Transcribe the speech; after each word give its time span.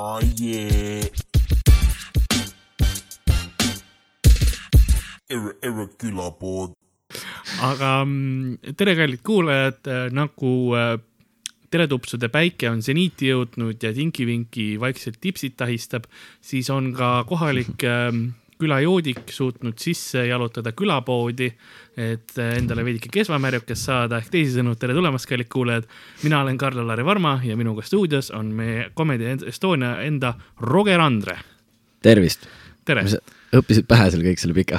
oh, 0.00 0.20
yeah. 0.40 1.04
Ere, 5.30 5.54
Ere 5.62 5.86
külapood. 6.00 6.74
aga 7.60 8.00
mm, 8.06 8.74
tere, 8.78 8.96
kallid 8.98 9.22
kuulajad, 9.26 9.88
nagu 10.16 10.52
äh, 10.78 10.94
teletupsude 11.70 12.30
päike 12.32 12.70
on 12.70 12.80
seniiti 12.82 13.28
jõudnud 13.30 13.82
ja 13.84 13.92
Tinky-Winky 13.94 14.72
vaikselt 14.82 15.20
tipsid 15.22 15.58
tähistab, 15.60 16.08
siis 16.42 16.70
on 16.72 16.92
ka 16.96 17.20
kohalik 17.28 17.84
ähm, 17.90 18.30
külajoodik 18.60 19.32
suutnud 19.32 19.78
sisse 19.80 20.26
jalutada 20.28 20.72
külapoodi, 20.76 21.50
et 21.96 22.38
äh, 22.38 22.54
endale 22.60 22.84
veidike 22.86 23.10
kesvamärjukest 23.12 23.88
saada, 23.88 24.20
ehk 24.20 24.30
teisisõnu, 24.34 24.76
tere 24.80 24.96
tulemast, 24.96 25.28
kallid 25.30 25.50
kuulajad. 25.52 25.88
mina 26.22 26.42
olen 26.44 26.58
Karl-Lari 26.60 27.04
Varma 27.04 27.38
ja 27.44 27.56
minuga 27.56 27.82
stuudios 27.86 28.30
on 28.36 28.54
meie 28.56 28.90
Comedy 28.96 29.36
Estonia 29.48 29.98
enda 30.06 30.34
Roger 30.60 31.00
Andre. 31.00 31.38
tervist. 32.02 32.48
tere 32.84 33.04
õppisid 33.50 33.86
pähe 33.90 34.10
seal 34.12 34.22
kõik 34.24 34.40
selle 34.40 34.54
pika 34.54 34.78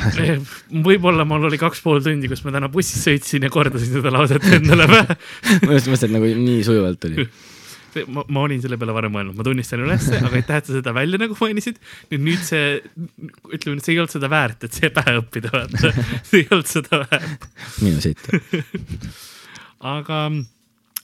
võib-olla 0.88 1.26
mul 1.28 1.50
oli 1.50 1.60
kaks 1.60 1.82
pool 1.84 2.00
tundi, 2.04 2.30
kus 2.32 2.44
ma 2.46 2.54
täna 2.56 2.70
bussis 2.72 3.04
sõitsin 3.04 3.44
ja 3.44 3.52
kordasin 3.52 3.98
seda 3.98 4.14
lauset 4.14 4.46
endale 4.48 4.88
pähe 4.88 5.18
ma 5.66 5.76
just 5.76 5.90
mõtlesin, 5.92 6.08
et 6.08 6.16
nagu 6.16 6.32
nii 6.46 6.62
sujuvalt 6.68 7.02
tuli 7.04 7.26
ma, 8.12 8.24
ma 8.28 8.44
olin 8.46 8.62
selle 8.64 8.78
peale 8.82 8.96
varem 8.96 9.14
mõelnud, 9.16 9.38
ma 9.38 9.46
tunnistan 9.48 9.84
ülesse, 9.86 10.20
aga 10.20 10.38
aitäh, 10.40 10.62
et 10.62 10.70
sa 10.70 10.78
seda 10.78 10.94
välja 10.96 11.20
nagu 11.22 11.38
mainisid. 11.40 11.82
nüüd, 12.12 12.24
nüüd 12.28 12.46
see, 12.48 12.80
ütleme, 13.58 13.84
see 13.84 13.96
ei 13.96 14.02
olnud 14.04 14.16
seda 14.16 14.32
väärt, 14.32 14.68
et 14.68 14.80
see 14.80 14.92
pähe 14.94 15.18
õppida, 15.22 15.52
vaata. 15.56 15.94
see 16.30 16.44
ei 16.44 16.48
olnud 16.50 16.72
seda 16.72 17.04
väärt. 17.04 17.50
minu 17.82 18.04
siit 18.04 18.24
aga, 19.92 20.22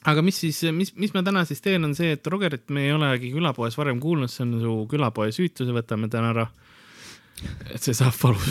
aga 0.07 0.23
mis 0.25 0.39
siis, 0.43 0.61
mis, 0.75 0.93
mis 0.99 1.15
ma 1.15 1.25
täna 1.25 1.43
siis 1.49 1.63
teen, 1.65 1.85
on 1.87 1.97
see, 1.97 2.13
et 2.17 2.31
Rogerit 2.31 2.69
me 2.73 2.87
ei 2.87 2.95
olegi 2.95 3.33
külapoes 3.33 3.77
varem 3.79 3.99
kuulnud, 4.03 4.31
see 4.31 4.45
on 4.45 4.57
su 4.61 4.77
külapoe 4.91 5.33
süütuse, 5.35 5.75
võtame 5.75 6.11
täna 6.13 6.33
ära 6.35 6.47
et 7.73 7.83
see 7.83 7.95
saab 7.97 8.15
valus 8.21 8.47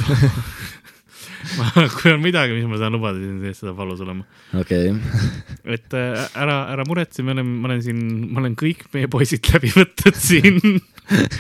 kui 1.97 2.12
on 2.12 2.23
midagi, 2.23 2.56
mis 2.56 2.67
ma 2.70 2.79
saan 2.81 2.97
lubada, 2.97 3.20
siis 3.20 3.62
saab 3.62 3.79
valus 3.79 4.03
olema. 4.05 4.27
okei 4.56 4.91
okay. 4.92 5.23
et 5.77 5.97
äh, 5.97 6.27
ära, 6.34 6.59
ära 6.75 6.87
muretse, 6.89 7.25
me 7.27 7.34
oleme, 7.37 7.61
ma 7.62 7.70
olen 7.70 7.83
siin, 7.84 8.03
ma 8.31 8.42
olen 8.42 8.56
kõik 8.59 8.87
meie 8.95 9.11
poisid 9.12 9.47
läbi 9.53 9.73
võtnud 9.75 10.20
siin 10.20 10.61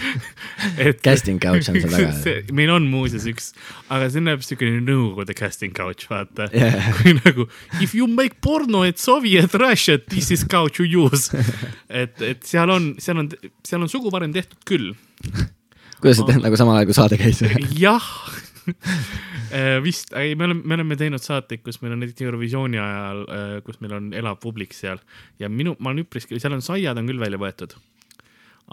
et 0.86 1.02
casting 1.04 1.40
couch 1.42 1.70
on 1.72 1.80
seal 1.80 1.90
taga. 1.90 2.36
meil 2.56 2.72
on 2.74 2.86
muuseas 2.90 3.26
üks, 3.30 3.50
aga 3.92 4.08
see 4.12 4.24
näeb 4.24 4.44
siukene 4.46 4.82
nõukogude 4.86 5.36
casting 5.38 5.74
couch, 5.76 6.08
vaata 6.10 6.50
yeah.. 6.54 6.92
kui 7.00 7.16
nagu 7.18 7.48
if 7.82 7.96
you 7.96 8.08
make 8.10 8.40
porno 8.44 8.84
at 8.86 9.02
Soviet 9.02 9.54
Russia, 9.58 9.98
this 9.98 10.30
is 10.34 10.46
couch 10.46 10.80
you 10.80 11.06
use. 11.06 11.30
et, 11.88 12.14
et 12.22 12.46
seal 12.46 12.70
on, 12.72 12.94
seal 13.02 13.22
on, 13.22 13.30
seal 13.66 13.82
on 13.82 13.90
suguvarem 13.90 14.34
tehtud 14.36 14.62
küll 14.68 14.92
kuidas 16.00 16.20
see 16.20 16.42
nagu 16.42 16.58
samal 16.58 16.78
ajal, 16.78 16.90
kui 16.90 16.96
saade 16.96 17.18
käis? 17.20 17.42
jah 17.80 18.06
vist, 19.84 20.12
ei, 20.18 20.34
me 20.38 20.48
oleme, 20.48 20.62
me 20.64 20.78
oleme 20.78 20.98
teinud 21.00 21.22
saateid, 21.22 21.62
kus 21.66 21.80
meil 21.82 21.96
on 21.96 22.04
näiteks 22.04 22.24
Eurovisiooni 22.26 22.80
ajal, 22.82 23.26
äh, 23.26 23.58
kus 23.66 23.80
meil 23.82 23.98
on 23.98 24.08
elav 24.16 24.40
publik 24.42 24.74
seal 24.76 25.02
ja 25.42 25.50
minu, 25.52 25.76
ma 25.78 25.92
olen 25.92 26.06
üpriski, 26.06 26.40
seal 26.42 26.56
on 26.56 26.64
saiad 26.64 26.98
on 26.98 27.10
küll 27.10 27.22
välja 27.22 27.40
võetud 27.40 27.76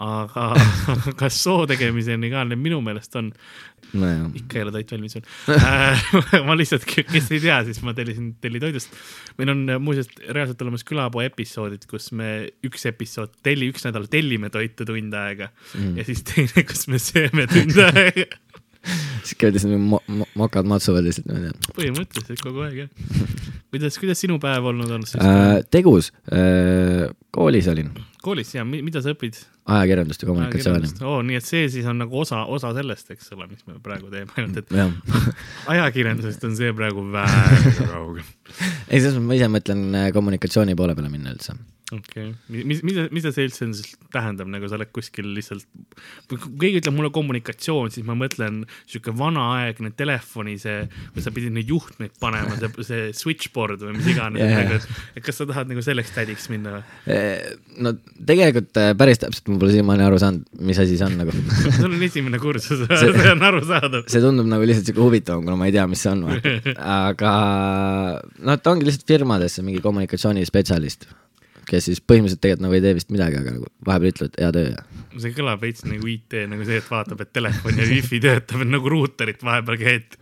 aga 0.02 0.48
kas 1.20 1.36
soo 1.44 1.68
tegemiseni 1.70 2.30
ka 2.32 2.42
minu 2.58 2.80
meelest 2.82 3.14
on 3.20 3.28
no,? 3.94 4.08
ikka 4.34 4.58
ei 4.58 4.64
ole 4.66 4.72
toit 4.74 4.94
valmis 4.96 5.14
veel 5.14 5.28
äh, 5.54 6.08
ma 6.48 6.56
lihtsalt, 6.58 6.86
kes 6.88 7.30
ei 7.30 7.42
tea, 7.44 7.60
siis 7.68 7.78
ma 7.86 7.94
tellisin 7.94 8.32
tellitoidust. 8.42 8.96
meil 9.38 9.54
on 9.54 9.62
muuseas 9.84 10.10
reaalselt 10.26 10.64
olemas 10.66 10.86
külapoe 10.88 11.28
episoodid, 11.30 11.86
kus 11.90 12.10
me 12.18 12.32
üks 12.66 12.88
episood 12.90 13.38
telli, 13.46 13.70
üks 13.70 13.86
nädal 13.86 14.08
tellime 14.10 14.50
toitu 14.54 14.86
tund 14.88 15.14
aega 15.14 15.52
mm. 15.52 15.94
ja 16.00 16.08
siis 16.08 16.26
teine, 16.26 16.66
kus 16.66 16.88
me 16.90 16.98
sööme 17.02 17.46
tund 17.50 17.78
aega 17.86 18.26
siis 19.24 19.38
käid 19.40 19.56
lihtsalt 19.56 19.78
mo 19.80 20.00
mo 20.08 20.28
mokad 20.38 20.68
matsuvad 20.68 21.06
lihtsalt 21.06 21.30
niimoodi. 21.30 21.72
põhimõtteliselt 21.76 22.44
kogu 22.44 22.64
aeg 22.66 22.84
jah. 22.84 22.90
kuidas, 23.74 23.98
kuidas 24.00 24.20
sinu 24.20 24.38
päev 24.42 24.70
olnud 24.72 24.90
on 24.98 25.06
siis 25.08 25.20
äh,? 25.22 25.60
tegus 25.72 26.12
äh,, 26.32 27.08
koolis 27.34 27.68
olin. 27.72 27.92
koolis 28.24 28.54
ja 28.54 28.64
mida 28.68 29.02
sa 29.04 29.14
õpid? 29.14 29.40
ajakirjandust 29.64 30.22
ja 30.22 30.28
kommunikatsiooni. 30.28 30.90
oo, 31.08 31.20
nii 31.24 31.38
et 31.40 31.46
see 31.46 31.68
siis 31.72 31.86
on 31.88 32.02
nagu 32.04 32.18
osa, 32.20 32.42
osa 32.52 32.74
sellest, 32.76 33.14
eks 33.14 33.32
ole, 33.36 33.48
mis 33.48 33.64
me 33.68 33.78
praegu 33.84 34.10
teeme, 34.12 34.30
ainult 34.36 34.60
et 34.60 34.74
ajakirjandusest 35.74 36.44
on 36.50 36.58
see 36.58 36.72
praegu 36.76 37.06
väga 37.14 37.86
kaugel. 37.88 38.26
ei, 38.92 39.00
selles 39.00 39.16
mõttes 39.16 39.30
ma 39.30 39.38
ise 39.40 39.48
mõtlen 39.56 39.86
äh, 40.02 40.10
kommunikatsiooni 40.16 40.76
poole 40.76 40.96
peale 40.98 41.12
minna 41.12 41.32
üldse 41.32 41.56
okei 41.98 42.30
okay., 42.30 42.64
mis, 42.68 42.82
mida, 42.86 43.06
mida 43.14 43.32
see 43.34 43.46
üldse 43.48 43.68
tähendab, 44.14 44.48
nagu 44.50 44.68
sa 44.70 44.78
oled 44.78 44.90
kuskil 44.94 45.30
lihtsalt, 45.36 45.66
kui 46.30 46.40
keegi 46.62 46.82
ütleb 46.82 46.96
mulle 46.96 47.10
kommunikatsioon, 47.14 47.92
siis 47.94 48.06
ma 48.06 48.16
mõtlen 48.18 48.62
sihuke 48.82 49.14
vanaaegne 49.16 49.92
telefoni, 49.98 50.56
see, 50.62 50.84
kus 51.14 51.26
sa 51.26 51.32
pidid 51.34 51.54
neid 51.56 51.70
juhtmeid 51.70 52.14
panema, 52.22 52.56
see, 52.60 52.86
see 52.86 53.08
switchboard 53.16 53.82
või 53.84 53.96
mis 53.98 54.10
iganes 54.14 54.42
yeah., 54.42 54.62
nagu, 54.62 54.80
et, 55.14 55.24
kas 55.24 55.40
sa 55.40 55.48
tahad 55.50 55.70
nagu 55.70 55.84
selleks 55.84 56.14
tädiks 56.14 56.48
minna 56.52 56.78
või? 56.78 56.84
No 57.84 57.94
tegelikult 58.26 58.78
eh, 58.80 58.92
päris 58.98 59.20
täpselt 59.22 59.50
ma 59.50 59.58
pole 59.62 59.74
siiamaani 59.74 60.06
aru 60.06 60.20
saanud, 60.22 60.46
mis 60.66 60.78
asi 60.82 60.98
see 60.98 61.08
on 61.08 61.18
nagu 61.20 61.34
sul 61.78 61.90
on 61.90 62.06
esimene 62.06 62.40
kursus 62.42 62.84
see, 62.86 63.10
see 63.16 63.32
on 63.32 63.44
arusaadav. 63.50 64.06
see 64.10 64.22
tundub 64.24 64.48
nagu 64.50 64.66
lihtsalt 64.68 64.90
sihuke 64.90 65.04
huvitavam, 65.04 65.44
kuna 65.46 65.58
ma 65.60 65.68
ei 65.68 65.74
tea, 65.76 65.86
mis 65.90 66.04
see 66.04 66.12
on, 66.12 66.24
aga 67.08 67.34
noh, 68.38 68.58
ta 68.60 68.74
ongi 68.74 68.88
lihtsalt 68.88 69.10
firmadesse 69.10 69.64
mingi 69.66 69.82
kommunikatsioonispetsialist 69.84 71.08
kes 71.68 71.88
siis 71.90 72.02
põhimõtteliselt 72.02 72.42
tegelikult 72.44 72.66
nagu 72.66 72.78
ei 72.78 72.84
tee 72.84 72.94
vist 72.98 73.12
midagi, 73.14 73.40
aga 73.40 73.56
nagu 73.56 73.70
vahepeal 73.86 74.14
ütlevad 74.14 74.38
hea 74.40 74.50
töö 74.56 74.66
ja. 74.70 74.84
see 75.24 75.34
kõlab 75.36 75.62
veits 75.64 75.86
nagu 75.88 76.10
IT, 76.10 76.38
nagu 76.50 76.66
see, 76.68 76.80
et 76.82 76.90
vaatab, 76.90 77.24
et 77.24 77.32
telefon 77.34 77.80
ja 77.80 77.88
wifi 77.88 78.20
töötab, 78.24 78.64
nagu 78.68 78.90
ruuterit 78.90 79.44
vahepeal 79.44 79.80
käid. 79.80 80.18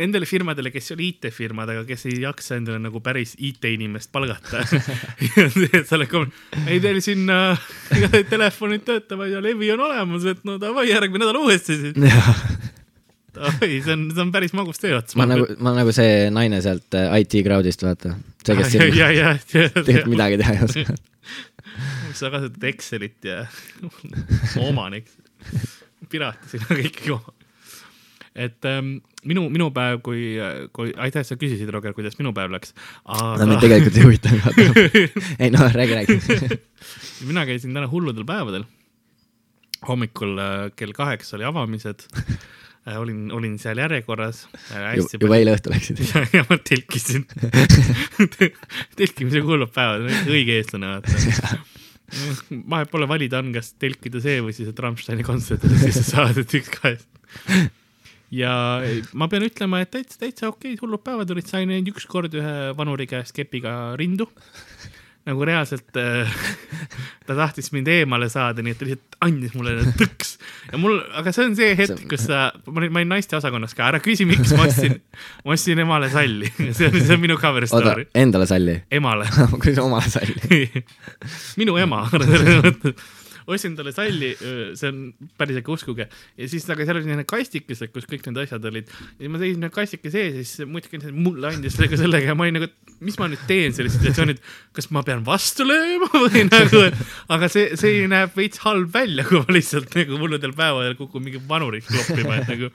Nendele 0.00 0.28
firmadele, 0.28 0.72
kes 0.74 0.90
ei 0.90 0.96
ole 0.96 1.06
IT-firmad, 1.10 1.72
aga 1.74 1.84
kes 1.88 2.06
ei 2.10 2.20
jaksa 2.24 2.58
endale 2.60 2.80
nagu 2.82 3.02
päris 3.04 3.36
IT-inimest 3.38 4.12
palgata 4.14 4.64
sa 5.86 5.96
oled 5.98 6.10
ka, 6.10 6.22
ei 6.66 6.80
teil 6.82 7.00
siin 7.04 7.30
äh, 7.34 8.22
telefonid 8.30 8.86
töötavad 8.86 9.30
ja 9.32 9.42
levi 9.42 9.70
on 9.74 9.84
olemas, 9.88 10.26
et 10.28 10.42
no 10.46 10.58
davai, 10.62 10.88
järgmine 10.90 11.24
nädal 11.26 11.42
uuesti 11.42 11.78
siis 11.80 11.96
oi, 13.62 13.80
see 13.84 13.92
on, 13.92 14.06
see 14.14 14.24
on 14.24 14.32
päris 14.34 14.54
magus 14.56 14.80
töö 14.82 14.96
ots. 14.98 15.16
ma 15.18 15.28
nagu, 15.28 15.46
ma 15.62 15.74
nagu 15.76 15.94
see 15.94 16.26
naine 16.34 16.60
sealt 16.64 16.96
äh, 16.98 17.12
IT 17.22 17.38
crowd'ist, 17.46 17.84
vaata. 17.86 18.16
see, 18.44 18.58
kes 18.58 18.70
siin 18.72 18.86
tegelikult 18.90 20.12
midagi 20.12 20.40
teha 20.42 20.56
ei 20.56 20.66
oska. 20.66 20.98
sa 22.18 22.32
kasutad 22.32 22.68
Excelit 22.70 23.26
ja 23.28 23.42
omanik, 24.62 25.10
pirati 26.12 26.54
siin 26.54 26.70
on 26.70 26.84
ikkagi 26.84 27.16
oma 27.16 27.36
et 28.36 28.66
ähm, 28.68 28.98
minu, 29.24 29.46
minu 29.52 29.70
päev, 29.74 30.02
kui, 30.04 30.36
kui, 30.76 30.90
aitäh, 31.00 31.24
sa 31.24 31.38
küsisid, 31.40 31.70
Roger, 31.72 31.94
kuidas 31.96 32.18
minu 32.20 32.34
päev 32.36 32.52
läks 32.52 32.74
aga.... 33.04 33.38
no 33.40 33.48
mind 33.48 33.64
tegelikult 33.64 33.96
ei 33.96 34.04
huvita 34.04 34.32
ei 35.42 35.52
no 35.54 35.68
räägi, 35.72 35.96
räägi 35.96 36.58
mina 37.30 37.46
käisin 37.48 37.72
täna 37.72 37.88
hulludel 37.88 38.28
päevadel. 38.28 38.66
hommikul 39.88 40.36
äh, 40.38 40.58
kell 40.76 40.92
kaheksa 40.96 41.38
oli 41.40 41.48
avamised 41.48 42.06
olin, 42.94 43.30
olin 43.34 43.56
seal 43.58 43.80
järjekorras. 43.82 44.44
Äh,. 44.70 44.98
juba 45.18 45.38
eile 45.38 45.56
õhtul 45.56 45.74
läksid. 45.74 46.02
Ja, 46.36 46.44
ma 46.48 46.58
telkisin. 46.62 47.26
Telkimise 48.98 49.42
kuulub 49.46 49.72
päevad, 49.74 50.06
õige 50.30 50.60
eestlane 50.60 50.92
vaata. 50.94 51.56
Vahet 52.70 52.92
pole 52.92 53.08
valida 53.10 53.40
on, 53.42 53.50
kas 53.54 53.72
telkida 53.82 54.22
see 54.22 54.38
või 54.44 54.54
siis, 54.54 54.70
et 54.70 54.78
Rammsteini 54.78 55.26
kontserdile 55.26 55.80
sisse 55.80 56.04
saada, 56.06 56.44
et 56.44 56.54
üks 56.54 56.70
kahest. 56.76 57.08
ja 58.30 58.52
ma 59.18 59.26
pean 59.32 59.42
ütlema, 59.48 59.80
et 59.82 59.90
täitsa, 59.90 60.20
täitsa 60.22 60.52
okeid 60.52 60.78
hullud 60.84 61.02
päevad 61.02 61.34
olid, 61.34 61.48
sain 61.50 61.72
ainult 61.74 61.96
üks 61.96 62.06
kord 62.10 62.34
ühe 62.38 62.54
vanuri 62.78 63.08
käest 63.10 63.34
kepiga 63.34 63.96
rindu 63.98 64.28
nagu 65.26 65.46
reaalselt 65.46 65.98
äh, 65.98 66.30
ta 67.26 67.34
tahtis 67.34 67.72
mind 67.74 67.88
eemale 67.90 68.28
saada, 68.30 68.62
nii 68.62 68.74
et 68.74 68.78
ta 68.78 68.86
lihtsalt 68.86 69.18
andis 69.26 69.56
mulle 69.58 69.74
tõks. 69.98 70.36
Ja 70.70 70.78
mul, 70.80 71.00
aga 71.18 71.32
see 71.34 71.48
on 71.48 71.56
see 71.58 71.72
hetk, 71.78 72.04
kus 72.10 72.26
sa, 72.28 72.46
ma 72.68 72.82
olin, 72.82 72.94
ma 72.94 73.02
olin 73.02 73.12
naisteosakonnas 73.16 73.74
ka, 73.76 73.88
ära 73.90 74.00
küsi, 74.04 74.26
miks 74.28 74.54
ma 74.54 74.68
ostsin, 74.68 74.98
ma 75.42 75.56
ostsin 75.56 75.82
emale 75.82 76.10
salli, 76.12 76.50
see 76.76 76.90
on, 76.90 76.98
see 77.00 77.16
on 77.16 77.22
minu 77.22 77.38
cover 77.42 77.66
story. 77.70 78.06
Endale 78.14 78.46
salli? 78.50 78.78
emale. 78.90 79.26
Kuidas 79.62 79.82
omale 79.82 80.10
salli. 80.12 80.70
Minu 81.60 81.76
ema 81.80 82.04
ostsin 83.46 83.76
talle 83.78 83.92
salli, 83.94 84.32
see 84.38 84.90
on 84.90 85.02
päris 85.38 85.60
äge, 85.60 85.70
uskuge. 85.72 86.08
ja 86.08 86.48
siis, 86.50 86.66
aga 86.72 86.86
seal 86.86 86.98
oli 86.98 87.06
selline 87.06 87.26
kastikesed, 87.28 87.92
kus 87.94 88.08
kõik 88.10 88.26
need 88.26 88.42
asjad 88.42 88.66
olid. 88.70 88.90
ja 89.22 89.30
ma 89.30 89.40
seisin 89.42 89.68
kastikese 89.74 90.16
sees 90.16 90.40
ja 90.40 90.46
siis 90.46 90.70
muidugi 90.70 91.12
mulle 91.14 91.52
andis 91.52 91.76
sellega 91.76 92.00
sellega 92.00 92.32
ja 92.32 92.36
ma 92.38 92.46
olin 92.46 92.58
nagu, 92.58 92.70
et 92.70 92.96
mis 93.06 93.18
ma 93.20 93.28
nüüd 93.30 93.44
teen 93.48 93.74
selles 93.76 93.96
situatsioonis, 93.96 94.42
kas 94.76 94.90
ma 94.94 95.04
pean 95.06 95.24
vastu 95.26 95.66
lööma 95.68 96.10
või 96.24 96.46
nagu, 96.48 96.82
aga 97.36 97.50
see, 97.52 97.76
see 97.80 98.04
näeb 98.10 98.34
veits 98.38 98.62
halb 98.64 98.92
välja, 98.94 99.26
kui 99.28 99.42
ma 99.42 99.56
lihtsalt 99.58 99.94
nagu 99.98 100.20
mulludel 100.20 100.56
päevadel 100.56 100.98
kukun 100.98 101.26
mingi 101.26 101.42
vanuriks 101.48 101.90
kloppima, 101.92 102.40
et 102.40 102.52
nagu 102.54 102.72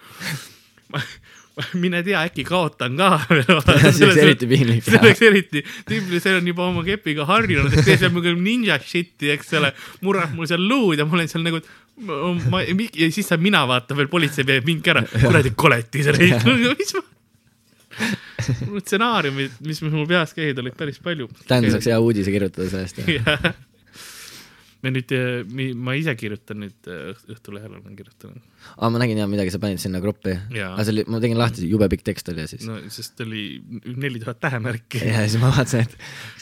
ma, 0.93 1.03
mine 1.83 2.01
tea, 2.05 2.21
äkki 2.27 2.43
kaotan 2.47 2.97
ka. 2.99 3.09
see 3.27 4.05
oleks 4.05 4.21
eriti 4.23 4.49
piinlik. 4.49 4.83
see 4.85 4.99
oleks 4.99 5.21
eriti, 5.29 5.63
tüüp, 5.89 6.11
see 6.23 6.35
on 6.37 6.47
juba 6.47 6.67
oma 6.69 6.83
kepiga 6.87 7.27
harjunud, 7.29 7.73
et 7.73 7.85
teeb 7.87 8.01
seal 8.01 8.13
mingi 8.15 8.35
ninja 8.39 8.79
shit'i, 8.81 9.31
eks 9.35 9.53
ole, 9.59 9.73
murrab 10.05 10.35
mul 10.37 10.49
seal 10.49 10.63
luud 10.63 11.01
ja 11.01 11.07
ma 11.07 11.19
olen 11.19 11.31
seal 11.31 11.45
nagu, 11.45 11.61
ma, 12.51 12.63
ja 12.63 13.09
siis 13.11 13.27
saab 13.27 13.43
mina 13.43 13.63
vaata 13.69 13.97
veel 13.97 14.11
politsei 14.11 14.47
peab 14.47 14.67
mind 14.69 14.91
ära, 14.93 15.05
kuradi 15.25 15.55
koletis, 15.55 16.11
mis 16.15 16.95
ma. 16.97 17.03
stsenaariumid, 18.79 19.59
mis 19.67 19.83
mul 19.83 20.07
peas 20.09 20.31
käivad, 20.37 20.63
olid 20.63 20.79
päris 20.79 21.01
palju. 21.03 21.27
Dan 21.49 21.67
saaks 21.73 21.91
hea 21.91 21.99
uudise 22.01 22.33
kirjutada 22.33 22.71
sellest. 22.71 23.03
Me 24.81 24.91
nüüd, 24.93 25.11
ma 25.77 25.93
ise 25.97 26.13
kirjutan 26.17 26.63
nüüd 26.63 26.89
äh, 26.89 27.11
Õhtulehel 27.31 27.75
olen 27.77 27.93
kirjutanud. 27.97 28.41
aa, 28.77 28.89
ma 28.89 29.01
nägin 29.01 29.19
jah 29.21 29.29
midagi, 29.29 29.53
sa 29.53 29.59
panid 29.61 29.81
sinna 29.81 30.01
gruppi. 30.01 30.33
Aga 30.33 30.85
see 30.85 30.95
oli, 30.95 31.03
ma 31.11 31.19
tegin 31.21 31.37
lahti, 31.37 31.67
jube 31.69 31.87
pikk 31.91 32.05
tekst 32.07 32.31
oli 32.33 32.43
ja 32.43 32.49
siis. 32.49 32.65
no 32.65 32.79
sest 32.93 33.21
oli 33.25 33.43
neli 33.85 34.21
tuhat 34.23 34.41
tähemärki. 34.41 35.03
ja 35.05 35.21
siis 35.27 35.37
ma 35.41 35.51
vaatasin, 35.53 35.85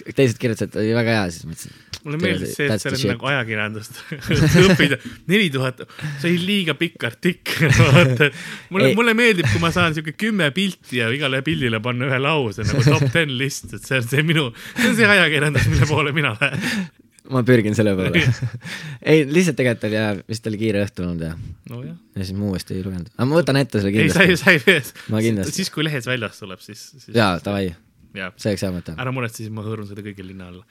et 0.05 0.15
teised 0.15 0.39
kirjutasid, 0.39 0.71
et 0.71 0.79
oli 0.83 0.95
väga 0.95 1.17
hea, 1.17 1.25
siis 1.35 1.49
mõtlesin. 1.49 1.81
mulle 2.05 2.21
meeldis 2.23 2.55
see, 2.55 2.69
et 2.69 2.85
seal 2.85 2.97
on 2.97 3.13
nagu 3.13 3.29
ajakirjandust 3.33 3.99
õppida. 4.69 5.01
neli 5.31 5.51
tuhat, 5.53 5.83
see 6.21 6.31
oli 6.31 6.39
liiga 6.53 6.77
pikk 6.79 7.09
artikkel, 7.11 7.75
vaata. 7.97 8.31
mulle 8.71 8.93
mulle 8.95 9.17
meeldib, 9.19 9.51
kui 9.51 9.63
ma 9.63 9.73
saan 9.75 9.97
siuke 9.97 10.15
kümme 10.15 10.47
pilti 10.55 11.03
ja 11.03 11.11
igale 11.11 11.43
pildile 11.43 11.83
panna 11.83 12.07
ühe 12.07 12.23
lause 12.23 12.63
nagu 12.67 12.87
top 12.87 13.11
ten 13.11 13.35
list, 13.39 13.73
et 13.75 13.83
see 13.83 13.99
on 13.99 14.09
see 14.15 14.25
minu, 14.31 14.49
see 14.79 14.93
on 14.93 14.97
see 14.99 15.11
ajakirjandus, 15.17 15.69
mille 15.75 15.91
poole 15.91 16.15
mina 16.15 16.35
lähen. 16.39 16.97
Ma 17.33 17.43
pürgin 17.45 17.75
selle 17.77 17.93
poole. 17.97 18.23
ei, 19.09 19.25
lihtsalt 19.29 19.59
tegelikult 19.59 19.89
oli 19.89 19.99
jah, 19.99 20.21
vist 20.29 20.47
oli 20.49 20.61
kiire 20.61 20.85
õhtu 20.85 21.05
olnud 21.05 21.27
ja, 21.27 21.33
nojah. 21.69 21.99
ja 22.17 22.25
siis 22.25 22.37
ma 22.37 22.49
uuesti 22.49 22.77
ei 22.77 22.85
lugenud. 22.85 23.11
aga 23.15 23.27
ma 23.29 23.37
võtan 23.41 23.59
ette 23.61 23.83
selle 23.83 24.05
ei, 24.05 24.09
sa 24.13 24.25
ei, 24.25 24.33
kindlasti. 24.33 24.95
sa 24.95 25.05
ei 25.05 25.13
Ma 25.13 25.21
kindlasti. 25.25 25.59
siis 25.59 25.71
kui 25.73 25.85
lehes 25.85 26.09
väljas 26.09 26.41
tuleb, 26.41 26.63
siis, 26.63 26.83
siis. 26.97 27.13
jaa, 27.15 27.37
davai, 27.45 27.71
see 28.13 28.51
oleks 28.51 28.65
hea 28.65 28.71
mõte. 28.73 28.95
ära 29.05 29.13
muretse, 29.15 29.43
siis 29.43 29.53
ma 29.53 29.65
hõõrun 29.65 29.89
seda 29.89 30.05
kõige 30.05 30.25
linna 30.25 30.49
alla. 30.49 30.63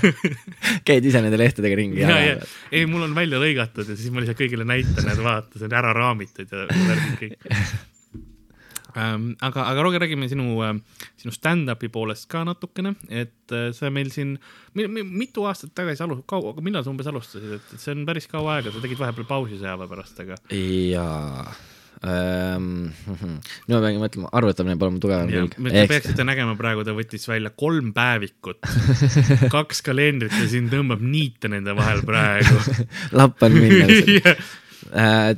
käid 0.88 1.06
ise 1.08 1.22
nende 1.24 1.40
lehtedega 1.40 1.78
ringi 1.80 2.02
ja, 2.02 2.10
ja 2.12 2.34
ja, 2.34 2.50
ei, 2.72 2.84
mul 2.90 3.06
on 3.08 3.16
välja 3.16 3.40
lõigatud 3.42 3.88
ja 3.88 3.96
siis 3.96 4.12
ma 4.12 4.24
lihtsalt 4.24 4.40
kõigile 4.40 4.68
näitan, 4.68 5.08
et 5.08 5.24
vaata, 5.24 5.56
see 5.56 5.70
on 5.70 5.78
ära 5.80 5.94
raamitud 5.96 6.52
ja 6.52 6.66
värgid 6.68 7.16
kõik 7.24 7.48
ähm,. 8.96 9.32
aga, 9.40 9.66
aga 9.70 9.82
Roger, 9.86 10.02
räägime 10.04 10.28
sinu 10.30 10.60
äh,, 10.66 10.76
sinu 11.20 11.34
stand-up'i 11.34 11.90
poolest 11.92 12.28
ka 12.30 12.44
natukene, 12.48 12.94
et 13.08 13.54
äh, 13.54 13.70
sa 13.76 13.90
meil 13.90 14.12
siin, 14.14 14.36
mitu 14.74 15.46
aastat 15.50 15.74
tagasi 15.76 16.04
alu-, 16.06 16.22
kaua, 16.28 16.54
millal 16.64 16.86
sa 16.86 16.94
umbes 16.94 17.10
alustasid, 17.10 17.58
et 17.58 17.74
see 17.76 17.94
on 17.96 18.06
päris 18.08 18.30
kaua 18.30 18.58
aega, 18.58 18.72
sa 18.72 18.82
tegid 18.82 19.00
vahepeal 19.00 19.28
pausi 19.28 19.60
sõjaväe 19.60 19.90
pärast, 19.90 20.24
aga 20.24 20.40
jaa 20.50 21.44
ähm. 22.06 22.90
nüüd 23.68 23.74
ma 23.74 23.80
peangi 23.82 24.00
mõtlema, 24.00 24.30
arvutamine 24.40 24.78
pole 24.80 24.94
mu 24.94 25.02
tugevam 25.02 25.28
külg. 25.28 25.56
te 25.58 25.84
peaksite 25.90 26.24
nägema 26.26 26.56
praegu, 26.58 26.84
ta 26.86 26.94
võttis 26.96 27.28
välja 27.28 27.52
kolm 27.52 27.92
päevikut, 27.96 28.64
kaks 29.56 29.84
kalendrit 29.86 30.34
ja 30.38 30.48
siin 30.48 30.70
tõmbab 30.72 31.04
niite 31.04 31.50
nende 31.52 31.76
vahel 31.76 32.02
praegu 32.06 32.56
lappan 33.20 33.56
minna 33.56 33.86
lihtsalt. 33.90 34.42
Äh, 34.96 35.36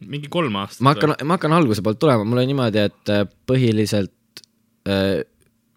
mingi 0.00 0.30
kolm 0.32 0.56
aastat. 0.62 0.82
ma 0.84 0.94
hakkan, 0.94 1.14
ma 1.24 1.38
hakkan 1.38 1.54
alguse 1.56 1.84
poolt 1.84 2.00
tulema, 2.02 2.26
mul 2.28 2.42
on 2.42 2.50
niimoodi, 2.50 2.82
et 2.90 3.12
äh, 3.12 3.24
põhiliselt 3.48 4.44
äh, 4.88 5.22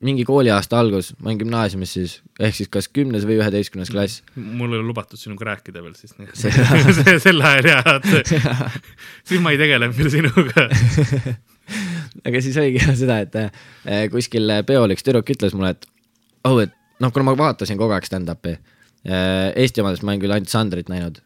mingi 0.06 0.24
kooliaasta 0.28 0.78
algus, 0.80 1.12
ma 1.18 1.32
olin 1.32 1.40
gümnaasiumis 1.42 1.94
siis, 1.98 2.14
ehk 2.40 2.56
siis 2.58 2.70
kas 2.74 2.88
kümnes 2.94 3.26
või 3.26 3.40
üheteistkümnes 3.40 3.90
klass. 3.94 4.22
mul 4.36 4.76
ei 4.76 4.80
ole 4.80 4.86
lubatud 4.86 5.20
sinuga 5.20 5.50
rääkida 5.52 5.82
veel 5.82 5.96
siis, 5.98 6.14
sel 7.26 7.42
ajal 7.42 7.70
jaa, 7.72 7.96
et 7.98 8.34
siis 9.30 9.42
ma 9.42 9.54
ei 9.56 9.62
tegele 9.62 9.90
veel 9.98 10.12
sinuga. 10.14 10.68
aga 12.28 12.42
siis 12.46 12.58
oligi 12.62 12.98
seda, 13.00 13.20
et 13.26 13.40
äh, 13.42 14.06
kuskil 14.14 14.54
peol 14.70 14.94
üks 14.94 15.06
tüdruk 15.06 15.34
ütles 15.34 15.58
mulle, 15.58 15.74
et 15.74 15.90
oh, 16.46 16.62
et 16.62 16.76
noh, 17.02 17.14
kuna 17.14 17.32
ma 17.32 17.38
vaatasin 17.48 17.80
kogu 17.80 17.98
aeg 17.98 18.06
stand-up'i 18.08 18.54
äh,, 18.54 19.50
Eesti 19.58 19.82
omades 19.82 20.06
ma 20.06 20.14
olen 20.14 20.22
küll 20.22 20.38
ainult 20.38 20.54
Sandrit 20.54 20.94
näinud, 20.94 21.24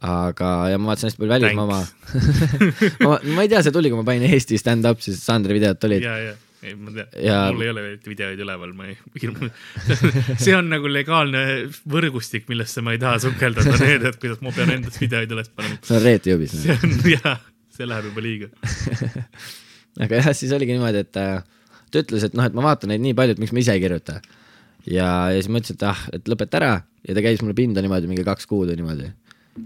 aga, 0.00 0.50
ja 0.72 0.78
ma 0.80 0.92
vaatasin 0.92 1.10
hästi 1.10 1.20
palju 1.20 1.34
välismaa 1.34 1.64
oma. 1.66 1.80
ma, 3.04 3.18
ma 3.36 3.44
ei 3.44 3.50
tea, 3.52 3.62
see 3.66 3.74
tuli, 3.74 3.90
kui 3.92 4.00
ma 4.00 4.06
panin 4.06 4.30
Eesti 4.30 4.58
stand-up, 4.60 5.02
siis 5.04 5.20
Sandri 5.24 5.56
videod 5.56 5.80
tulid. 5.82 6.04
ja, 6.04 6.16
ja, 6.22 6.34
ei 6.64 6.74
ma 6.76 6.92
tean 6.94 7.12
Ja-, 7.24 7.42
mul 7.52 7.66
ei 7.66 7.72
ole 7.72 7.84
videoid 8.06 8.40
üleval, 8.44 8.72
ma 8.76 8.88
ei, 8.90 8.96
see 10.44 10.56
on 10.56 10.70
nagu 10.72 10.90
legaalne 10.90 11.44
võrgustik, 11.90 12.48
millesse 12.50 12.84
ma 12.84 12.96
ei 12.96 13.02
taha 13.02 13.20
sukeldada, 13.26 13.76
need, 13.84 14.08
et 14.10 14.20
kuidas 14.22 14.42
ma 14.44 14.54
pean 14.56 14.74
endast 14.76 15.00
videoid 15.02 15.32
üles 15.36 15.52
panema. 15.54 15.80
see 15.86 15.96
on 15.98 16.04
Reet 16.06 16.28
Jõbis. 16.32 16.58
see 16.64 16.76
on 16.76 16.98
jaa, 17.14 17.38
see 17.76 17.88
läheb 17.88 18.10
juba 18.10 18.24
liiga. 18.24 18.50
aga 20.06 20.20
jah, 20.20 20.34
siis 20.36 20.52
oligi 20.56 20.76
niimoodi, 20.76 21.04
et 21.06 21.20
äh, 21.20 21.40
ta 21.90 22.04
ütles, 22.04 22.28
et 22.28 22.36
noh, 22.38 22.48
et 22.48 22.56
ma 22.56 22.70
vaatan 22.70 22.94
neid 22.94 23.04
nii 23.04 23.16
palju, 23.18 23.36
et 23.36 23.42
miks 23.42 23.56
ma 23.56 23.64
ise 23.64 23.76
ei 23.76 23.82
kirjuta. 23.84 24.20
ja, 24.88 25.08
ja 25.32 25.40
siis 25.40 25.52
ma 25.52 25.60
ütlesin, 25.60 25.80
et 25.80 25.88
ah, 25.92 26.06
et 26.16 26.28
lõpeta 26.30 26.60
ära 26.60 26.76
ja 27.08 27.16
ta 27.16 27.24
käis 27.24 27.40
mulle 27.44 27.56
pinda 27.56 27.82
niimoodi 27.84 28.10
mingi 28.10 28.24
kaks 28.26 28.48
kuud 28.50 28.68
või 28.72 28.80
niimoodi. 28.80 29.10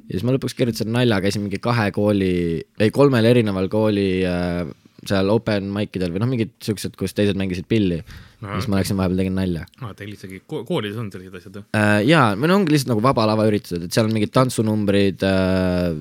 Ja 0.08 0.16
siis 0.16 0.24
ma 0.26 0.34
lõpuks 0.36 0.56
kirjutasin 0.58 0.92
nalja, 0.94 1.20
käisin 1.24 1.44
mingi 1.46 1.60
kahe 1.62 1.90
kooli, 1.94 2.32
ei 2.80 2.90
kolmel 2.94 3.24
erineval 3.30 3.68
kooli 3.72 4.08
äh, 4.28 4.64
seal 5.04 5.28
open 5.28 5.66
mic 5.72 5.92
idel 5.98 6.14
või 6.14 6.22
noh, 6.22 6.30
mingid 6.30 6.54
siuksed, 6.64 6.94
kus 6.96 7.12
teised 7.16 7.36
mängisid 7.36 7.66
pilli. 7.68 7.98
Ahah. 8.44 8.58
siis 8.60 8.68
ma 8.68 8.76
läksin 8.76 8.96
vahepeal 8.98 9.20
tegin 9.22 9.36
nalja 9.38 9.62
aa, 9.80 9.94
teil 9.96 10.10
isegi 10.12 10.42
ko- 10.44 10.64
koolides 10.68 10.98
on 11.00 11.06
sellised 11.12 11.36
asjad 11.38 11.54
või? 11.56 11.62
äh,. 11.80 12.00
jaa, 12.04 12.34
või 12.36 12.50
no 12.50 12.58
ongi 12.60 12.74
lihtsalt 12.74 12.90
nagu 12.92 13.00
vaba 13.04 13.24
lava 13.30 13.46
üritused, 13.48 13.86
et 13.86 13.94
seal 13.96 14.04
on 14.10 14.12
mingid 14.12 14.32
tantsunumbrid 14.36 15.24
äh,, 15.24 15.94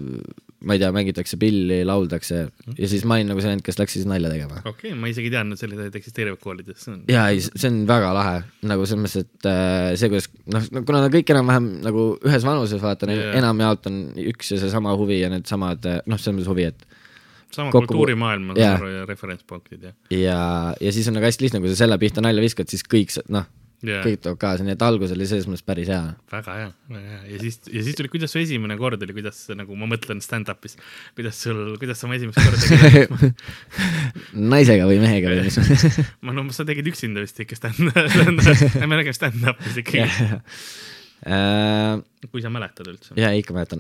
ma 0.64 0.76
ei 0.76 0.82
tea, 0.82 0.90
mängitakse 0.96 1.38
pilli, 1.42 1.82
lauldakse 1.88 2.40
ja 2.78 2.90
siis 2.90 3.04
ma 3.10 3.18
olin 3.18 3.32
nagu 3.34 3.44
see 3.44 3.52
vend, 3.52 3.64
kes 3.66 3.80
läks 3.80 3.98
siis 3.98 4.08
nalja 4.10 4.32
tegema. 4.32 4.62
okei 4.64 4.92
okay,, 4.92 5.00
ma 5.00 5.12
isegi 5.12 5.30
ei 5.30 5.36
teadnud, 5.36 5.58
et 5.58 5.64
sellised 5.64 5.84
asjad 5.84 5.98
eksisteerivad 6.00 6.42
koolides, 6.44 6.88
jaa, 7.12 7.26
ei, 7.34 7.44
see 7.44 7.70
on 7.70 7.82
väga 7.90 8.12
lahe, 8.16 8.36
nagu 8.70 8.88
selles 8.90 9.04
mõttes, 9.04 9.28
et 9.28 9.50
äh, 9.52 9.92
see, 10.00 10.12
kuidas 10.14 10.30
noh, 10.56 10.68
kuna 10.82 11.04
nad 11.06 11.16
kõik 11.16 11.34
enam-vähem 11.36 11.70
nagu 11.86 12.08
ühes 12.24 12.48
vanuses 12.48 12.84
vaata 12.84 13.10
yeah., 13.12 13.38
enamjaolt 13.42 13.90
on 13.92 14.04
üks 14.34 14.54
ja 14.56 14.60
seesama 14.64 14.96
huvi 15.00 15.22
ja 15.22 15.32
needsamad 15.34 15.90
noh, 16.08 16.22
selles 16.22 16.40
mõttes 16.40 16.52
huvi, 16.52 16.70
et 16.72 16.88
sama 17.54 17.70
kokku- 17.70 17.94
kultuurimaailm 17.94 18.54
on 18.54 18.62
yeah. 18.62 18.80
ja 19.00 19.08
referentspunktid 19.10 19.90
ja, 19.90 19.98
ja, 20.16 20.40
ja 20.80 20.96
siis 20.96 21.10
on 21.12 21.20
nagu 21.20 21.28
hästi 21.28 21.48
lihtne, 21.48 21.64
kui 21.64 21.74
sa 21.74 21.84
selle 21.84 22.00
pihta 22.02 22.24
nalja 22.24 22.44
viskad, 22.46 22.72
siis 22.72 22.86
kõik 22.88 23.14
noh 23.34 23.50
ja 23.88 24.02
kõik 24.06 24.22
toob 24.24 24.40
kaasa, 24.42 24.66
nii 24.66 24.76
et 24.76 24.86
algus 24.86 25.14
oli 25.16 25.28
selles 25.30 25.48
mõttes 25.50 25.66
päris 25.68 25.92
hea. 25.92 26.02
väga 26.32 26.56
hea, 26.60 26.70
väga 26.94 27.16
hea 27.16 27.22
ja 27.34 27.42
siis, 27.42 27.60
ja 27.68 27.84
siis 27.88 28.00
tuli, 28.00 28.12
kuidas 28.14 28.34
su 28.34 28.42
esimene 28.42 28.78
kord 28.80 29.04
oli, 29.04 29.16
kuidas 29.18 29.44
nagu 29.58 29.78
ma 29.80 29.90
mõtlen 29.92 30.24
stand-up'is, 30.24 30.78
kuidas 31.18 31.42
sul, 31.46 31.76
kuidas 31.82 32.00
sa 32.00 32.08
oma 32.08 32.18
esimest 32.20 32.40
korda 32.40 33.32
naisega 34.56 34.88
või 34.90 35.02
mehega 35.04 35.34
või 35.34 35.46
mis 35.50 35.60
ma 36.26 36.36
no 36.36 36.48
sa 36.56 36.68
tegid 36.68 36.90
üksinda 36.94 37.24
vist 37.24 37.40
ikka 37.44 37.60
stand-up'i, 37.60 38.88
me 38.88 39.00
räägime 39.00 39.16
stand-up'is 39.20 39.80
ikkagi, 39.84 40.10
Äh, 41.24 42.02
kui 42.28 42.42
sa 42.44 42.50
mäletad 42.52 42.88
üldse. 42.92 43.14
jaa, 43.16 43.30
ikka 43.40 43.54
mäletan. 43.56 43.80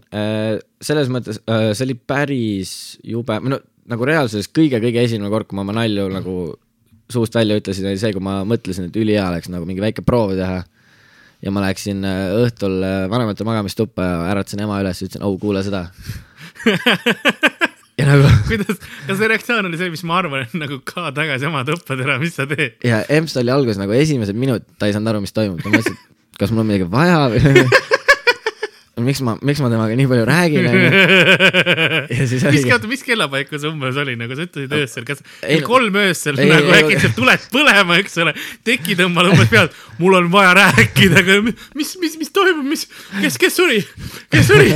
selles 0.79 1.09
mõttes 1.11 1.41
äh, 1.43 1.73
see 1.75 1.89
oli 1.89 1.95
päris 1.99 2.71
jube, 3.03 3.35
no 3.43 3.59
nagu 3.91 4.07
reaalsuses 4.07 4.47
kõige-kõige 4.55 5.03
esimene 5.03 5.31
kord, 5.33 5.49
kui 5.49 5.57
ma 5.57 5.65
oma 5.65 5.75
nalju 5.75 6.07
nagu 6.13 6.35
suust 7.11 7.35
välja 7.35 7.57
ütlesin, 7.59 7.87
oli 7.89 7.99
see, 8.01 8.13
kui 8.15 8.23
ma 8.23 8.41
mõtlesin, 8.47 8.89
et 8.89 8.99
ülihea 8.99 9.25
oleks 9.31 9.51
nagu 9.51 9.67
mingi 9.69 9.83
väike 9.83 10.05
proov 10.05 10.35
teha. 10.37 10.63
ja 11.43 11.51
ma 11.51 11.65
läksin 11.65 12.05
äh, 12.07 12.31
õhtul 12.45 12.79
äh, 12.87 13.01
vanemate 13.11 13.43
magamistuppa 13.43 14.05
ja 14.05 14.19
äratasin 14.31 14.63
ema 14.63 14.79
üles 14.79 15.01
ja 15.01 15.09
ütlesin, 15.09 15.25
au, 15.27 15.35
kuula 15.41 15.63
seda. 15.65 15.89
ja 17.99 18.07
nagu 18.07 18.29
kuidas, 18.47 18.79
kas 19.07 19.19
see 19.19 19.29
reaktsioon 19.29 19.67
oli 19.67 19.79
see, 19.79 19.91
mis 19.93 20.05
ma 20.07 20.21
arvan, 20.21 20.47
et 20.47 20.55
nagu 20.57 20.79
ka 20.87 21.11
tagasi 21.15 21.49
oma 21.49 21.65
tuppa 21.67 21.97
tere, 21.99 22.15
mis 22.23 22.37
sa 22.39 22.47
teed? 22.49 22.79
ja 22.87 23.03
EMS 23.11 23.35
oli 23.43 23.53
alguses 23.53 23.81
nagu 23.81 23.95
esimesed 23.97 24.39
minutid, 24.39 24.69
ta 24.79 24.87
ei 24.87 24.95
saanud 24.95 25.11
aru, 25.11 25.25
mis 25.25 25.35
toimub, 25.35 25.59
ta 25.61 25.73
mõtles, 25.73 25.91
et 25.91 26.39
kas 26.39 26.53
mul 26.53 26.63
on 26.63 26.71
midagi 26.71 26.87
vaja 26.91 27.27
või 27.33 27.67
miks 29.05 29.21
ma, 29.25 29.35
miks 29.45 29.61
ma 29.63 29.69
temaga 29.71 29.95
nii 29.99 30.07
palju 30.11 30.25
räägin, 30.29 30.67
onju. 30.69 30.89
mis, 32.53 32.65
oota, 32.73 32.89
mis 32.91 33.03
kellapaiku 33.05 33.59
see 33.59 33.69
umbes 33.71 33.97
oli, 34.03 34.15
nagu 34.19 34.37
sa 34.37 34.45
ütlesid 34.47 34.75
öösel, 34.79 35.05
kas 35.07 35.23
Ei, 35.45 35.59
kolm 35.65 35.95
öösel 36.03 36.39
ei, 36.41 36.49
nagu 36.51 36.73
äkki 36.77 36.99
sa 37.03 37.11
tuled 37.15 37.45
põlema, 37.53 37.99
eks 38.01 38.17
ole, 38.23 38.33
teki 38.67 38.97
tõmbad 38.99 39.31
umbes 39.33 39.51
pealt, 39.51 39.77
mul 40.01 40.17
on 40.19 40.29
vaja 40.33 40.53
rääkida, 40.59 41.21
aga 41.23 41.39
mi- 41.45 41.55
mis, 41.79 41.93
mis, 42.01 42.17
mis 42.21 42.33
toimub, 42.35 42.65
mis, 42.73 42.87
kes, 43.19 43.39
kes 43.41 43.59
suri, 43.59 43.79
kes 44.33 44.49
suri? 44.51 44.71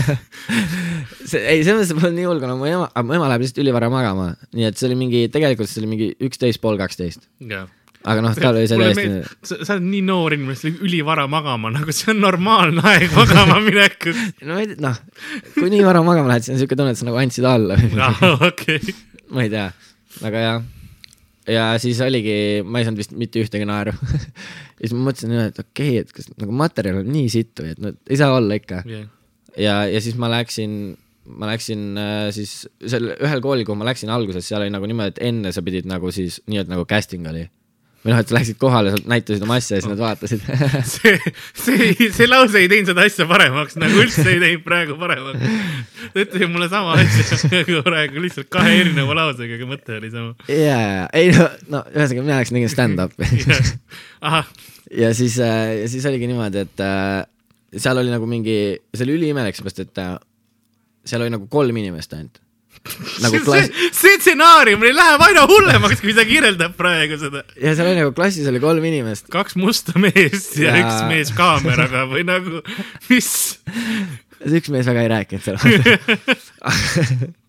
see, 1.30 1.42
ei, 1.42 1.64
selles 1.66 1.88
mõttes 1.90 1.96
pole 1.98 2.14
nii 2.16 2.28
hull, 2.30 2.42
kuna 2.44 2.56
mu 2.60 2.68
ema, 2.70 2.88
mu 3.04 3.18
ema 3.18 3.32
läheb 3.32 3.44
lihtsalt 3.46 3.64
ülivara 3.64 3.90
magama, 3.94 4.32
nii 4.56 4.70
et 4.70 4.80
see 4.80 4.88
oli 4.90 5.00
mingi, 5.00 5.26
tegelikult 5.34 5.72
see 5.72 5.82
oli 5.84 5.92
mingi 5.96 6.12
üksteist 6.30 6.62
pool 6.64 6.80
kaksteist. 6.80 7.28
Aga 8.08 8.24
noh, 8.24 8.36
tal 8.38 8.56
oli 8.56 8.70
see 8.70 8.80
täiesti, 8.80 9.36
sa, 9.50 9.58
oled 9.76 9.88
nii 9.88 10.04
noor 10.08 10.36
inimene, 10.36 10.56
sa 10.58 10.70
oled 10.70 10.84
ülivara 10.88 11.26
magama, 11.32 11.72
nagu 11.74 11.96
see 11.96 12.12
on 12.14 12.22
normaalne 12.24 12.84
aeg 12.94 13.14
magama 13.16 13.60
minekuks. 13.68 14.22
no 14.48 14.60
ei 14.62 14.78
noh, 14.84 15.00
kui 15.58 15.72
nii 15.74 15.84
vara 15.86 16.04
magama 16.06 16.32
lähed, 16.32 16.46
siis 16.46 16.56
on 16.56 16.62
siuke 16.62 16.78
tunne, 16.80 16.94
et 16.96 17.00
sa 17.00 17.08
nagu 17.08 17.20
andsid 17.20 17.48
alla 17.48 17.78
midagi, 17.82 18.32
okei, 18.48 18.96
ma 19.36 19.44
ei 19.44 19.52
tea, 19.54 19.66
aga 20.30 20.44
jah. 20.46 20.62
ja 21.58 21.66
siis 21.84 22.00
oligi, 22.06 22.38
ma 22.64 22.80
ei 22.80 22.88
saanud 22.88 23.04
vist 23.04 23.18
mitte 23.18 23.44
ühtegi 23.44 23.68
naeru. 23.68 23.96
ja 24.78 24.86
siis 24.86 24.96
ma 24.96 25.10
mõtlesin, 25.10 25.36
et 25.50 25.60
okei 25.64 25.98
okay,, 25.98 26.06
et 26.06 26.16
kas 26.16 26.32
nagu 26.38 26.56
materjal 26.56 27.02
on 27.02 27.12
nii 27.12 27.34
sitt 27.34 27.60
või 27.60 27.74
et 27.76 27.84
no 27.84 27.92
ei 28.08 28.22
saa 28.22 28.32
olla 28.38 28.60
ikka. 28.60 28.86
ja, 28.88 29.76
ja 29.90 30.04
siis 30.06 30.16
ma 30.22 30.32
läksin, 30.32 30.80
ma 31.36 31.52
läksin 31.52 31.84
äh, 32.00 32.24
siis 32.36 32.62
sel 32.88 33.12
ühel 33.18 33.44
koolil, 33.44 33.68
kuhu 33.68 33.80
ma 33.84 33.92
läksin 33.92 34.16
alguses, 34.16 34.48
seal 34.48 34.64
oli 34.64 34.72
nagu 34.72 34.88
niimoodi, 34.88 35.18
et 35.18 35.24
enne 35.28 35.52
sa 35.52 35.66
pidid 35.66 35.90
nagu 35.92 36.14
siis 36.16 36.40
nii-öelda 36.48 36.78
nagu 36.78 36.88
casting 36.88 37.28
oli. 37.28 37.50
Või 38.06 38.14
noh, 38.14 38.22
et 38.22 38.32
läksid 38.34 38.60
kohale, 38.62 38.94
sa 38.94 39.10
näitasid 39.10 39.44
oma 39.44 39.58
asja 39.60 39.78
ja 39.78 39.84
siis 39.84 39.92
nad 39.92 40.02
vaatasid. 40.02 40.44
see, 40.94 41.16
see, 41.58 42.10
see 42.14 42.28
lause 42.30 42.62
ei 42.62 42.70
teinud 42.72 42.92
seda 42.92 43.06
asja 43.10 43.28
paremaks, 43.30 43.78
nagu 43.82 44.00
üldse 44.04 44.26
ei 44.26 44.40
teinud 44.44 44.64
praegu 44.66 44.98
paremaks. 45.02 45.44
ta 46.14 46.24
ütles 46.24 46.52
mulle 46.54 46.70
sama 46.72 46.96
asja 47.02 47.52
nagu 47.52 47.82
praegu 47.88 48.24
lihtsalt 48.24 48.52
kahe 48.54 48.78
erineva 48.84 49.18
lausega, 49.22 49.58
aga 49.60 49.70
mõte 49.70 49.98
oli 49.98 50.14
sama. 50.14 50.50
ja, 50.52 50.78
ja, 50.78 51.04
ei 51.18 51.34
no, 51.36 51.50
no 51.74 51.84
ühesõnaga 51.92 52.28
mina 52.30 52.40
läksin 52.42 52.60
tegin 52.60 52.74
stand-up'i 52.74 53.28
ahah, 54.28 54.54
ja 55.04 55.12
siis, 55.18 55.38
ja 55.42 55.90
siis 55.90 56.06
oligi 56.10 56.30
niimoodi, 56.30 56.64
et 56.68 56.84
äh, 56.86 57.26
seal 57.76 58.00
oli 58.02 58.14
nagu 58.14 58.30
mingi, 58.30 58.58
see 58.94 59.08
oli 59.08 59.18
üliimelik, 59.18 59.58
seepärast 59.58 59.84
et 59.84 60.04
äh, 60.04 60.18
seal 61.08 61.24
oli 61.26 61.34
nagu 61.34 61.48
kolm 61.52 61.84
inimest 61.84 62.14
ainult. 62.18 62.42
Nagu 63.24 63.40
klass, 63.46 63.68
see, 63.72 63.90
see 63.96 64.18
stsenaarium 64.22 64.84
läheb 64.88 65.24
aina 65.28 65.44
hullemaks, 65.50 66.02
kui 66.04 66.14
sa 66.18 66.26
kirjeldad 66.28 66.76
praegu 66.80 67.18
seda. 67.22 67.44
ja 67.62 67.74
seal 67.78 67.90
oli 67.92 68.00
nagu 68.02 68.14
klassis 68.18 68.48
oli 68.52 68.62
kolm 68.64 68.86
inimest. 68.90 69.28
kaks 69.34 69.58
musta 69.60 69.98
meest 70.02 70.56
ja, 70.60 70.70
ja 70.72 70.78
Ja- 70.78 70.86
üks 70.86 71.02
mees 71.12 71.34
kaameraga 71.38 72.06
või 72.12 72.24
nagu, 72.28 72.62
mis? 73.10 73.32
see 74.44 74.62
üks 74.62 74.70
mees 74.74 74.88
väga 74.90 75.04
ei 75.08 75.12
rääkinud 75.16 75.44
seal. 75.48 75.58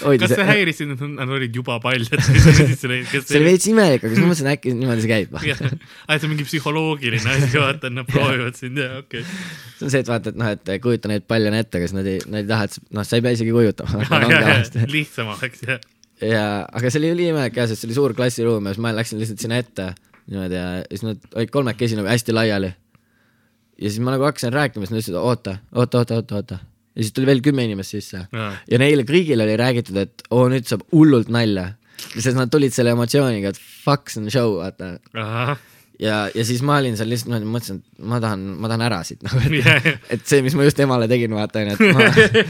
kas 0.00 0.34
see 0.34 0.46
häiris 0.48 0.80
sind, 0.80 0.94
et 0.96 1.02
nad 1.14 1.30
olid 1.36 1.54
juba 1.54 1.78
paljad 1.82 2.10
see 2.24 2.88
oli, 2.88 3.44
veits 3.46 3.68
imelik, 3.70 4.04
aga 4.04 4.12
siis 4.12 4.22
ma 4.22 4.30
mõtlesin, 4.30 4.50
äkki 4.54 4.74
niimoodi 4.76 5.04
see 5.04 5.10
käib. 5.12 5.34
aa, 5.38 6.16
see 6.18 6.26
on 6.26 6.32
mingi 6.32 6.46
psühholoogiline 6.48 7.34
asi, 7.36 7.50
vaata, 7.54 7.90
et 7.90 7.98
nad 7.98 8.08
proovivad 8.12 8.58
sind 8.58 8.80
ja 8.82 9.00
okei 9.00 9.22
okay.. 9.22 9.42
see 9.78 9.88
on 9.88 9.94
see, 9.94 10.04
et 10.04 10.12
vaata, 10.12 10.34
et 10.34 10.40
noh, 10.40 10.54
et 10.56 10.72
kujuta 10.84 11.10
neid 11.12 11.26
paljone 11.30 11.62
ette, 11.64 11.80
aga 11.80 11.90
siis 11.90 11.98
nad 11.98 12.10
ei, 12.10 12.22
nad 12.26 12.42
ei 12.42 12.50
taha, 12.50 12.70
et 12.70 12.96
noh, 12.98 13.06
sa 13.06 13.20
ei 13.20 13.26
pea 13.26 13.36
isegi 13.38 13.54
kujutama. 13.54 14.02
lihtsam 14.96 15.34
oleks 15.34 15.66
jah. 15.68 15.84
ja, 16.22 16.46
aga 16.66 16.90
see 16.90 17.02
oli 17.02 17.14
üliimelik 17.16 17.62
jah, 17.62 17.70
sest 17.70 17.84
see 17.84 17.90
oli 17.90 17.98
suur 18.00 18.16
klassiruum 18.18 18.66
ja 18.66 18.74
siis 18.74 18.84
ma 18.84 18.94
läksin 18.96 19.22
lihtsalt 19.22 19.46
sinna 19.46 19.60
ette 19.62 19.92
niimoodi 20.30 20.54
ja 20.54 20.68
siis 20.88 21.02
nad 21.04 21.26
olid 21.34 21.50
kolmekesi 21.52 21.98
nagu 21.98 22.08
hästi 22.08 22.32
laiali. 22.32 22.74
ja 23.78 23.90
siis 23.90 24.00
ma 24.00 24.14
nagu 24.14 24.24
hakkasin 24.24 24.52
rääkima, 24.52 24.86
siis 24.86 24.94
nad 24.94 25.02
ütlesid 25.02 25.18
oota, 25.20 25.56
oota, 25.72 25.98
oota, 25.98 26.14
oota, 26.14 26.34
oota. 26.34 26.58
Ja 26.94 27.02
siis 27.02 27.14
tuli 27.14 27.28
veel 27.28 27.42
kümme 27.44 27.66
inimest 27.66 27.96
sisse 27.96 28.24
ja 28.30 28.80
neile 28.80 29.04
kõigile 29.08 29.46
oli 29.46 29.56
räägitud, 29.60 29.98
et 30.00 30.24
oo 30.34 30.46
nüüd 30.52 30.68
saab 30.70 30.86
hullult 30.94 31.30
nalja. 31.32 31.72
sest 32.14 32.36
nad 32.38 32.50
tulid 32.52 32.74
selle 32.74 32.94
emotsiooniga, 32.94 33.54
et 33.54 33.60
fuck, 33.60 34.10
see 34.10 34.22
on 34.22 34.30
show, 34.30 34.56
vaata. 34.60 34.94
ja, 36.02 36.16
ja 36.34 36.46
siis 36.46 36.62
ma 36.66 36.78
olin 36.82 36.98
seal 36.98 37.10
lihtsalt 37.10 37.32
niimoodi, 37.32 37.50
mõtlesin, 37.56 37.82
et 37.82 38.06
ma 38.12 38.20
tahan, 38.22 38.46
ma 38.60 38.70
tahan 38.70 38.86
ära 38.88 39.02
siit 39.06 39.22
nagu, 39.26 39.42
et 39.42 39.90
et 40.16 40.26
see, 40.26 40.42
mis 40.46 40.56
ma 40.58 40.66
just 40.66 40.80
emale 40.84 41.10
tegin, 41.10 41.34
vaata 41.34 41.62
onju, 41.62 41.76
et 41.76 41.94
ma, 41.94 42.08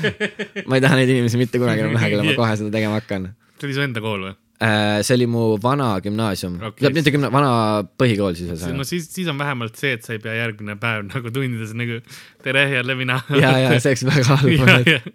ma 0.68 0.80
ei 0.80 0.84
taha 0.86 1.00
neid 1.00 1.12
inimesi 1.16 1.40
mitte 1.40 1.60
kunagi 1.62 1.84
enam 1.84 1.96
näha, 1.96 2.12
kelle 2.12 2.28
ma 2.28 2.38
kohe 2.38 2.56
seda 2.60 2.72
tegema 2.74 3.00
hakkan. 3.00 3.32
see 3.58 3.70
oli 3.70 3.78
su 3.78 3.86
enda 3.88 4.04
kool 4.04 4.28
või? 4.28 4.36
See 4.54 5.16
oli 5.16 5.26
mu 5.26 5.56
vana 5.62 5.88
gümnaasium 6.00 6.60
okay., 6.70 6.92
mitte 6.94 7.10
gümna-, 7.10 7.30
vana 7.34 7.50
põhikool 7.98 8.36
siis 8.38 8.48
no 8.48 8.54
ühesõnaga. 8.54 8.86
siis, 8.86 9.08
siis 9.10 9.28
on 9.28 9.40
vähemalt 9.40 9.80
see, 9.80 9.96
et 9.98 10.06
sa 10.06 10.14
ei 10.14 10.22
pea 10.22 10.36
järgmine 10.38 10.76
päev 10.80 11.08
nagu 11.08 11.32
tundides 11.34 11.74
nagu 11.76 11.98
tere 12.44 12.68
jälle 12.70 12.94
mina. 12.98 13.18
ja, 13.42 13.50
ja 13.64 13.74
see 13.78 13.92
oleks 13.92 14.06
väga 14.06 14.38
halb 14.38 14.62
olnud, 14.64 15.10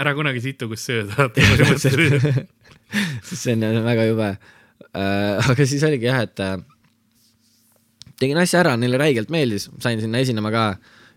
ära 0.00 0.14
kunagi 0.16 0.42
situ, 0.44 0.70
kus 0.70 0.86
sööd, 0.88 1.10
vaata 1.16 1.44
põhimõtteliselt. 1.44 2.48
see 3.28 3.56
on 3.56 3.82
väga 3.86 4.06
jube. 4.08 4.30
aga 4.96 5.66
siis 5.68 5.84
oligi 5.86 6.08
jah, 6.08 6.24
et 6.24 6.42
äh, 6.44 6.56
tegin 8.20 8.40
asja 8.40 8.62
ära, 8.64 8.76
neile 8.80 9.00
räigelt 9.00 9.30
meeldis, 9.32 9.68
sain 9.82 10.00
sinna 10.02 10.24
esinema 10.24 10.52
ka. 10.54 10.64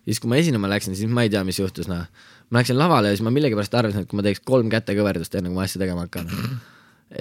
siis, 0.04 0.20
kui 0.20 0.32
ma 0.32 0.40
esinema 0.40 0.70
läksin, 0.72 0.98
siis 1.00 1.10
ma 1.10 1.24
ei 1.24 1.32
tea, 1.32 1.46
mis 1.48 1.60
juhtus, 1.60 1.88
noh. 1.88 2.04
ma 2.52 2.62
läksin 2.62 2.78
lavale 2.80 3.12
ja 3.12 3.18
siis 3.18 3.24
ma 3.26 3.32
millegipärast 3.34 3.80
arvasin, 3.80 4.04
et 4.04 4.12
kui 4.12 4.20
ma 4.20 4.26
teeks 4.26 4.44
kolm 4.44 4.70
kätekõverdust, 4.72 5.40
enne 5.40 5.52
kui 5.52 5.58
ma 5.58 5.66
asja 5.68 5.82
tegema 5.82 6.06
hakkan. 6.06 6.30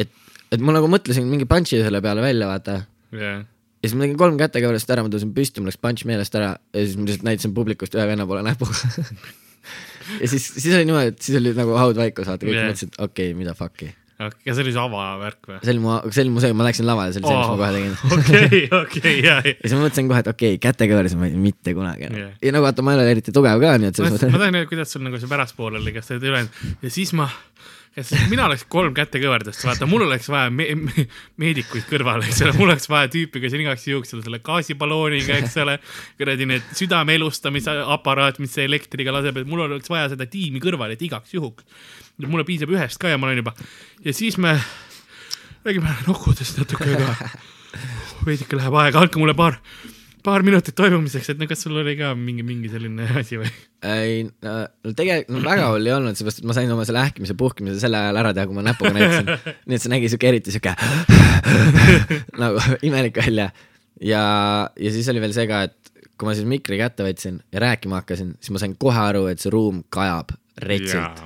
et, 0.02 0.10
et 0.52 0.60
ma 0.62 0.76
nagu 0.76 0.90
mõtlesin 0.92 1.26
mingi 1.28 1.48
punch'i 1.48 1.80
selle 1.82 2.02
peale 2.04 2.24
välja, 2.24 2.50
vaata 2.50 2.82
jah, 3.16 3.42
ja 3.82 3.90
siis 3.90 3.96
ma 3.98 4.06
tegin 4.06 4.18
kolm 4.20 4.36
kätekõverdust 4.40 4.92
ära, 4.94 5.02
ma 5.04 5.10
tõusin 5.12 5.32
püsti, 5.34 5.62
mul 5.62 5.72
läks 5.72 5.80
punch 5.82 6.06
meelest 6.08 6.36
ära 6.38 6.52
ja 6.54 6.84
siis 6.84 6.98
ma 6.98 7.08
lihtsalt 7.08 7.26
näitasin 7.26 7.54
publikust 7.56 7.96
ühe 7.98 8.04
venna 8.06 8.28
poole 8.30 8.44
näpuga. 8.46 8.76
ja 10.22 10.28
siis, 10.30 10.46
siis 10.54 10.70
oli 10.76 10.86
niimoodi, 10.86 11.16
et 11.16 11.26
siis 11.26 11.40
oli 11.40 11.54
nagu 11.56 11.74
haudvaikus, 11.80 12.30
vaata, 12.30 12.46
kõik 12.46 12.54
yeah. 12.54 12.70
mõtlesid, 12.70 12.94
okei 12.98 13.32
okay,, 13.32 13.38
mida 13.40 13.56
fuck'i. 13.58 13.90
ja 14.22 14.54
see 14.54 14.62
oli 14.62 14.74
su 14.76 14.78
avavärk 14.78 15.48
või? 15.50 15.58
see 15.64 15.72
oli 15.74 15.82
mu, 15.82 15.96
see 16.14 16.22
oli 16.22 16.34
mu 16.36 16.44
see, 16.44 16.54
ma 16.54 16.68
läksin 16.68 16.86
lavale, 16.86 17.16
see 17.16 17.24
oli 17.24 17.32
see, 17.32 17.40
mis 17.40 17.50
ma 17.50 17.58
kohe 17.58 17.72
tegin. 17.74 17.98
okei, 18.18 18.62
okei, 18.84 19.16
ja, 19.18 19.36
ja. 19.40 19.56
ja 19.56 19.58
siis 19.64 19.74
ma 19.74 19.82
mõtlesin 19.88 20.14
kohe, 20.14 20.22
et 20.22 20.32
okei 20.36 20.54
okay,, 20.54 20.62
kätekõverdus 20.68 21.18
ma 21.18 21.26
ei 21.26 21.34
tee 21.34 21.44
mitte 21.48 21.74
kunagi 21.78 22.06
enam 22.06 22.22
yeah.. 22.22 22.38
ja 22.38 22.54
nagu 22.54 22.68
vaata, 22.68 22.86
ma 22.86 22.94
ei 22.94 23.02
ole 23.02 23.10
eriti 23.16 23.34
tugev 23.34 23.66
ka, 23.66 23.74
nii 23.82 23.90
et 23.90 23.98
selles 23.98 24.14
ma 24.14 24.20
mõttes. 24.20 24.36
tahan 24.38 24.46
öelda, 24.46 24.70
kuidas 24.70 24.94
sul 24.94 25.02
nagu 25.08 25.18
see 25.18 25.34
pärastpool 25.34 25.82
oli, 25.82 25.96
kas 25.96 26.06
sa 26.06 26.14
oled 26.14 26.30
ülejäänud 26.30 26.86
ja 26.86 26.94
siis 27.00 27.14
ma, 27.18 27.26
kas 27.96 28.12
mina 28.30 28.46
oleks 28.48 28.64
kolm 28.72 28.94
kätekõverdust, 28.96 29.64
vaata, 29.68 29.88
mul 29.90 30.06
oleks 30.06 30.30
vaja 30.32 30.50
me 30.50 30.68
me 30.78 31.06
meedikuid 31.42 31.84
kõrvale, 31.90 32.28
eks 32.28 32.40
ole, 32.46 32.54
mul 32.56 32.70
oleks 32.70 32.88
vaja 32.88 33.10
tüüpi, 33.12 33.42
kes 33.42 33.56
on 33.56 33.64
igaks 33.64 33.88
juhuks 33.90 34.14
selle 34.14 34.40
gaasibalooniga, 34.44 35.36
eks 35.42 35.58
ole, 35.64 35.78
kuradi 36.20 36.48
need 36.48 36.70
südame 36.78 37.18
elustamise 37.18 37.74
aparaat, 37.96 38.40
mis 38.42 38.56
elektriga 38.62 39.12
laseb, 39.14 39.42
et 39.42 39.50
mul 39.50 39.66
oleks 39.66 39.92
vaja 39.92 40.08
seda 40.14 40.28
tiimi 40.30 40.62
kõrval, 40.64 40.94
et 40.94 41.04
igaks 41.04 41.34
juhuks. 41.36 41.68
mulle 42.22 42.44
piisab 42.46 42.70
ühest 42.70 43.00
ka 43.02 43.08
ja 43.10 43.18
ma 43.18 43.26
olen 43.26 43.40
juba 43.40 43.54
ja 44.04 44.12
siis 44.14 44.36
me 44.38 44.52
räägime 45.64 45.94
nokkudest 46.06 46.58
natuke 46.58 46.96
ka. 46.96 47.30
veidike 48.26 48.56
läheb 48.58 48.74
aega, 48.76 49.00
andke 49.00 49.18
mulle 49.18 49.34
paar, 49.34 49.56
paar 50.24 50.44
minutit 50.46 50.76
toimumiseks, 50.78 51.32
et 51.32 51.40
no 51.40 51.48
kas 51.50 51.64
sul 51.64 51.76
oli 51.80 51.94
ka 51.98 52.12
mingi, 52.18 52.44
mingi 52.46 52.70
selline 52.72 53.08
asi 53.20 53.38
või? 53.40 53.50
ei, 53.86 54.22
no 54.44 54.54
tegelikult 54.94 55.38
no, 55.38 55.44
väga 55.46 55.68
hull 55.72 55.90
ei 55.90 55.94
olnud, 55.96 56.18
seepärast 56.18 56.42
et 56.42 56.48
ma 56.48 56.56
sain 56.56 56.72
oma 56.74 56.86
selle 56.88 57.02
ähkimise, 57.02 57.36
puhkimise 57.38 57.82
sel 57.82 57.98
ajal 57.98 58.20
ära 58.22 58.32
teha, 58.36 58.48
kui 58.48 58.58
ma 58.58 58.64
näpuga 58.66 58.94
näitasin. 58.96 59.30
nii 59.68 59.78
et 59.78 59.84
see 59.84 59.92
nägi 59.92 60.10
siuke 60.12 60.30
eriti 60.30 60.54
siuke 60.54 60.74
nagu 62.42 62.62
imelik 62.86 63.18
välja. 63.22 63.50
ja, 64.00 64.24
ja 64.70 64.94
siis 64.94 65.10
oli 65.12 65.22
veel 65.24 65.34
see 65.36 65.48
ka, 65.50 65.64
et 65.70 66.12
kui 66.16 66.28
ma 66.28 66.36
siis 66.38 66.46
mikri 66.48 66.78
kätte 66.78 67.06
võtsin 67.06 67.40
ja 67.52 67.64
rääkima 67.66 68.02
hakkasin, 68.02 68.36
siis 68.40 68.54
ma 68.54 68.62
sain 68.62 68.76
kohe 68.78 69.00
aru, 69.10 69.26
et 69.32 69.42
see 69.42 69.50
ruum 69.52 69.82
kajab 69.92 70.36
retsilt. 70.62 71.24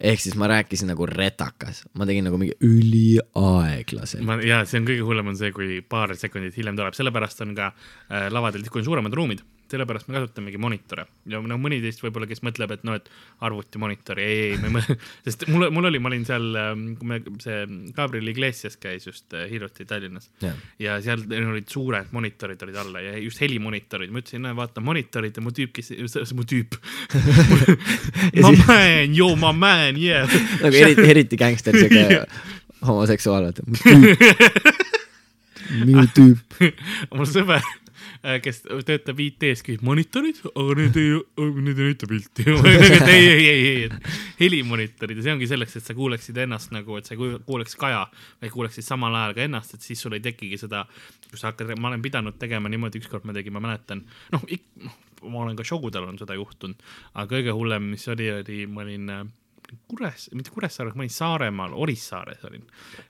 Ehk 0.00 0.20
siis 0.20 0.36
ma 0.38 0.48
rääkisin 0.50 0.90
nagu 0.92 1.06
retakas, 1.08 1.84
ma 1.96 2.06
tegin 2.08 2.26
nagu 2.28 2.38
mingi 2.40 2.56
üliaeglaselt. 2.64 4.44
ja 4.46 4.62
see 4.68 4.80
on 4.82 4.88
kõige 4.88 5.06
hullem 5.08 5.32
on 5.32 5.38
see, 5.38 5.52
kui 5.56 5.80
paar 5.80 6.14
sekundit 6.18 6.56
hiljem 6.58 6.78
tuleb, 6.78 6.96
sellepärast 6.96 7.44
on 7.46 7.54
ka 7.56 7.70
äh, 7.72 8.26
lavadel 8.32 8.64
tihti 8.66 8.82
on 8.82 8.88
suuremad 8.90 9.16
ruumid, 9.16 9.44
sellepärast 9.72 10.08
me 10.08 10.16
kasutamegi 10.16 10.60
monitore 10.62 11.06
ja 11.30 11.40
no 11.42 11.58
mõni 11.60 11.80
teist 11.82 12.02
võib-olla, 12.04 12.28
kes 12.30 12.42
mõtleb, 12.46 12.74
et 12.76 12.84
noh, 12.86 12.96
et 12.98 13.08
arvuti 13.46 13.80
monitori, 13.82 14.24
ei, 14.24 14.40
ei, 14.48 14.58
me 14.62 14.72
mõtleme, 14.76 14.98
sest 15.26 15.46
mul, 15.50 15.68
mul 15.74 15.90
oli, 15.90 16.00
ma 16.02 16.10
olin 16.12 16.26
seal, 16.28 16.48
kui 17.00 17.10
me, 17.12 17.20
see 17.42 17.62
Gabriel 17.96 18.32
Iglesias 18.32 18.78
käis 18.82 19.08
just 19.08 19.36
äh, 19.36 19.46
hiljuti 19.50 19.86
Tallinnas 19.88 20.30
Jah. 20.42 20.58
ja 20.82 20.98
seal 21.04 21.24
olid 21.26 21.70
suured 21.72 22.12
monitorid 22.16 22.62
olid 22.66 22.80
alla 22.82 23.04
ja 23.04 23.16
just 23.20 23.42
helimonitorid, 23.44 24.12
ma 24.14 24.22
ütlesin, 24.22 24.44
näe 24.46 24.56
vaata 24.56 24.84
monitorid 24.84 25.36
ja 25.36 25.44
mu 25.44 25.54
tüüp, 25.56 25.74
kes, 25.76 25.92
mu 26.36 26.46
tüüp 26.48 26.78
ma 28.44 28.52
man, 28.52 29.16
yo 29.16 29.32
ma 29.40 29.54
man, 29.56 29.98
yeah. 30.00 30.30
nagu 30.64 30.84
eriti, 30.84 31.10
eriti 31.16 31.40
gängster, 31.40 31.76
siuke 31.76 32.24
homoseksuaal, 32.86 33.44
vaata. 33.44 33.62
minu 35.84 36.04
tüüp. 36.14 36.60
mul 37.14 37.28
sõber, 37.30 37.64
kes 38.42 38.62
töötab 38.86 39.20
IT-s, 39.22 39.62
küsib 39.66 39.84
monitorid, 39.86 40.40
aga 40.50 40.76
need 40.80 40.98
ei, 41.00 41.10
need 41.62 41.80
ei 41.80 41.90
näita 41.92 42.08
pilti. 42.10 42.46
ei, 43.14 43.28
ei, 43.30 43.46
ei, 43.50 43.66
ei, 43.70 44.16
helimonitorid 44.40 45.20
ja 45.20 45.26
see 45.26 45.36
ongi 45.36 45.48
selleks, 45.50 45.78
et 45.78 45.86
sa 45.86 45.96
kuuleksid 45.96 46.38
ennast 46.46 46.74
nagu, 46.74 46.98
et 46.98 47.08
sa 47.08 47.18
kuuleks 47.18 47.78
kaja, 47.80 48.04
vaid 48.42 48.54
kuuleksid 48.54 48.86
samal 48.86 49.14
ajal 49.20 49.36
ka 49.36 49.46
ennast, 49.46 49.76
et 49.76 49.86
siis 49.86 50.02
sul 50.02 50.18
ei 50.18 50.24
tekigi 50.24 50.58
seda, 50.60 50.84
kui 51.30 51.40
sa 51.40 51.52
hakkad, 51.52 51.74
ma 51.80 51.92
olen 51.92 52.04
pidanud 52.04 52.38
tegema 52.40 52.72
niimoodi, 52.72 53.02
ükskord 53.02 53.28
ma 53.28 53.36
tegin, 53.36 53.54
ma 53.56 53.62
mäletan, 53.68 54.04
noh, 54.34 54.46
noh, 54.82 55.00
ma 55.30 55.44
olen 55.44 55.58
ka 55.58 55.66
showdel 55.66 56.08
on 56.08 56.18
seda 56.20 56.36
juhtunud, 56.38 56.82
aga 57.14 57.28
kõige 57.36 57.54
hullem, 57.56 57.92
mis 57.94 58.06
oli, 58.12 58.30
oli, 58.40 58.64
ma 58.70 58.84
olin 58.84 59.12
äh, 59.12 59.26
Kures, 59.86 60.28
mitte 60.34 60.50
Kuressaares, 60.50 60.94
ma 60.94 61.02
olin 61.02 61.10
Saaremaal, 61.10 61.72
Orissaares 61.74 62.44
olin. 62.46 62.62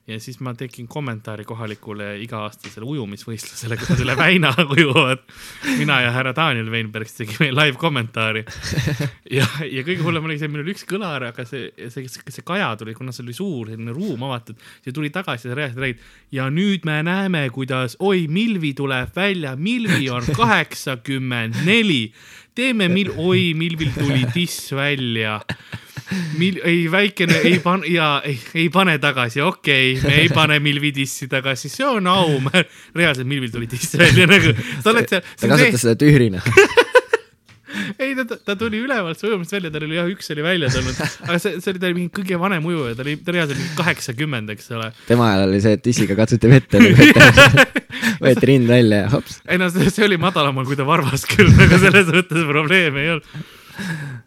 ja 0.07 0.19
siis 0.19 0.39
ma 0.45 0.53
tegin 0.57 0.87
kommentaari 0.87 1.45
kohalikule 1.45 2.11
iga-aastasele 2.21 2.85
ujumisvõistlusele, 2.85 3.77
kus 3.81 4.01
üle 4.01 4.15
väina 4.25 4.51
ujuvad. 4.65 5.23
mina 5.77 5.99
ja 6.01 6.11
härra 6.15 6.33
Daniel 6.35 6.71
Veinberg 6.71 7.09
tegime 7.13 7.51
live 7.53 7.77
kommentaari. 7.81 8.43
ja, 9.37 9.45
ja 9.65 9.85
kõige 9.85 10.05
hullem 10.05 10.29
oli 10.29 10.39
see, 10.41 10.49
meil 10.53 10.65
oli 10.65 10.73
üks 10.73 10.85
kõlar, 10.89 11.29
aga 11.29 11.45
see, 11.45 11.71
see, 11.93 12.05
see, 12.09 12.35
see 12.39 12.45
kaja 12.45 12.73
tuli, 12.79 12.97
kuna 12.97 13.13
see 13.13 13.25
oli 13.25 13.37
suur 13.37 13.71
selline 13.71 13.93
ruum 13.95 14.27
avatud, 14.29 14.61
see 14.85 14.95
tuli 14.95 15.13
tagasi 15.13 15.51
ja 15.51 15.57
reaalselt 15.57 15.83
räägid. 15.85 16.05
ja 16.39 16.49
nüüd 16.53 16.85
me 16.89 16.99
näeme, 17.05 17.47
kuidas, 17.53 17.97
oi, 17.99 18.27
Milvi 18.29 18.73
tuleb 18.77 19.13
välja, 19.15 19.55
Milvi 19.55 20.09
on 20.13 20.25
kaheksakümmend 20.41 21.61
neli. 21.65 22.07
teeme 22.55 22.89
mil-, 22.89 23.13
oi, 23.17 23.51
Milvil 23.53 23.93
tuli 23.97 24.25
tiss 24.33 24.71
välja 24.73 25.41
Mil-, 26.39 26.61
ei 26.63 26.85
väikene, 26.91 27.41
ei 27.43 27.59
pane 27.63 27.89
ja 27.91 28.21
ei, 28.25 28.37
ei 28.55 28.69
pane 28.71 28.95
tagasi, 29.03 29.41
okei 29.43 29.97
okay,, 29.97 30.07
me 30.07 30.21
ei 30.23 30.29
pane 30.31 30.59
Milvi 30.63 30.93
dissi 30.95 31.27
tagasi, 31.31 31.69
see 31.71 31.87
on 31.87 32.07
au, 32.07 32.37
reaalselt 32.95 33.27
Milvil 33.27 33.51
tuli 33.51 33.67
diss 33.69 33.97
välja 33.99 34.27
nagu, 34.29 34.53
sa 34.83 34.93
oled 34.93 35.09
seal. 35.11 35.25
ta 35.41 35.49
kasutas 35.51 35.83
seda 35.83 35.97
tüürina. 35.99 36.43
ei, 37.99 38.13
ta, 38.15 38.37
ta 38.39 38.55
tuli 38.59 38.79
ülevalt 38.85 39.19
su 39.19 39.27
ujumist 39.27 39.51
välja, 39.57 39.71
tal 39.73 39.83
oli 39.87 39.97
jah, 39.99 40.07
üks 40.11 40.31
oli 40.31 40.45
välja 40.45 40.69
tulnud, 40.71 41.01
aga 41.27 41.39
see, 41.43 41.57
see 41.63 41.73
oli 41.73 41.81
ta 41.81 41.89
oli 41.89 41.97
mingi 41.99 42.13
kõige 42.21 42.39
vanem 42.39 42.69
ujuja, 42.71 42.95
ta 42.95 43.03
oli, 43.05 43.17
ta 43.19 43.33
oli 43.33 43.41
reaalselt 43.41 43.61
mingi 43.61 43.75
kaheksakümmend, 43.81 44.53
eks 44.55 44.71
ole. 44.77 44.87
tema 45.09 45.27
ajal 45.33 45.47
oli 45.49 45.59
see, 45.65 45.75
et 45.75 45.83
tissiga 45.83 46.17
katsuti 46.19 46.51
vette, 46.51 46.83
võeti 48.23 48.51
rind 48.53 48.71
välja 48.71 49.03
ja 49.03 49.11
hops. 49.11 49.41
ei 49.43 49.59
no 49.59 49.67
see, 49.73 49.91
see 49.91 50.07
oli 50.07 50.19
madalamal 50.21 50.67
kui 50.69 50.79
ta 50.79 50.87
varvas 50.87 51.27
küll, 51.29 51.51
aga 51.67 51.81
selles 51.83 52.15
mõttes 52.15 52.47
probleemi 52.47 53.03
ei 53.03 53.13
olnud. 53.17 54.23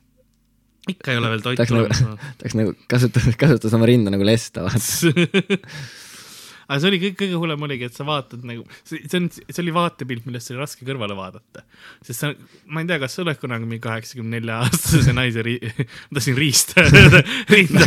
Ikka 0.94 1.14
ei 1.14 1.22
ole 1.22 1.32
veel 1.34 1.42
toit 1.46 1.64
nagu 1.64 1.80
olemas., 1.80 2.04
tahaks 2.42 2.58
nagu 2.58 2.76
kasutada, 2.90 3.34
kasutas 3.40 3.74
oma 3.78 3.90
rinda 3.90 4.14
nagu 4.14 4.26
lesta, 4.26 4.66
vaata. 4.66 5.12
aga 6.70 6.78
see 6.78 6.90
oli 6.92 7.00
kõik, 7.02 7.16
kõige 7.18 7.38
hullem 7.42 7.64
oligi, 7.66 7.88
et 7.90 7.96
sa 7.96 8.04
vaatad 8.06 8.44
nagu, 8.46 8.62
see 8.86 9.18
on, 9.18 9.26
see 9.34 9.62
oli 9.64 9.72
vaatepilt, 9.74 10.26
millest 10.28 10.52
oli 10.52 10.60
raske 10.60 10.86
kõrvale 10.86 11.16
vaadata. 11.18 11.64
sest 12.06 12.22
sa, 12.22 12.30
ma 12.70 12.84
ei 12.84 12.90
tea, 12.90 13.00
kas 13.02 13.16
sa 13.16 13.24
oled 13.24 13.40
kunagi 13.42 13.66
mingi 13.66 13.82
kaheksakümne 13.82 14.38
nelja 14.38 14.60
aastase 14.62 15.14
naise 15.16 15.42
ri-, 15.46 15.58
ma 15.66 16.18
tahtsin 16.18 16.38
riista 16.38 16.86
rinda. 17.54 17.82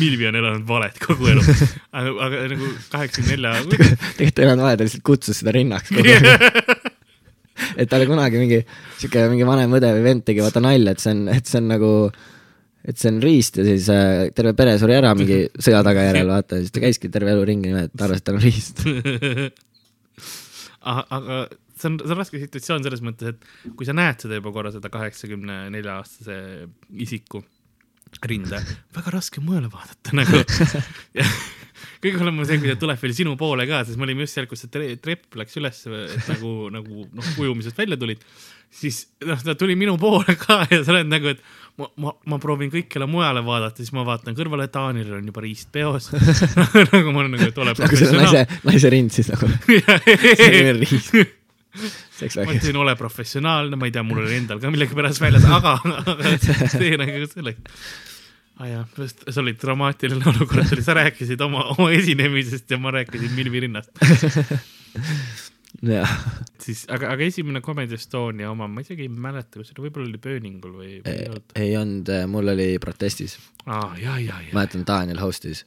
Milvi 0.00 0.28
on 0.28 0.40
elanud 0.42 0.66
valet 0.68 0.98
kogu 1.02 1.30
elu, 1.30 1.46
aga, 1.94 2.16
aga 2.26 2.44
nagu 2.56 2.72
kaheksakümne 2.90 3.36
nelja, 3.36 3.54
tegelikult 3.70 4.42
ei 4.42 4.50
olnud 4.50 4.66
vaja, 4.66 4.80
ta 4.80 4.88
lihtsalt 4.88 5.06
kutsus 5.06 5.42
seda 5.44 5.54
rinnaks 5.54 5.94
kogu 5.94 6.16
aeg. 6.18 6.81
Et 7.76 7.90
talle 7.90 8.08
kunagi 8.10 8.40
mingi 8.40 8.60
siuke 9.00 9.24
mingi 9.32 9.48
vanem 9.48 9.78
õde 9.78 9.90
või 9.96 10.04
vend 10.06 10.26
tegi 10.28 10.44
vaata 10.44 10.62
nalja, 10.64 10.94
et 10.94 11.02
see 11.02 11.14
on, 11.14 11.24
et 11.32 11.48
see 11.48 11.62
on 11.62 11.70
nagu, 11.72 11.92
et 12.88 13.00
see 13.00 13.12
on 13.12 13.20
riist 13.24 13.58
ja 13.60 13.66
siis 13.66 13.88
äh, 13.92 14.28
terve 14.36 14.54
pere 14.58 14.76
suri 14.82 14.96
ära 14.98 15.14
mingi 15.18 15.44
sõja 15.56 15.82
tagajärjel, 15.86 16.32
vaata, 16.32 16.60
siis 16.62 16.74
ta 16.74 16.84
käiski 16.84 17.10
terve 17.12 17.34
elu 17.34 17.48
ringi 17.48 17.70
niimoodi, 17.70 17.92
et 17.92 18.06
arvas, 18.08 18.22
et 18.22 18.28
tal 18.28 18.38
on 18.38 18.46
riist. 18.46 18.82
aga, 20.92 21.40
see 21.78 21.90
on, 21.90 21.98
see 22.02 22.14
on 22.14 22.20
raske 22.20 22.42
situatsioon 22.42 22.86
selles 22.86 23.02
mõttes, 23.06 23.34
et 23.34 23.74
kui 23.78 23.88
sa 23.88 23.96
näed 23.96 24.22
seda 24.22 24.38
juba 24.38 24.54
korra, 24.54 24.74
seda 24.74 24.92
kaheksakümne 24.92 25.64
nelja 25.74 25.98
aastase 26.02 26.38
isiku 26.92 27.42
rinde, 28.28 28.58
väga 28.94 29.14
raske 29.14 29.42
mujale 29.44 29.70
vaadata 29.72 30.18
nagu. 30.18 30.42
kõige 32.02 32.20
hullem 32.20 32.40
on 32.42 32.48
see, 32.48 32.60
kui 32.62 32.72
ta 32.72 32.78
tuleb 32.80 33.00
veel 33.02 33.14
sinu 33.16 33.36
poole 33.40 33.66
ka, 33.70 33.82
sest 33.86 34.00
me 34.00 34.06
olime 34.08 34.26
just 34.26 34.38
seal, 34.38 34.48
kus 34.50 34.64
see 34.64 34.72
tre- 34.72 34.94
trepp 35.02 35.38
läks 35.40 35.58
üles, 35.60 35.82
et 35.86 36.30
nagu, 36.32 36.52
nagu 36.74 37.06
noh, 37.08 37.32
ujumisest 37.42 37.78
välja 37.78 37.98
tulid. 38.00 38.22
siis 38.72 39.02
noh, 39.28 39.40
ta 39.44 39.54
tuli 39.58 39.76
minu 39.76 39.98
poole 40.00 40.36
ka 40.40 40.62
ja 40.70 40.80
sa 40.84 40.94
oled 40.94 41.10
nagu, 41.12 41.34
et 41.34 41.42
ma, 41.80 41.88
ma, 42.04 42.14
ma 42.32 42.38
proovin 42.42 42.72
kõikjale 42.72 43.08
mujale 43.10 43.42
vaadata, 43.44 43.82
siis 43.82 43.92
ma 43.96 44.04
vaatan 44.08 44.36
kõrvale, 44.38 44.68
Taanil 44.72 45.12
on 45.18 45.28
juba 45.28 45.44
riist 45.44 45.70
peos. 45.74 46.10
nagu 46.94 47.12
ma 47.12 47.24
olen 47.24 47.36
nagu, 47.36 47.48
et 47.48 47.60
ole 47.62 47.74
nagu 47.76 48.00
selle 48.00 48.22
naise, 48.24 48.46
naise 48.68 48.92
rind 48.92 49.14
siis 49.14 49.30
nagu, 49.32 49.48
professionaal. 49.66 50.80
riist. 50.82 51.12
see 51.12 52.26
oleks 52.26 52.36
ma 52.36 52.44
väga, 52.44 52.56
ütlesin, 52.58 52.80
ole 52.84 52.96
professionaalne, 53.00 53.78
ma 53.80 53.88
ei 53.88 53.94
tea, 53.94 54.04
mul 54.06 54.22
oli 54.24 54.36
endal 54.36 54.60
ka 54.62 54.72
millegipärast 54.72 55.22
väljas, 55.22 55.46
aga, 55.48 55.78
aga 56.02 56.34
see 56.72 56.96
nagu 57.00 57.28
selleks. 57.30 57.84
Aa 58.60 58.68
jaa, 58.68 58.84
see 59.06 59.40
oli 59.42 59.54
dramaatiline 59.60 60.28
olukord, 60.32 60.72
oli, 60.72 60.84
sa 60.84 60.96
rääkisid 60.98 61.40
oma, 61.44 61.64
oma 61.76 61.90
esinemisest 61.96 62.70
ja 62.70 62.78
ma 62.78 62.92
rääkisin 62.94 63.32
Milvi 63.36 63.64
rinnast. 63.66 63.90
jah, 65.92 66.12
siis, 66.60 66.84
aga, 66.92 67.12
aga 67.14 67.24
esimene 67.24 67.62
Comedy 67.64 67.96
Estonia 67.96 68.50
oma, 68.52 68.68
ma 68.68 68.84
isegi 68.84 69.06
ei 69.06 69.12
mäleta, 69.12 69.58
kas 69.58 69.70
see 69.70 69.78
oli, 69.78 69.88
võib-olla 69.88 70.10
oli 70.10 70.22
Pööningul 70.22 70.76
või, 70.76 70.94
ei 71.00 71.26
ei 71.58 71.76
olnud, 71.80 72.12
mul 72.30 72.54
oli 72.54 72.68
protestis, 72.82 73.38
aa, 73.66 73.94
ja, 74.00 74.18
ja, 74.20 74.40
ja. 74.44 74.52
mäletan, 74.54 74.84
Daniel 74.88 75.22
host'is 75.22 75.64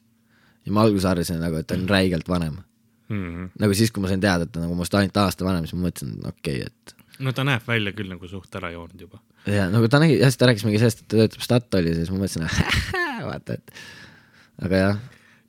ja 0.66 0.74
ma 0.74 0.86
alguses 0.86 1.08
arvasin 1.10 1.42
nagu, 1.42 1.60
et 1.60 1.68
ta 1.70 1.78
on 1.78 1.90
räigelt 1.90 2.30
vanem. 2.30 2.62
Mhm. 3.06 3.52
nagu 3.62 3.76
siis, 3.78 3.92
kui 3.94 4.02
ma 4.02 4.10
sain 4.10 4.22
teada, 4.22 4.48
et 4.48 4.52
ta 4.52 4.64
nagu 4.64 4.74
minust 4.74 4.96
ainult 4.98 5.18
aasta 5.22 5.46
vanem, 5.46 5.68
siis 5.68 5.78
ma 5.78 5.88
mõtlesin, 5.90 6.16
okei 6.26 6.62
okay,, 6.64 6.72
et 6.72 6.95
no 7.20 7.32
ta 7.36 7.44
näeb 7.48 7.64
välja 7.68 7.94
küll 7.96 8.10
nagu 8.12 8.28
suht 8.28 8.56
ära 8.60 8.72
joonud 8.74 9.00
juba. 9.08 9.20
ja 9.48 9.68
nagu 9.72 9.88
ta 9.92 10.00
nägi, 10.04 10.18
jah, 10.20 10.32
siis 10.32 10.38
ta 10.42 10.50
rääkis 10.50 10.66
mingi 10.68 10.82
sellest, 10.82 11.04
et 11.06 11.08
ta 11.12 11.22
töötab 11.22 11.46
Statoilis 11.46 11.96
ja 11.98 12.04
siis 12.06 12.12
ma 12.14 12.22
mõtlesin, 12.24 12.48
vaata, 13.30 13.56
et 13.60 14.66
aga 14.66 14.82
jah, 14.84 15.00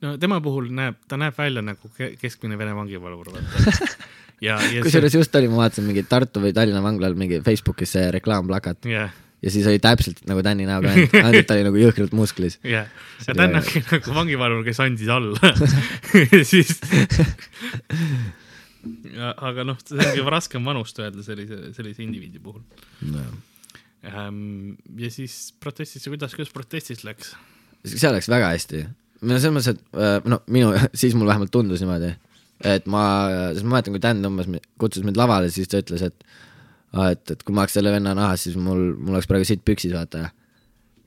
no 0.05 0.15
tema 0.21 0.39
puhul 0.43 0.69
näeb, 0.77 0.99
ta 1.09 1.17
näeb 1.19 1.35
välja 1.37 1.63
nagu 1.65 1.89
ke- 1.97 2.13
keskmine 2.21 2.57
Vene 2.59 2.75
vangivalvur, 2.77 3.31
vaata. 3.35 3.77
ja, 4.47 4.57
ja 4.73 4.83
kusjuures 4.85 5.15
just 5.17 5.35
oli, 5.39 5.47
ma 5.51 5.63
vaatasin 5.65 5.87
mingi 5.89 6.03
Tartu 6.07 6.43
või 6.43 6.53
Tallinna 6.55 6.83
vanglal 6.85 7.15
mingi 7.17 7.39
Facebookis 7.45 7.95
see 7.97 8.11
reklaamplakat 8.19 8.85
jah, 8.87 9.09
ja 9.41 9.51
siis 9.53 9.65
oli 9.69 9.81
täpselt 9.81 10.21
nagu 10.29 10.41
Tänni 10.45 10.65
näoga 10.69 10.93
ainult, 10.93 11.45
ta 11.49 11.57
oli 11.57 11.65
nagu 11.67 11.81
jõhkralt 11.81 12.13
musklis. 12.17 12.59
jah, 12.65 12.87
See 13.19 13.33
ja 13.33 13.33
oli 13.33 13.39
ta 13.41 13.47
on 13.49 13.57
väga- 13.59 13.85
nagu, 13.97 14.13
vangivalvur, 14.21 14.63
kes 14.69 14.79
andis 14.85 15.09
alla 15.09 15.53
siis 16.53 16.77
aga 19.49 19.65
noh, 19.67 19.79
see 19.83 20.05
ongi 20.05 20.25
raskem 20.27 20.65
vanust 20.67 20.99
öelda 21.01 21.25
sellise, 21.25 21.73
sellise 21.77 22.05
indiviidi 22.05 22.41
puhul 22.43 22.63
ähm,. 24.07 24.77
ja 24.99 25.11
siis 25.13 25.53
protestis, 25.63 26.07
kuidas, 26.07 26.35
kuidas 26.37 26.53
protestis 26.53 27.03
läks? 27.07 27.35
see 27.87 28.13
läks 28.13 28.29
väga 28.31 28.53
hästi. 28.55 28.85
no 29.21 29.37
selles 29.37 29.55
mõttes, 29.55 29.75
et 29.75 29.99
äh, 29.99 30.17
no 30.29 30.41
minu, 30.53 30.73
siis 31.01 31.15
mul 31.17 31.29
vähemalt 31.29 31.53
tundus 31.53 31.83
niimoodi, 31.83 32.13
et 32.65 32.89
ma, 32.89 33.03
sest 33.53 33.67
ma 33.67 33.77
mäletan, 33.77 33.95
kui 33.95 34.03
Dan 34.03 34.25
tõmbas, 34.25 34.49
kutsus 34.81 35.05
mind 35.05 35.19
lavale, 35.19 35.51
siis 35.53 35.69
ta 35.71 35.81
ütles, 35.83 36.05
et 36.07 36.27
et, 36.95 37.31
et 37.33 37.41
kui 37.43 37.53
ma 37.53 37.65
oleks 37.65 37.75
selle 37.77 37.91
venna 37.93 38.13
nahas, 38.17 38.45
siis 38.47 38.57
mul, 38.59 38.93
mul 38.95 39.17
oleks 39.17 39.29
praegu 39.29 39.47
sitt 39.47 39.63
püksis, 39.67 39.93
vaata. 39.93 40.29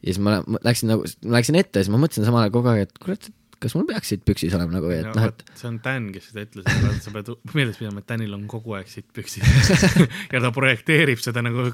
ja 0.04 0.12
siis 0.12 0.20
ma 0.22 0.40
läksin 0.66 0.92
nagu, 0.92 1.06
läksin 1.24 1.58
ette 1.60 1.80
ja 1.80 1.86
siis 1.86 1.92
ma 1.92 2.00
mõtlesin 2.02 2.26
samal 2.28 2.44
ajal 2.44 2.54
kogu 2.54 2.72
aeg, 2.72 2.88
et 2.88 3.00
kurat, 3.02 3.30
kas 3.60 3.74
mul 3.76 3.84
peaks 3.88 4.08
sitt 4.12 4.22
püksis 4.24 4.54
olema 4.56 4.72
nagu, 4.78 4.88
et 4.94 5.04
no 5.04 5.12
noh, 5.18 5.26
et, 5.28 5.42
see 5.58 5.68
on 5.68 5.76
Dan, 5.84 6.06
kes 6.14 6.30
seda 6.30 6.44
ütles, 6.46 6.64
aga 6.64 6.92
sa 7.04 7.12
pead 7.12 7.28
meeles 7.52 7.76
pidama, 7.76 8.00
et 8.00 8.08
Danil 8.08 8.32
on 8.36 8.46
kogu 8.48 8.76
aeg 8.78 8.88
sitt 8.88 9.10
püksis 9.16 9.44
ja 10.32 10.40
ta 10.40 10.50
projekteerib 10.56 11.20
seda 11.20 11.42
nagu, 11.44 11.66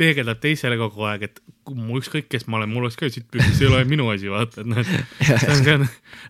peegeldab 0.00 0.40
teisele 0.40 0.78
kogu 0.80 1.04
aeg, 1.10 1.26
et 1.28 1.42
mu 1.68 2.00
ükskõik, 2.00 2.30
kes 2.32 2.48
ma 2.48 2.60
olen, 2.60 2.72
mul 2.72 2.88
oleks 2.88 2.96
ka 3.00 3.10
sitt 3.12 3.28
püksis, 3.28 3.58
see 3.58 3.68
ei 3.68 3.72
ole 3.72 3.84
minu 3.90 4.08
asi, 4.14 4.32
vaata, 4.32 4.64
et 4.64 4.72
noh, 4.72 4.80
et 4.80 5.44
see 5.44 5.76
on, 5.76 5.84
on, 5.84 5.86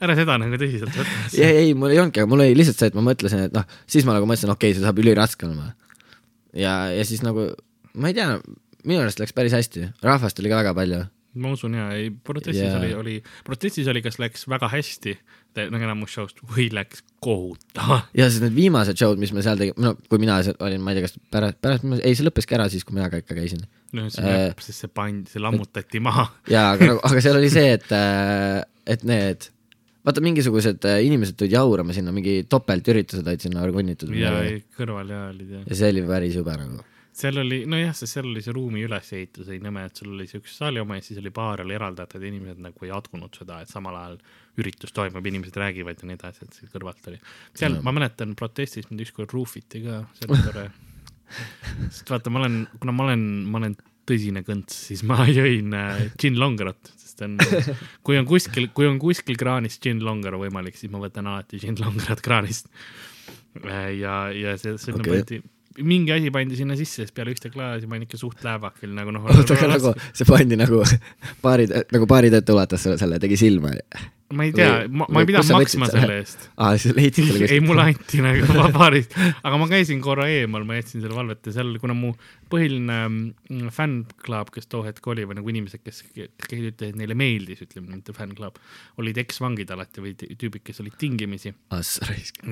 ära 0.08 0.18
seda 0.18 0.38
nagu 0.42 0.58
tõsiselt 0.58 0.98
võtta. 0.98 1.22
ei, 1.38 1.62
ei, 1.62 1.78
mul 1.78 1.94
ei 1.94 2.02
olnudki, 2.02 2.24
aga 2.24 2.34
mul 2.34 2.42
oli 2.48 2.58
lihtsalt 2.58 2.82
see, 2.82 2.90
et 2.90 2.98
ma 2.98 3.06
mõtlesin, 3.12 3.46
et 3.46 3.54
noh, 3.54 3.78
siis 3.86 4.08
ma 4.08 4.18
nagu 4.18 4.26
mõtlesin, 4.26 4.50
okei 4.56 4.74
okay,, 4.74 4.80
see 4.80 4.86
saab 4.86 4.98
üliraske 5.04 5.46
olema. 5.46 5.70
ja, 6.50 6.80
ja 6.94 7.06
siis 7.06 7.22
nagu, 7.22 7.52
ma 7.94 8.10
ei 8.10 8.18
tea, 8.18 8.32
minu 8.82 9.06
arust 9.06 9.22
läks 9.22 9.38
päris 9.38 9.54
hästi, 9.54 9.92
rahvast 10.02 10.42
oli 10.42 10.50
ka 10.50 10.64
väga 10.64 10.74
palju 10.74 11.04
ma 11.34 11.54
usun 11.54 11.74
ja, 11.78 11.88
ei 11.96 12.10
protestis 12.10 12.62
yeah. 12.62 12.76
oli, 12.78 12.90
oli, 12.94 13.14
protestis 13.46 13.88
oli, 13.90 14.02
kas 14.04 14.18
läks 14.22 14.46
väga 14.50 14.68
hästi, 14.72 15.16
nagu 15.58 15.86
enamus 15.86 16.14
show'st 16.16 16.42
või 16.50 16.68
läks 16.74 17.04
kohutavalt. 17.24 18.10
ja 18.16 18.28
siis 18.30 18.42
need 18.44 18.56
viimased 18.56 18.98
show'd, 19.00 19.20
mis 19.22 19.32
me 19.34 19.44
seal 19.46 19.58
tegime, 19.60 19.78
no 19.82 19.94
kui 20.10 20.22
mina 20.22 20.38
olin, 20.54 20.82
ma 20.82 20.92
ei 20.94 21.00
tea, 21.00 21.08
kas 21.08 21.16
pärast, 21.34 21.60
pärast, 21.64 21.88
ei 22.00 22.14
see 22.14 22.26
lõppeski 22.26 22.58
ära 22.58 22.68
siis, 22.72 22.86
kui 22.86 22.96
mina 22.98 23.10
ka 23.12 23.22
ikka 23.22 23.38
käisin. 23.38 23.66
noh, 23.94 24.10
see 24.12 24.24
Äh. 24.24 24.30
näeb, 24.48 24.62
sest 24.64 24.84
see 24.84 24.92
pandi, 24.92 25.30
see 25.32 25.42
lammutati 25.42 26.02
maha. 26.02 26.28
jaa, 26.50 26.70
aga 26.76 26.92
nagu, 26.92 27.02
aga 27.08 27.24
seal 27.24 27.40
oli 27.40 27.50
see, 27.52 27.74
et, 27.78 27.92
et 28.94 29.04
need, 29.08 29.50
vaata 30.06 30.24
mingisugused 30.24 30.88
äh, 30.88 31.02
inimesed 31.06 31.38
tulid 31.38 31.54
jaurama 31.56 31.96
sinna, 31.96 32.14
mingi 32.14 32.42
topeltüritused 32.50 33.26
olid 33.26 33.44
sinna 33.44 33.62
organitud 33.66 34.12
ja 34.18 34.34
ja, 34.44 34.58
kõrval 34.78 35.12
ja 35.12 35.22
olid 35.30 35.54
ja. 35.58 35.62
ja 35.66 35.78
see 35.78 35.94
oli 35.94 36.04
päris 36.08 36.36
jube 36.38 36.56
nagu. 36.60 36.82
Seal 37.14 37.38
oli, 37.38 37.60
nojah, 37.70 37.92
sest 37.94 38.16
seal 38.16 38.26
oli 38.26 38.42
see 38.42 38.54
ruumi 38.54 38.82
ülesehitus 38.84 39.46
oli 39.46 39.60
nõme, 39.62 39.84
et 39.86 40.00
sul 40.00 40.10
oli 40.16 40.26
see 40.30 40.40
üks 40.42 40.56
saali 40.58 40.82
oma 40.82 40.98
ja 40.98 41.04
siis 41.06 41.20
oli 41.22 41.30
baar 41.34 41.62
oli 41.62 41.76
eraldatud 41.76 42.22
ja 42.22 42.30
inimesed 42.30 42.62
nagu 42.64 42.86
ei 42.86 42.90
adgunud 42.94 43.38
seda, 43.38 43.60
et 43.62 43.70
samal 43.70 43.98
ajal 44.00 44.18
üritus 44.60 44.94
toimub, 44.94 45.26
inimesed 45.30 45.56
räägivad 45.62 46.02
ja 46.02 46.10
nii 46.10 46.18
edasi, 46.18 46.46
et 46.46 46.58
see 46.58 46.70
kõrvalt 46.72 47.10
oli. 47.10 47.20
seal 47.54 47.78
Jaa. 47.78 47.86
ma 47.86 47.94
mäletan 47.94 48.34
protestis 48.38 48.90
mind 48.90 49.06
ükskord 49.06 49.34
ruufiti 49.34 49.84
ka, 49.86 50.02
see 50.18 50.30
oli 50.30 50.42
tore. 50.48 50.66
sest 51.94 52.10
vaata, 52.10 52.34
ma 52.34 52.42
olen, 52.42 52.60
kuna 52.82 52.96
ma 52.98 53.08
olen, 53.08 53.24
ma 53.46 53.62
olen 53.62 53.78
tõsine 54.10 54.42
kõnts, 54.46 54.82
siis 54.90 55.06
ma 55.06 55.22
jõin 55.38 55.70
äh, 55.78 56.04
gin 56.20 56.38
longerot, 56.42 56.92
sest 56.98 57.22
on, 57.26 57.38
kui 58.06 58.18
on 58.18 58.26
kuskil, 58.28 58.72
kui 58.74 58.90
on 58.90 58.98
kuskil 59.02 59.38
kraanis 59.38 59.78
gin 59.82 60.02
longer 60.02 60.34
võimalik, 60.42 60.82
siis 60.82 60.90
ma 60.92 61.02
võtan 61.06 61.30
alati 61.30 61.62
gin 61.62 61.78
longerot 61.78 62.26
kraanist. 62.26 62.70
ja, 63.62 64.24
ja 64.34 64.58
see, 64.58 64.74
sinna 64.82 64.98
okay. 64.98 65.22
pandi 65.22 65.44
mingi 65.82 66.12
asi 66.14 66.30
pandi 66.30 66.56
sinna 66.58 66.76
sisse, 66.78 67.02
siis 67.02 67.14
peale 67.14 67.32
ühte 67.34 67.50
klaasi 67.50 67.88
ma 67.90 67.96
olin 67.96 68.06
ikka 68.06 68.18
suht 68.20 68.44
läävakil 68.46 68.92
nagu 68.94 69.14
noh. 69.14 69.24
oota, 69.26 69.56
aga 69.56 69.70
nagu 69.72 69.94
see 70.12 70.28
pandi 70.28 70.58
nagu 70.60 70.82
baari, 71.44 71.66
nagu 71.94 72.08
baaritöötaja 72.10 72.54
ulatas 72.54 72.84
sulle 72.86 72.98
selle, 73.00 73.18
tegi 73.22 73.38
silma. 73.40 73.72
ma 74.34 74.46
ei 74.46 74.52
tea, 74.54 74.84
ma, 74.88 75.08
ma 75.10 75.24
ei 75.24 75.28
pidanud 75.30 75.50
maksma 75.56 75.88
võtsid 75.88 75.98
selle 75.98 76.18
eest. 76.20 76.46
aa, 76.54 76.76
siis 76.78 76.94
leidsid 76.94 77.30
selle 77.30 77.50
ei, 77.56 77.64
mulle 77.64 77.88
anti 77.90 78.22
nagu 78.22 78.68
baarist, 78.78 79.18
aga 79.42 79.60
ma 79.60 79.68
käisin 79.70 80.02
korra 80.04 80.28
eemal, 80.30 80.66
ma 80.68 80.78
jätsin 80.78 81.02
selle 81.02 81.18
valvet 81.18 81.50
ja 81.50 81.56
seal, 81.58 81.74
kuna 81.82 81.96
mu 81.98 82.14
põhiline 82.54 82.98
mm, 83.08 83.68
fännklaab, 83.74 84.50
kes 84.54 84.68
too 84.70 84.84
hetk 84.86 85.06
oli 85.10 85.26
või 85.28 85.38
nagu 85.38 85.50
inimesed, 85.50 85.82
kes, 85.84 86.02
kes 86.14 86.62
ütlesid, 86.70 86.96
neile 86.98 87.16
meeldis, 87.18 87.62
ütleme 87.66 87.96
mitte 87.96 88.14
fännklaab, 88.16 88.58
olid 89.02 89.18
eksvangid 89.24 89.70
alati 89.74 90.04
või 90.04 90.14
tü- 90.20 90.30
tüübid, 90.40 90.64
kes 90.66 90.80
olid 90.84 90.96
tingimisi 91.00 91.52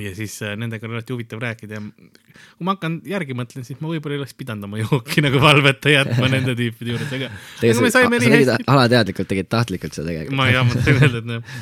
ja 0.03 0.15
siis 0.19 0.37
äh, 0.47 0.57
nendega 0.59 0.89
oli 0.89 0.99
alati 0.99 1.17
huvitav 1.17 1.43
rääkida 1.45 1.79
ja 1.79 1.83
kui 1.83 2.67
ma 2.67 2.77
hakkan 2.77 3.01
järgi 3.09 3.37
mõtlen, 3.39 3.67
siis 3.69 3.81
ma 3.83 3.93
võib-olla 3.93 4.19
ei 4.19 4.23
oleks 4.25 4.37
pidanud 4.39 4.69
oma 4.69 4.81
jooki 4.83 5.25
nagu 5.25 5.43
valveta 5.43 5.93
jätma 5.93 6.31
nende 6.33 6.57
tüüpide 6.59 6.97
juures, 6.97 7.13
aga, 7.19 7.33
aga 7.63 7.87
me 7.87 7.93
saime 7.95 8.23
nii 8.23 8.35
hästi. 8.37 8.69
alateadlikult 8.77 9.33
tegid 9.33 9.51
tahtlikult 9.53 9.97
seda 9.97 10.11
tegelikult. 10.11 10.39
ma 10.41 10.49
jah, 10.51 10.67
ma 10.67 10.79
tahan 10.79 11.03
öelda, 11.07 11.23
et 11.23 11.31
noh, 11.33 11.61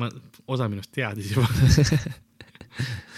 ma, 0.00 0.12
osa 0.52 0.68
minust 0.72 0.92
teadis 0.94 1.34
juba. 1.34 1.48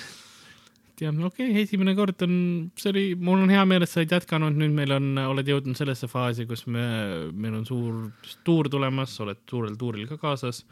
ja 1.02 1.10
okei 1.10 1.50
okay,, 1.50 1.62
esimene 1.64 1.94
kord 1.98 2.22
on, 2.26 2.34
see 2.78 2.90
oli, 2.92 3.04
mul 3.18 3.44
on 3.44 3.52
hea 3.52 3.64
meel, 3.68 3.84
et 3.84 3.90
sa 3.90 4.00
oled 4.00 4.14
jätkanud, 4.14 4.58
nüüd 4.60 4.74
meil 4.76 4.94
on, 4.94 5.08
oled 5.24 5.48
jõudnud 5.50 5.78
sellesse 5.78 6.08
faasi, 6.10 6.46
kus 6.50 6.66
me, 6.70 6.84
meil 7.32 7.56
on 7.60 7.64
suur 7.68 8.04
tuur 8.46 8.70
tulemas, 8.70 9.16
oled 9.24 9.42
suurel 9.50 9.78
tuuril 9.80 10.06
ka 10.10 10.20
kaasas. 10.20 10.64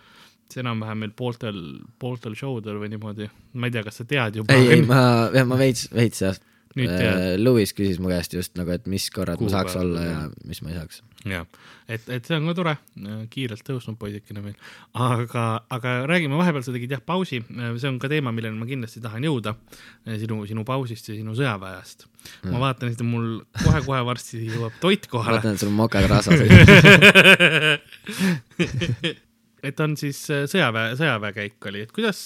see 0.52 0.60
enam-vähem 0.60 0.98
meil 1.00 1.12
pooltel, 1.16 1.58
pooltel 1.98 2.34
show 2.36 2.58
del 2.60 2.76
või 2.76 2.90
niimoodi, 2.92 3.28
ma 3.56 3.68
ei 3.68 3.72
tea, 3.72 3.82
kas 3.86 4.02
sa 4.02 4.04
tead 4.04 4.36
juba. 4.36 4.52
ei, 4.52 4.68
ei 4.76 4.82
ma, 4.84 5.30
jah, 5.32 5.46
ma 5.48 5.56
veits, 5.56 5.86
veits 5.96 6.20
jah. 6.20 6.36
tead, 6.76 7.40
Lewis 7.40 7.72
küsis 7.76 7.98
mu 8.02 8.10
käest 8.12 8.34
just 8.36 8.54
nagu, 8.58 8.72
et 8.74 8.86
mis 8.90 9.08
korrad 9.12 9.40
ma 9.42 9.50
saaks 9.52 9.76
olla 9.80 10.04
ja 10.04 10.18
mis 10.48 10.62
ma 10.64 10.72
ei 10.72 10.76
saaks. 10.78 11.02
jah, 11.28 11.46
et, 11.86 12.06
et 12.10 12.26
see 12.26 12.38
on 12.38 12.48
ka 12.50 12.54
tore, 12.58 12.74
kiirelt 13.32 13.64
tõusnud 13.66 13.98
poisikene 14.00 14.42
meil, 14.44 14.56
aga, 14.98 15.44
aga 15.72 15.96
räägime, 16.10 16.38
vahepeal 16.40 16.64
sa 16.66 16.74
tegid 16.74 16.94
jah 16.96 17.02
pausi, 17.04 17.42
see 17.46 17.90
on 17.90 17.98
ka 18.02 18.10
teema, 18.12 18.32
milleni 18.34 18.58
ma 18.58 18.68
kindlasti 18.68 19.02
tahan 19.04 19.26
jõuda, 19.28 19.54
sinu, 20.22 20.42
sinu 20.48 20.66
pausist 20.68 21.12
ja 21.12 21.18
sinu 21.18 21.36
sõjaväest. 21.38 22.06
ma 22.50 22.62
vaatan, 22.62 22.94
et 22.94 23.02
mul 23.06 23.42
kohe-kohe 23.62 24.02
varsti 24.06 24.46
jõuab 24.46 24.78
toit 24.82 25.06
kohale. 25.10 25.38
vaatan, 25.38 25.58
et 25.58 25.62
sul 25.62 25.74
mokad 25.74 26.08
rasvas. 26.10 26.40
et 29.68 29.80
on 29.80 29.96
siis 29.98 30.18
äh, 30.34 30.44
sõjaväe, 30.50 30.96
sõjaväekäik 30.98 31.70
oli, 31.70 31.84
et 31.86 31.92
kuidas, 31.94 32.18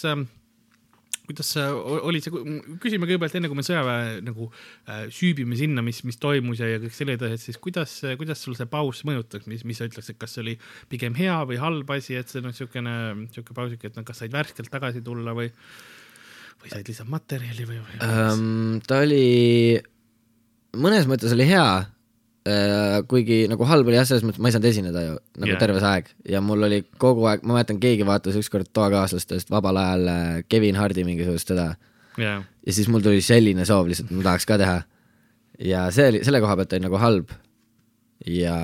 kuidas 1.29 1.51
äh, 1.61 1.73
o- 1.75 2.01
oli 2.09 2.21
see, 2.25 2.33
küsime 2.83 3.09
kõigepealt 3.09 3.37
enne, 3.39 3.51
kui 3.51 3.59
me 3.59 3.65
sõjaväe 3.67 4.21
nagu 4.27 4.49
äh, 4.51 5.07
süübime 5.15 5.59
sinna, 5.59 5.85
mis, 5.87 6.03
mis 6.07 6.21
toimus 6.23 6.63
ja, 6.63 6.71
ja 6.75 6.81
kõik 6.83 6.97
selle 6.97 7.17
edasi, 7.19 7.39
et 7.39 7.45
siis 7.45 7.61
kuidas, 7.63 7.99
kuidas 8.21 8.43
sul 8.43 8.57
see 8.59 8.69
paus 8.71 9.03
mõjutas, 9.09 9.47
mis, 9.51 9.65
mis 9.69 9.81
sa 9.81 9.89
ütleks, 9.91 10.13
et 10.13 10.21
kas 10.21 10.37
see 10.37 10.45
oli 10.45 10.57
pigem 10.93 11.19
hea 11.19 11.39
või 11.49 11.61
halb 11.63 11.93
asi, 11.97 12.17
et 12.19 12.33
see 12.33 12.45
noh, 12.45 12.55
niisugune, 12.55 12.97
niisugune 13.27 13.59
pausik, 13.59 13.89
et 13.89 13.99
noh, 13.99 14.07
kas 14.07 14.23
said 14.23 14.35
värskelt 14.35 14.73
tagasi 14.73 15.03
tulla 15.07 15.35
või, 15.37 15.51
või 16.63 16.73
said 16.73 16.89
lihtsalt 16.89 17.13
materjali 17.13 17.69
või, 17.69 17.83
või? 17.83 18.01
um,. 18.07 18.81
ta 18.87 19.03
oli, 19.05 19.27
mõnes 20.79 21.11
mõttes 21.11 21.35
oli 21.37 21.49
hea 21.51 21.69
kuigi 23.11 23.47
nagu 23.51 23.67
halb 23.67 23.89
oli 23.89 23.97
jah, 23.99 24.07
selles 24.07 24.23
mõttes 24.27 24.43
ma 24.43 24.51
ei 24.51 24.55
saanud 24.55 24.69
esineda 24.69 25.03
ju 25.03 25.15
nagu 25.43 25.51
yeah. 25.51 25.61
terve 25.61 25.81
see 25.83 25.91
aeg 25.91 26.11
ja 26.31 26.43
mul 26.45 26.67
oli 26.69 26.83
kogu 27.03 27.25
aeg, 27.31 27.43
ma 27.43 27.57
mäletan, 27.57 27.81
keegi 27.83 28.07
vaatas 28.07 28.39
ükskord 28.39 28.71
toakaaslastest 28.77 29.51
vabal 29.51 29.81
ajal 29.81 30.11
äh, 30.13 30.21
Kevin 30.49 30.79
Hardi 30.79 31.03
mingisugust 31.07 31.51
seda 31.51 31.73
jaa, 32.21 32.37
ja 32.45 32.77
siis 32.77 32.91
mul 32.93 33.03
tuli 33.03 33.25
selline 33.25 33.67
soov 33.67 33.91
lihtsalt, 33.91 34.13
ma 34.15 34.29
tahaks 34.29 34.47
ka 34.47 34.61
teha. 34.63 34.77
ja 35.67 35.89
see 35.95 36.13
oli, 36.13 36.23
selle 36.29 36.43
koha 36.45 36.55
pealt 36.61 36.77
oli 36.77 36.87
nagu 36.87 37.03
halb. 37.03 37.35
ja, 38.31 38.57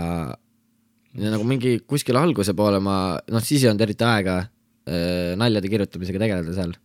ja 1.19 1.35
nagu 1.35 1.49
mingi 1.49 1.81
kuskil 1.83 2.21
alguse 2.21 2.55
poole 2.59 2.79
ma, 2.85 2.97
noh 3.35 3.43
siis 3.43 3.65
ei 3.65 3.73
olnud 3.73 3.89
eriti 3.89 4.07
aega 4.07 4.39
äh, 4.45 5.35
naljade 5.41 5.73
kirjutamisega 5.73 6.23
tegeleda 6.23 6.55
seal. 6.55 6.79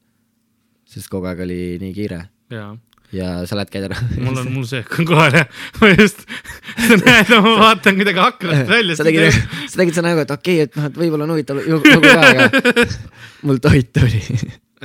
sest 0.89 1.13
kogu 1.13 1.29
aeg 1.29 1.45
oli 1.45 1.62
nii 1.83 1.93
kiire 1.93 2.25
jaa 2.53 2.71
ja 3.15 3.45
sa 3.47 3.55
lähed, 3.55 3.71
käid 3.71 3.87
ära. 3.87 3.97
mul 4.19 4.39
on, 4.41 4.49
mul 4.51 4.65
see 4.67 4.83
on 4.83 5.07
kohal 5.07 5.35
jah, 5.35 5.47
ma 5.79 5.89
just, 5.93 6.23
sa 6.87 6.97
näed, 6.99 7.31
ma 7.31 7.53
vaatan 7.61 7.99
kuidagi 7.99 8.23
aknast 8.23 8.71
välja. 8.71 8.97
sa 8.99 9.05
tegid, 9.07 9.37
sa 9.71 9.81
tegid 9.81 9.95
seda 9.95 10.07
nägu, 10.09 10.23
et 10.25 10.33
okei 10.35 10.57
okay,, 10.57 10.67
et 10.67 10.79
noh, 10.79 10.87
et 10.89 10.99
võib-olla 10.99 11.27
on 11.27 11.35
huvitav 11.35 11.61
lugu 11.61 11.93
lugu 11.93 12.01
ka, 12.03 12.31
aga 12.31 12.49
mul 13.47 13.61
toit 13.63 13.93
tuli. 13.95 14.23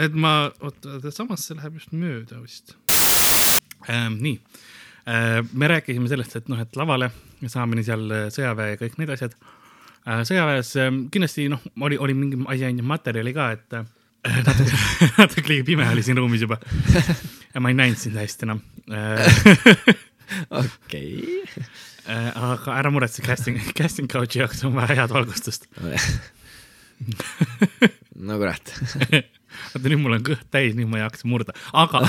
et 0.07 0.15
ma, 0.15 0.37
oota, 0.63 1.01
samas 1.15 1.49
see 1.49 1.59
läheb 1.59 1.81
just 1.81 1.97
mööda 1.97 2.39
vist 2.43 2.77
ähm,. 3.91 4.21
nii 4.23 4.39
äh,, 5.09 5.41
me 5.53 5.73
rääkisime 5.75 6.11
sellest, 6.13 6.39
et 6.39 6.53
noh, 6.53 6.63
et 6.63 6.79
lavale 6.79 7.11
saamine 7.51 7.83
seal 7.87 8.07
äh, 8.07 8.29
sõjaväe 8.35 8.77
ja 8.77 8.83
kõik 8.85 9.03
need 9.03 9.11
asjad 9.17 9.35
äh,. 9.35 10.23
sõjaväes 10.29 10.77
äh, 10.79 10.95
kindlasti 11.11 11.51
noh, 11.51 11.67
oli, 11.83 11.99
oli 11.99 12.15
mingi 12.15 12.45
ainult 12.55 12.87
materjali 12.95 13.35
ka, 13.35 13.51
et 13.59 13.81
äh, 13.83 13.91
natuke, 14.47 14.83
natuke 15.19 15.49
liiga 15.51 15.67
pime 15.67 15.91
oli 15.91 16.07
siin 16.07 16.23
ruumis 16.23 16.47
juba. 16.47 16.63
Ja 17.55 17.61
ma 17.61 17.73
ei 17.73 17.79
näinud 17.79 18.01
sind 18.01 18.17
hästi 18.19 18.49
enam 18.49 18.61
äh,. 18.93 19.99
okei. 20.51 21.43
äh, 22.07 22.31
aga 22.35 22.77
ära 22.79 22.91
muretse, 22.95 23.23
casting, 23.27 23.61
casting 23.79 24.11
couch'i 24.11 24.43
jaoks 24.43 24.65
on 24.67 24.77
vaja 24.77 25.03
head 25.03 25.15
valgustust. 25.15 25.69
no 28.29 28.39
kurat. 28.41 28.75
oota, 29.75 29.89
nüüd 29.89 30.01
mul 30.01 30.19
on 30.19 30.27
kõht 30.27 30.49
täis, 30.55 30.77
nüüd 30.79 30.91
ma 30.91 31.01
ei 31.01 31.05
jaksa 31.05 31.31
murda, 31.31 31.55
aga 31.77 32.03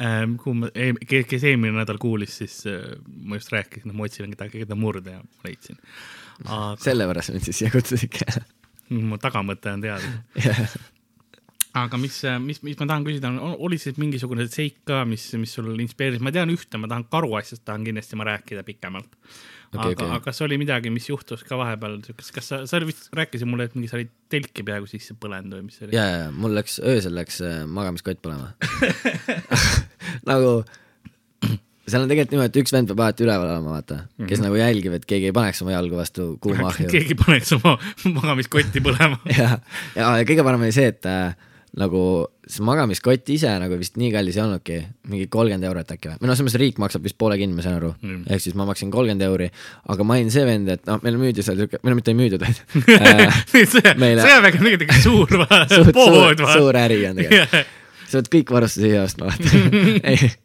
ähm, 0.00 0.36
kuhu 0.42 0.56
ma, 0.62 0.70
kes 1.06 1.44
eelmine 1.44 1.76
nädal 1.76 2.00
kuulis, 2.02 2.38
siis 2.42 2.58
äh, 2.70 2.96
ma 3.06 3.40
just 3.40 3.54
rääkisin, 3.54 3.92
et 3.92 3.98
ma 3.98 4.08
otsin 4.08 4.34
kedagi, 4.34 4.64
keda 4.64 4.78
murda 4.78 5.18
ja 5.18 5.22
ma 5.22 5.48
leidsin. 5.48 5.80
aga 6.44 6.74
sellepärast 6.82 7.34
mind 7.36 7.48
siis 7.48 7.62
siia 7.62 7.72
kutsusidki. 7.74 8.26
mu 8.96 9.20
tagamõte 9.22 9.72
on 9.72 9.86
teada. 9.86 10.60
Aga 11.76 11.98
mis, 12.00 12.20
mis, 12.42 12.62
mis 12.64 12.78
ma 12.80 12.88
tahan 12.88 13.04
küsida, 13.06 13.32
oli 13.62 13.78
siis 13.80 13.98
mingisugune 14.00 14.46
seik 14.52 14.80
ka, 14.88 15.02
mis, 15.08 15.28
mis 15.40 15.52
sul 15.58 15.74
inspireeris, 15.82 16.22
ma 16.24 16.32
tean 16.34 16.52
ühte, 16.54 16.80
ma 16.80 16.88
tahan 16.90 17.06
karu 17.12 17.34
asjast 17.40 17.64
tahan 17.66 17.84
kindlasti 17.86 18.18
ma 18.18 18.28
rääkida 18.30 18.64
pikemalt. 18.66 19.10
Okei, 19.74 19.80
aga 19.80 19.90
okei. 19.90 20.08
aga 20.14 20.20
kas 20.28 20.40
oli 20.46 20.56
midagi, 20.62 20.92
mis 20.94 21.08
juhtus 21.10 21.42
ka 21.44 21.58
vahepeal, 21.58 21.98
kas, 22.16 22.30
kas 22.32 22.48
sa, 22.52 22.62
sa 22.70 22.80
vist 22.86 23.10
rääkisid 23.16 23.50
mulle, 23.50 23.66
et 23.66 23.74
mingi 23.76 23.90
sa 23.90 23.98
olid 23.98 24.12
telki 24.32 24.64
peaaegu 24.64 24.88
sisse 24.88 25.16
põlenud 25.18 25.58
või 25.58 25.66
mis 25.66 25.76
see 25.76 25.88
oli? 25.88 25.96
ja, 25.98 26.06
ja 26.06 26.26
mul 26.32 26.54
läks, 26.56 26.78
öösel 26.86 27.16
läks 27.18 27.42
äh, 27.44 27.64
magamiskott 27.66 28.22
põlema 28.22 28.54
nagu 30.30 30.60
seal 31.86 32.02
on 32.02 32.10
tegelikult 32.10 32.34
niimoodi, 32.34 32.50
et 32.50 32.60
üks 32.62 32.74
vend 32.74 32.90
peab 32.90 33.02
alati 33.04 33.26
üleval 33.26 33.50
olema, 33.50 33.74
vaata, 33.76 33.98
kes 34.04 34.18
mm 34.18 34.30
-hmm. 34.30 34.44
nagu 34.46 34.58
jälgib, 34.58 34.96
et 34.98 35.04
keegi 35.06 35.30
ei 35.30 35.34
paneks 35.34 35.62
oma 35.62 35.74
jalgu 35.74 35.98
vastu 35.98 36.26
kuuma 36.42 36.68
ahju. 36.70 36.88
keegi 36.90 37.14
paneks 37.14 37.52
oma 37.58 37.76
magamiskotti 38.04 38.82
põlema. 38.82 39.18
ja, 39.30 39.58
ja, 39.94 40.16
ja 40.18 40.24
kõige 40.26 40.46
parem 40.46 40.66
oli 40.66 40.74
see, 40.74 40.88
et 40.94 41.06
äh, 41.06 41.36
nagu 41.76 42.00
see 42.46 42.64
magamiskott 42.64 43.28
ise 43.34 43.50
nagu 43.60 43.76
vist 43.80 43.98
nii 44.00 44.12
kallis 44.14 44.36
ei 44.38 44.42
olnudki, 44.44 44.76
mingi 45.10 45.26
kolmkümmend 45.32 45.66
eurot 45.68 45.90
äkki 45.96 46.12
või, 46.12 46.20
või 46.22 46.30
noh, 46.30 46.38
selles 46.38 46.46
mõttes 46.48 46.62
riik 46.62 46.78
maksab 46.80 47.04
vist 47.04 47.18
poole 47.18 47.36
kinni, 47.40 47.56
ma 47.56 47.64
sain 47.64 47.76
aru 47.80 47.92
Mm. 47.96 48.22
ehk 48.30 48.42
siis 48.42 48.54
ma 48.58 48.66
maksin 48.68 48.90
kolmkümmend 48.92 49.24
euri, 49.26 49.48
aga 49.92 50.04
ma 50.06 50.16
olin 50.16 50.30
see 50.30 50.44
vend, 50.46 50.68
et 50.72 50.84
noh, 50.86 51.00
meile 51.02 51.18
müüdi 51.20 51.42
seal 51.44 51.58
siuke, 51.58 51.80
või 51.82 51.92
no 51.92 51.98
mitte 51.98 52.12
ei 52.12 52.18
müüdud, 52.18 52.42
vaid 52.42 52.58
sõjavägi 54.22 54.60
on 54.60 54.68
tegelikult 54.70 55.02
suur 55.02 55.32
suur, 55.74 55.92
pood 55.96 56.42
suur, 56.42 56.52
suur 56.52 56.78
äri 56.80 57.00
on 57.10 57.20
tegelikult. 57.20 57.72
sa 58.10 58.20
pead 58.20 58.30
kõik 58.36 58.52
varustuse 58.54 58.90
ise 58.92 59.00
ostma, 59.02 59.30
vaata. 59.32 59.48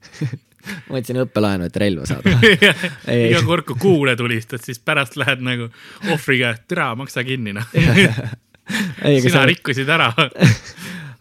ma 0.88 0.98
võtsin 0.98 1.22
õppelaenu, 1.24 1.68
et 1.70 1.78
relva 1.82 2.08
saada. 2.10 2.34
Iga 3.14 3.42
kord, 3.46 3.66
kui 3.70 3.80
kuule 3.82 4.16
tulistad, 4.18 4.62
siis 4.66 4.82
pärast 4.84 5.18
lähed 5.22 5.44
nagu 5.46 5.70
ohvri 6.10 6.42
käest, 6.42 6.66
türa, 6.70 6.92
maksa 6.98 7.24
kinni 7.28 7.54
noh. 7.58 7.68
sina 7.74 9.22
seal, 9.26 9.48
rikkusid 9.50 9.90
ära. 9.90 10.12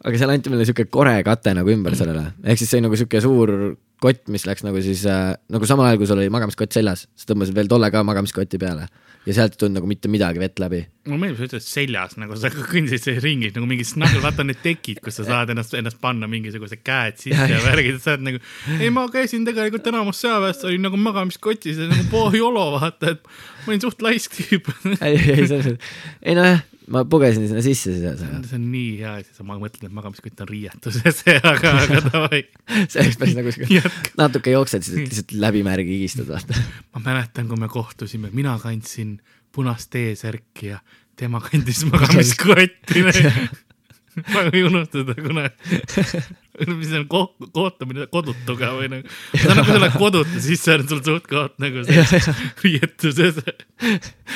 Aga 0.04 0.20
seal 0.20 0.32
anti 0.32 0.52
meile 0.52 0.66
siuke 0.68 0.86
kore 0.92 1.18
kate 1.26 1.54
nagu 1.56 1.72
ümber 1.72 1.96
sellele, 1.98 2.30
ehk 2.44 2.60
siis 2.62 2.72
see 2.72 2.82
nagu 2.84 2.96
siuke 2.98 3.20
suur 3.24 3.54
kott, 4.00 4.24
mis 4.32 4.46
läks 4.48 4.64
nagu 4.64 4.80
siis 4.84 5.04
äh, 5.08 5.34
nagu 5.52 5.68
samal 5.68 5.90
ajal, 5.90 6.00
kui 6.00 6.08
sul 6.08 6.22
oli 6.22 6.32
magamiskott 6.32 6.72
seljas, 6.72 7.04
sa 7.18 7.28
tõmbasid 7.28 7.56
veel 7.56 7.68
tolle 7.68 7.90
ka 7.92 8.04
magamiskotti 8.06 8.60
peale 8.60 8.88
ja 9.28 9.34
sealt 9.36 9.52
ei 9.52 9.60
tulnud 9.60 9.76
nagu 9.76 9.88
mitte 9.88 10.08
midagi 10.08 10.40
vett 10.40 10.60
läbi. 10.62 10.80
mulle 11.08 11.20
meeldib, 11.20 11.40
sa 11.42 11.48
ütled 11.50 11.64
seljas 11.64 12.16
nagu 12.20 12.36
sa 12.40 12.48
kõndisid 12.72 13.04
seal 13.04 13.20
ringis 13.20 13.52
nagu 13.56 13.68
mingi 13.68 13.84
snuggle, 13.84 14.22
vaata 14.24 14.46
need 14.48 14.62
tekid, 14.64 15.02
kus 15.04 15.20
sa 15.20 15.26
saad 15.28 15.52
ennast, 15.52 15.76
ennast 15.76 16.00
panna 16.00 16.28
mingisugused 16.30 16.80
käed 16.86 17.20
sisse 17.20 17.48
Ja, 17.50 17.60
värgid, 17.66 18.00
sa 18.00 18.14
oled 18.14 18.24
nagu. 18.30 18.42
ei, 18.78 18.88
ma 18.94 19.04
käisin 19.12 19.44
tegelikult 19.48 19.92
enamus 19.92 20.22
sõjaväest, 20.24 20.64
olin 20.68 20.88
nagu 20.88 21.00
magamiskotis 21.00 21.80
ja 21.82 21.90
nagu 21.90 22.08
pohjolo 22.12 22.66
vaata, 22.78 23.12
et 23.16 23.32
ma 23.66 23.74
olin 23.74 23.84
suht 23.84 24.04
laisk 24.06 24.40
tüüp. 24.40 24.72
ei, 24.96 25.18
ei 25.18 25.44
selles 25.44 25.74
mõttes, 25.74 25.94
ei 26.24 26.38
nojah, 26.40 26.64
ma 26.90 27.04
pugesin 27.08 27.46
sinna 27.46 27.62
sisse 27.64 27.92
siis, 27.94 28.22
see 28.48 28.56
on 28.58 28.64
nii 28.72 28.92
hea, 29.00 29.16
et 29.22 29.28
sa 29.36 29.46
ma 29.46 29.56
mõtled, 29.60 29.86
et 29.86 29.94
magamiskott 29.94 30.42
on 30.44 30.50
riietuses, 30.50 31.22
aga, 31.52 31.74
aga 31.84 32.00
davai. 32.08 32.42
see 32.82 33.04
oleks 33.04 33.20
päris 33.20 33.36
nagu 33.38 33.54
siuke, 33.54 33.82
natuke 34.20 34.54
jooksed, 34.54 34.86
siis 34.86 35.04
lihtsalt 35.04 35.36
läbimärgi 35.46 36.00
higistad, 36.00 36.28
vaata. 36.30 36.58
ma 36.94 37.04
mäletan, 37.04 37.48
kui 37.50 37.60
me 37.60 37.70
kohtusime, 37.70 38.32
mina 38.34 38.56
kandsin 38.62 39.18
punast 39.54 39.90
T-särki 39.94 40.72
ja 40.72 40.80
tema 41.20 41.40
kandis 41.44 41.84
magamiskotti. 41.92 43.04
ma 44.34 44.44
ei 44.50 44.62
unusta 44.66 45.02
seda 45.02 45.14
kunagi. 45.16 45.80
mis 46.80 46.90
on 46.98 47.06
ko- 47.08 47.48
kohtumine 47.56 48.04
kodutuga 48.12 48.72
või 48.76 48.88
nagu, 48.92 49.12
sa 49.32 49.54
nagu 49.56 49.64
sa 49.70 49.78
oled 49.80 49.94
kodutu, 49.96 50.40
siis 50.44 50.60
see 50.66 50.74
on 50.76 50.86
sul 50.90 51.00
suht 51.06 51.28
koht 51.30 51.54
nagu 51.62 51.84
see 51.88 52.04
riietuses. 52.64 53.38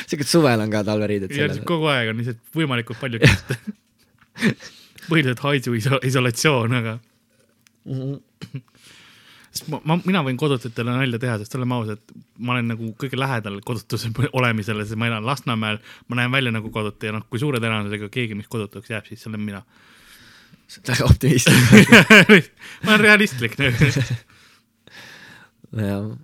siuke 0.09 0.25
suvel 0.29 0.63
on 0.65 0.73
ka 0.73 0.85
talveriided 0.89 1.35
ja 1.37 1.51
kogu 1.69 1.91
aeg 1.93 2.13
on 2.15 2.23
lihtsalt 2.23 2.41
võimalikult 2.57 3.01
palju 3.03 3.21
kilte. 3.25 3.59
põhiliselt 5.11 5.43
haisu 5.45 5.75
iso- 5.77 6.01
isolatsioon, 6.09 6.79
aga 6.81 6.99
sest 9.55 9.71
ma, 9.71 9.79
ma, 9.87 9.97
mina 10.03 10.23
võin 10.27 10.39
kodututele 10.41 10.97
nalja 10.97 11.21
teha, 11.23 11.39
sest 11.41 11.55
oleme 11.59 11.77
ausad, 11.79 12.03
ma 12.43 12.57
olen 12.57 12.73
nagu 12.75 12.91
kõige 12.99 13.19
lähedal 13.21 13.61
kodutuse 13.67 14.11
olemisele, 14.33 14.87
sest 14.87 14.99
ma 14.99 15.09
elan 15.11 15.27
Lasnamäel, 15.27 15.81
ma 16.09 16.19
näen 16.19 16.35
välja 16.35 16.53
nagu 16.55 16.73
kodutu 16.75 17.09
ja 17.09 17.15
noh, 17.15 17.27
kui 17.31 17.43
suure 17.43 17.63
tõenäosusega 17.63 18.11
keegi 18.13 18.37
minust 18.37 18.53
kodutuks 18.53 18.91
jääb, 18.91 19.07
siis 19.09 19.23
see 19.23 19.31
olen 19.31 19.45
mina. 19.47 19.63
väga 20.89 21.07
optimistlik. 21.07 21.91
ma 22.85 22.95
olen 22.97 23.05
realistlik 23.07 23.59
nagu. 23.63 23.91
jah 25.75 26.15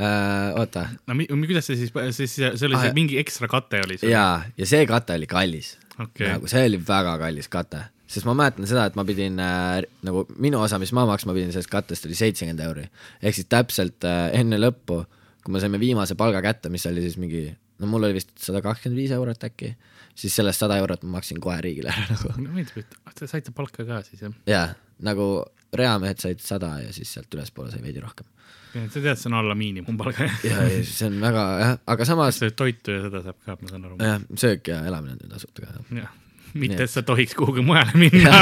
äh,, 0.00 0.52
oota, 0.56 0.86
no 1.06 1.14
mi, 1.16 1.26
kuidas 1.28 1.68
see 1.68 1.76
siis, 1.76 1.92
siis 2.16 2.34
see 2.36 2.66
oli 2.68 2.76
Ah, 2.76 2.86
see 2.86 2.96
mingi 2.96 3.18
ekstra 3.20 3.48
kate 3.48 3.82
oli 3.84 3.98
sul? 3.98 4.10
jaa, 4.12 4.42
ja 4.56 4.68
see 4.68 4.86
kate 4.88 5.16
oli 5.20 5.28
kallis 5.30 5.74
okei 6.00 6.30
nagu 6.34 6.48
see 6.50 6.64
oli 6.70 6.80
väga 6.88 7.16
kallis 7.20 7.48
kate, 7.52 7.84
sest 8.12 8.28
ma 8.28 8.34
mäletan 8.36 8.68
seda, 8.68 8.84
et 8.88 8.98
ma 8.98 9.04
pidin 9.08 9.40
äh, 9.40 9.80
nagu 10.06 10.26
minu 10.42 10.60
osa, 10.60 10.78
mis 10.82 10.92
ma 10.96 11.06
maksma 11.08 11.34
pidin 11.36 11.52
sellest 11.54 11.72
kattest 11.72 12.06
oli 12.08 12.18
seitsekümmend 12.18 12.60
euri. 12.66 12.86
ehk 13.22 13.38
siis 13.38 13.48
täpselt 13.50 14.04
äh, 14.08 14.28
enne 14.38 14.60
lõppu, 14.60 15.02
kui 15.42 15.54
me 15.54 15.62
saime 15.62 15.80
viimase 15.82 16.16
palga 16.18 16.42
kätte, 16.44 16.70
mis 16.72 16.84
oli 16.90 17.04
siis 17.04 17.16
mingi, 17.20 17.46
no 17.80 17.88
mul 17.90 18.08
oli 18.08 18.20
vist 18.20 18.34
sada 18.42 18.62
kakskümmend 18.64 19.00
viis 19.00 19.14
eurot 19.16 19.48
äkki, 19.48 19.72
siis 20.14 20.36
sellest 20.36 20.62
sada 20.62 20.76
eurot 20.82 21.06
ma 21.06 21.18
maksin 21.18 21.40
kohe 21.42 21.58
riigile 21.64 21.92
ära 21.94 22.12
nagu. 22.12 22.34
no 22.44 22.60
et 22.60 23.00
ah, 23.06 23.16
te 23.16 23.30
saite 23.30 23.54
palka 23.56 23.86
ka 23.88 24.02
siis 24.06 24.24
jah? 24.26 24.36
jaa, 24.50 24.68
nagu 25.08 25.32
reamehed 25.72 26.20
said 26.20 26.44
sada 26.44 26.76
ja 26.84 26.92
siis 26.92 27.12
sealt 27.14 27.32
ülespoole 27.34 27.72
sai 27.72 27.82
veidi 27.84 28.02
rohkem. 28.02 28.28
sa 28.74 29.00
tead, 29.00 29.16
see 29.16 29.30
on 29.30 29.38
alla 29.40 29.56
miinimumpalga. 29.56 30.28
ja, 30.44 30.64
ja 30.68 30.82
see 30.84 31.08
on 31.08 31.20
väga 31.22 31.46
jah, 31.64 31.78
aga 31.94 32.08
samas 32.08 32.40
toitu 32.56 32.98
ja 32.98 33.06
seda 33.06 33.24
saab 33.24 33.40
ka, 33.46 33.56
ma 33.60 33.72
saan 33.72 33.88
aru. 33.88 34.00
jah, 34.04 34.26
söök 34.44 34.74
ja 34.74 34.82
elamine 34.88 35.16
on 35.16 35.32
tasuta 35.32 35.64
ka. 35.64 35.86
jah, 35.96 36.12
mitte, 36.58 36.84
et 36.84 36.90
sa 36.90 37.02
tohiks 37.06 37.34
kuhugi 37.36 37.62
mujale 37.64 37.94
minna, 37.98 38.32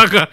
aga, 0.00 0.26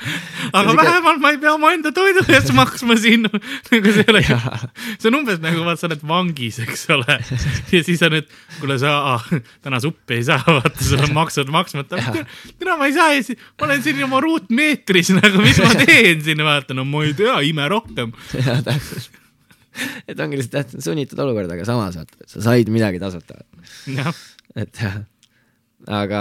aga 0.56 0.76
vähemalt 0.78 1.22
ma 1.24 1.32
ei 1.34 1.40
pea 1.42 1.54
omaenda 1.56 1.92
toidu 1.96 2.24
eest 2.32 2.54
maksma 2.56 2.98
siin. 3.00 3.28
nagu 3.72 3.94
see 3.96 4.06
ole, 4.12 4.24
see 4.26 5.10
on 5.10 5.20
umbes 5.22 5.42
nagu 5.44 5.66
vaat 5.68 5.82
sa 5.82 5.90
oled 5.90 6.06
vangis, 6.08 6.62
eks 6.64 6.88
ole. 6.96 7.18
ja 7.74 7.84
siis 7.84 8.04
on, 8.08 8.18
et 8.22 8.32
kuule 8.62 8.80
sa 8.82 8.96
ah, 9.16 9.28
täna 9.66 9.82
suppi 9.84 10.20
ei 10.20 10.26
saa, 10.28 10.40
vaata 10.48 10.88
sul 10.88 11.04
on 11.04 11.14
maksud 11.18 11.52
maksmata. 11.54 12.00
täna 12.60 12.78
ma 12.80 12.90
ei 12.90 12.96
saa 12.98 13.12
ja 13.16 13.26
siis 13.28 13.42
ma 13.58 13.70
olen 13.70 13.84
siin 13.86 14.02
oma 14.08 14.22
ruutmeetris 14.24 15.14
nagu, 15.18 15.44
mis 15.44 15.62
ma 15.64 15.74
teen 15.84 16.24
siin, 16.26 16.44
vaata 16.48 16.78
no 16.78 16.88
ma 16.88 17.04
ei 17.08 17.16
tea, 17.18 17.40
ime 17.50 17.68
rohkem. 17.72 18.16
jaa, 18.38 18.62
täpselt. 18.66 19.12
et 20.08 20.20
ongi 20.24 20.40
lihtsalt 20.40 20.74
jah, 20.74 20.88
sunnitud 20.90 21.20
olukord, 21.22 21.52
aga 21.54 21.68
samas 21.68 22.00
vaata, 22.00 22.24
sa 22.30 22.48
said 22.50 22.72
midagi 22.74 23.02
tasuta. 23.04 23.42
jah, 24.00 24.26
et 24.56 24.84
jah, 24.84 25.02
aga 25.86 26.20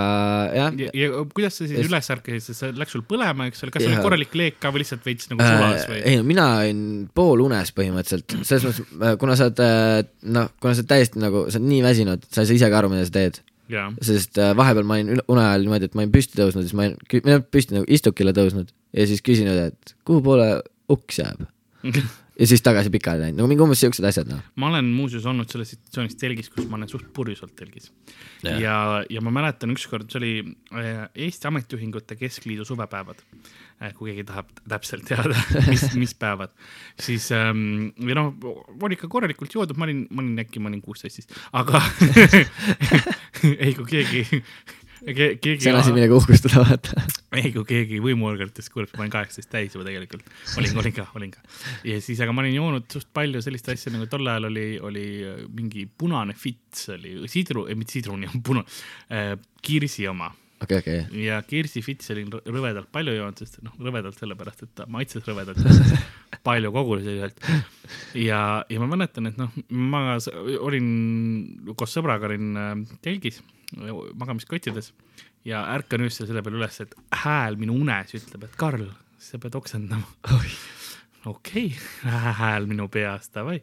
jah 0.53 0.75
ja, 0.77 0.91
ja 0.93 1.23
kuidas 1.33 1.57
sa 1.57 1.65
siis 1.65 1.79
Just- 1.79 1.89
üles 1.89 2.11
ärkasid, 2.13 2.57
see 2.59 2.73
läks 2.77 2.93
sul 2.93 3.05
põlema, 3.09 3.47
eks 3.49 3.65
ole, 3.65 3.73
kas 3.73 3.85
see 3.87 3.93
oli 3.95 4.05
korralik 4.05 4.37
leek 4.37 4.59
ka 4.61 4.73
või 4.75 4.83
lihtsalt 4.83 5.07
veits 5.07 5.31
nagu 5.31 5.41
sulas 5.41 5.87
äh, 5.87 5.89
või? 5.91 6.01
ei 6.11 6.19
no 6.21 6.27
mina 6.29 6.47
olin 6.61 6.83
poolunes 7.17 7.73
põhimõtteliselt, 7.77 8.37
selles 8.45 8.67
mõttes, 8.69 9.17
kuna 9.23 9.39
sa 9.39 9.49
oled 9.49 9.63
äh, 9.65 10.03
noh, 10.37 10.51
kuna 10.61 10.77
sa 10.77 10.85
oled 10.85 10.91
täiesti 10.93 11.23
nagu, 11.25 11.47
sa 11.49 11.61
oled 11.61 11.71
nii 11.73 11.83
väsinud, 11.87 12.29
sa 12.29 12.45
ei 12.45 12.51
saa 12.51 12.59
ise 12.61 12.71
ka 12.73 12.83
aru, 12.83 12.93
mida 12.93 13.09
sa 13.09 13.17
teed. 13.17 13.41
jaa, 13.73 13.89
sest 14.05 14.43
äh, 14.43 14.53
vahepeal 14.61 14.87
ma 14.87 15.01
olin 15.01 15.25
une 15.25 15.47
ajal 15.47 15.65
niimoodi, 15.65 15.89
et 15.89 15.97
ma 15.97 16.05
olin 16.05 16.15
püsti 16.19 16.39
tõusnud, 16.39 16.69
siis 16.69 16.77
ma 16.77 16.91
olin, 16.91 17.01
või 17.17 17.33
noh, 17.33 17.49
püsti 17.57 17.79
nagu 17.79 17.89
istukile 17.97 18.37
tõusnud 18.37 18.77
ja 18.93 19.09
siis 19.09 19.25
küsinud, 19.25 19.73
et 19.73 19.97
kuhu 20.05 20.21
poole 20.27 20.51
uks 20.93 21.25
jääb. 21.25 21.49
ja 22.37 22.47
siis 22.49 22.63
tagasi 22.65 22.91
pikali 22.93 23.23
läinud, 23.25 23.41
nagu 23.41 23.51
mingi 23.51 23.65
umbes 23.65 23.81
siuksed 23.83 24.05
asjad 24.07 24.29
noh. 24.31 24.43
ma 24.61 24.69
olen 24.71 24.89
muuseas 24.93 25.27
olnud 25.29 25.51
selles 25.51 25.73
situatsioonis 25.75 26.19
telgis, 26.21 26.51
kus 26.53 26.69
ma 26.71 26.79
olen 26.79 26.91
suht 26.91 27.09
purjus 27.17 27.43
olnud 27.45 27.57
telgis. 27.59 27.91
Jah. 28.45 28.59
ja, 28.61 28.77
ja 29.11 29.23
ma 29.25 29.33
mäletan 29.35 29.73
ükskord, 29.73 30.11
see 30.13 30.21
oli 30.21 30.33
äh, 30.77 31.07
Eesti 31.27 31.49
Ametiühingute 31.51 32.19
Keskliidu 32.21 32.67
suvepäevad. 32.69 33.23
kui 33.99 34.09
keegi 34.09 34.23
tahab 34.25 34.49
täpselt 34.65 35.05
teada, 35.05 35.37
mis, 35.73 35.83
mis 36.01 36.15
päevad, 36.17 36.55
siis 37.01 37.27
ähm, 37.37 37.91
või 38.01 38.17
noh, 38.17 38.31
oli 38.81 38.97
ikka 38.97 39.11
korralikult 39.13 39.53
joodud, 39.53 39.77
ma 39.77 39.85
olin, 39.85 40.07
ma 40.09 40.25
olin 40.25 40.41
äkki, 40.41 40.63
ma 40.65 40.71
olin 40.71 40.81
kuusteist 40.81 41.21
siis, 41.21 41.29
aga 41.53 41.83
ei, 43.67 43.75
kui 43.77 43.85
keegi 43.91 44.41
ke,, 45.07 45.57
on 45.71 45.79
asi, 45.79 45.93
millega 45.95 46.17
uhkustada, 46.17 46.63
vaata. 46.67 47.05
ei, 47.39 47.51
kui 47.55 47.67
keegi 47.69 48.01
võimuorganitest 48.03 48.73
kuuleb, 48.75 48.91
ma 48.97 49.05
olen 49.05 49.13
kaheksateist 49.15 49.53
täis 49.53 49.77
juba 49.77 49.87
tegelikult, 49.87 50.25
olin, 50.59 50.81
olin 50.83 50.97
ka, 50.97 51.07
olin 51.19 51.35
ka. 51.35 51.45
ja 51.87 52.01
siis, 52.05 52.23
aga 52.25 52.35
ma 52.35 52.43
olin 52.45 52.57
joonud 52.57 52.89
suht 52.93 53.11
palju 53.17 53.43
sellist 53.45 53.71
asja 53.73 53.95
nagu 53.95 54.09
tol 54.11 54.27
ajal 54.27 54.51
oli, 54.51 54.67
oli 54.83 55.07
äh, 55.27 55.45
mingi 55.55 55.87
punane 55.87 56.35
fits 56.39 56.89
oli 56.97 57.19
sidru, 57.31 57.69
mitte 57.79 57.99
sidruni, 57.99 58.31
puna- 58.47 58.67
äh,, 59.13 59.37
kirsi 59.63 60.09
oma 60.11 60.33
okei, 60.63 60.79
okei, 60.79 61.25
ja 61.27 61.41
Kirsi 61.47 61.83
Fitsi 61.85 62.15
olin 62.15 62.31
rõ- 62.33 62.43
rõvedalt 62.49 62.89
palju 62.93 63.15
joonud, 63.17 63.41
sest 63.41 63.61
noh, 63.65 63.75
rõvedalt 63.83 64.19
sellepärast, 64.19 64.65
et 64.65 64.73
ta 64.79 64.87
maitses 64.91 65.25
rõvedalt, 65.27 65.61
palju 66.47 66.73
kogusi 66.75 67.19
sealt. 67.19 67.43
ja, 68.19 68.41
ja 68.71 68.81
ma 68.83 68.89
mäletan, 68.95 69.31
et 69.31 69.39
noh, 69.41 69.53
ma 69.71 70.17
olin 70.61 70.89
koos 71.77 71.95
sõbraga 71.95 72.31
olin 72.31 72.57
äh, 72.57 72.73
telgis 73.05 73.43
magamiskottides 73.75 74.93
ja 75.47 75.63
ärkan 75.75 76.05
öösel 76.07 76.29
selle 76.29 76.43
peale 76.45 76.61
üles, 76.61 76.81
et 76.83 76.95
hääl 77.25 77.59
minu 77.61 77.77
unes 77.81 78.15
ütleb, 78.19 78.47
et 78.47 78.57
Karl, 78.59 78.89
sa 79.23 79.41
pead 79.43 79.59
oksendama. 79.59 80.09
okei 81.27 81.69
okay., 81.73 82.33
hääl 82.41 82.67
minu 82.71 82.89
peas, 82.93 83.31
davai. 83.35 83.61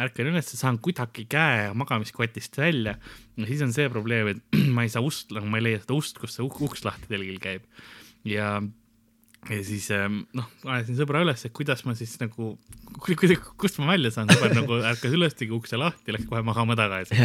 ärkan 0.00 0.32
üles, 0.32 0.52
saan 0.56 0.80
kuidagi 0.82 1.26
käe 1.30 1.70
magamiskotist 1.76 2.56
välja 2.58 2.96
ja 3.36 3.48
siis 3.48 3.64
on 3.64 3.72
see 3.76 3.88
probleem, 3.92 4.34
et 4.34 4.60
ma 4.74 4.86
ei 4.86 4.92
saa 4.92 5.04
ust, 5.04 5.32
nagu 5.36 5.48
ma 5.48 5.60
ei 5.60 5.68
leia 5.68 5.82
seda 5.82 5.96
ust, 5.98 6.20
kus 6.20 6.36
see 6.38 6.46
uk- 6.46 6.62
uks 6.68 6.84
lahti 6.88 7.10
telgil 7.10 7.40
käib. 7.42 7.68
ja, 8.28 8.54
ja 9.50 9.58
siis 9.66 9.88
ähm, 9.90 10.20
noh, 10.38 10.46
ajasin 10.70 10.94
sõbra 11.00 11.22
üles, 11.24 11.40
et 11.46 11.52
kuidas 11.56 11.80
ma 11.82 11.96
siis 11.98 12.12
nagu, 12.20 12.52
kust 13.58 13.80
ma 13.82 13.88
välja 13.88 14.12
saan, 14.14 14.28
sõber 14.30 14.52
nagu 14.54 14.76
ärkas 14.92 15.14
üles, 15.16 15.34
tegi 15.34 15.54
ukse 15.56 15.78
lahti, 15.80 16.14
läks 16.14 16.28
kohe 16.30 16.44
magama 16.46 16.76
tagasi. 16.78 17.18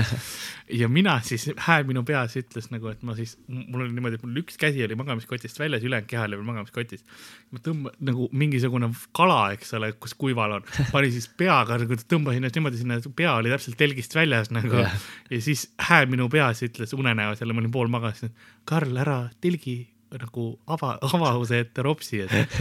ja 0.82 0.90
mina 0.90 1.20
siis, 1.26 1.46
hääl 1.68 1.86
minu 1.90 2.02
peas 2.08 2.34
ütles 2.40 2.72
nagu, 2.74 2.90
et 2.90 3.04
ma 3.06 3.14
siis, 3.18 3.36
mul 3.46 3.84
oli 3.86 3.94
niimoodi, 3.94 4.18
et 4.18 4.26
mul 4.26 4.42
üks 4.42 4.58
käsi 4.58 4.82
oli 4.86 4.98
magamiskotist 4.98 5.62
väljas, 5.62 5.86
ülejäänud 5.86 6.10
keha 6.10 6.24
oli 6.26 6.40
veel 6.40 6.48
magamiskotis. 6.48 7.06
ma 7.54 7.62
tõmban 7.68 8.00
nagu 8.10 8.30
mingisugune 8.34 8.90
kala, 9.18 9.52
eks 9.58 9.76
ole, 9.78 9.92
kus 10.02 10.18
kuival 10.18 10.58
on, 10.58 10.66
panin 10.94 11.14
siis 11.14 11.30
peaga 11.38 11.78
nagu 11.84 12.00
tõmbasin 12.02 12.42
ennast 12.42 12.58
niimoodi 12.58 12.82
sinna, 12.82 12.98
pea 13.20 13.36
oli 13.38 13.54
täpselt 13.54 13.78
telgist 13.78 14.18
väljas 14.18 14.50
nagu 14.56 14.82
Jah. 14.82 14.98
ja 15.30 15.44
siis 15.44 15.68
hääl 15.92 16.10
minu 16.10 16.32
peas 16.34 16.66
ütles 16.66 16.98
unenäos 16.98 17.46
jälle, 17.46 17.54
ma 17.54 17.62
olin 17.62 17.76
pool 17.78 17.94
magasin, 17.94 18.34
Karl, 18.66 18.98
ära 19.06 19.20
telgi 19.44 19.78
nagu 20.16 20.48
ava, 20.68 20.96
avause 21.04 21.60
ette 21.60 21.84
ropsi, 21.86 22.24
et 22.24 22.58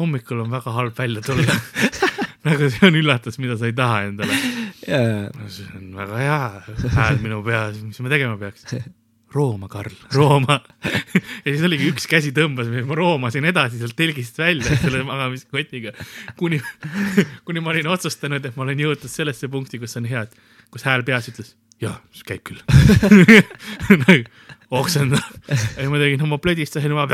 hommikul 0.00 0.44
on 0.44 0.52
väga 0.52 0.74
halb 0.76 0.96
välja 0.98 1.22
tulla. 1.24 1.56
nagu 2.48 2.70
see 2.72 2.88
on 2.88 2.96
üllatus, 3.00 3.40
mida 3.40 3.56
sa 3.60 3.68
ei 3.68 3.76
taha 3.76 4.02
endale. 4.08 4.38
jaa, 4.86 5.28
no 5.36 5.50
see 5.52 5.68
on 5.76 5.92
väga 5.96 6.22
hea 6.24 6.40
hääl 6.96 7.20
minu 7.24 7.42
peas, 7.46 7.80
mis 7.84 8.00
ma 8.04 8.12
tegema 8.12 8.40
peaks? 8.40 8.68
rooma, 9.34 9.68
Karl, 9.70 9.94
rooma. 10.14 10.58
ja 11.44 11.46
siis 11.46 11.62
oligi 11.66 11.90
üks 11.92 12.08
käsi 12.10 12.32
tõmbas, 12.34 12.70
ma 12.86 12.98
roomasin 12.98 13.46
edasi 13.50 13.78
sealt 13.78 13.94
telgist 13.98 14.38
välja 14.40 14.76
selle 14.80 15.04
magamiskotiga, 15.06 15.94
kuni, 16.40 16.58
kuni 17.46 17.62
ma 17.62 17.74
olin 17.74 17.92
otsustanud, 17.94 18.44
et 18.44 18.58
ma 18.58 18.66
olen 18.66 18.82
jõudnud 18.86 19.12
sellesse 19.12 19.50
punkti, 19.52 19.78
kus 19.82 19.96
on 20.00 20.08
hea, 20.10 20.26
et 20.26 20.72
kus 20.74 20.86
hääl 20.88 21.06
peas 21.06 21.30
ütles, 21.30 21.54
jaa, 21.82 21.96
käib 22.26 22.42
küll. 22.50 22.64
oksendab. 24.70 25.40
ja 25.50 25.88
ma 25.90 25.98
tegin 26.02 26.22
oma 26.26 26.38
plödistasin 26.42 26.94
oma 26.94 27.08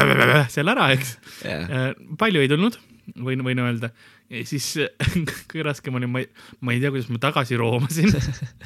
seal 0.52 0.74
ära, 0.74 0.90
eks. 0.96 1.16
jaa, 1.44 1.94
palju 2.20 2.44
ei 2.44 2.50
tulnud, 2.52 2.76
võin, 3.24 3.42
võin 3.46 3.62
öelda. 3.62 3.90
ja 4.32 4.42
siis 4.48 4.66
kõige 5.50 5.64
raskem 5.68 5.96
oli, 5.96 6.08
ma 6.10 6.22
ei, 6.22 6.28
ma 6.60 6.74
ei 6.74 6.82
tea, 6.82 6.90
kuidas 6.92 7.08
ma 7.12 7.20
tagasi 7.22 7.58
roomasin. 7.60 8.12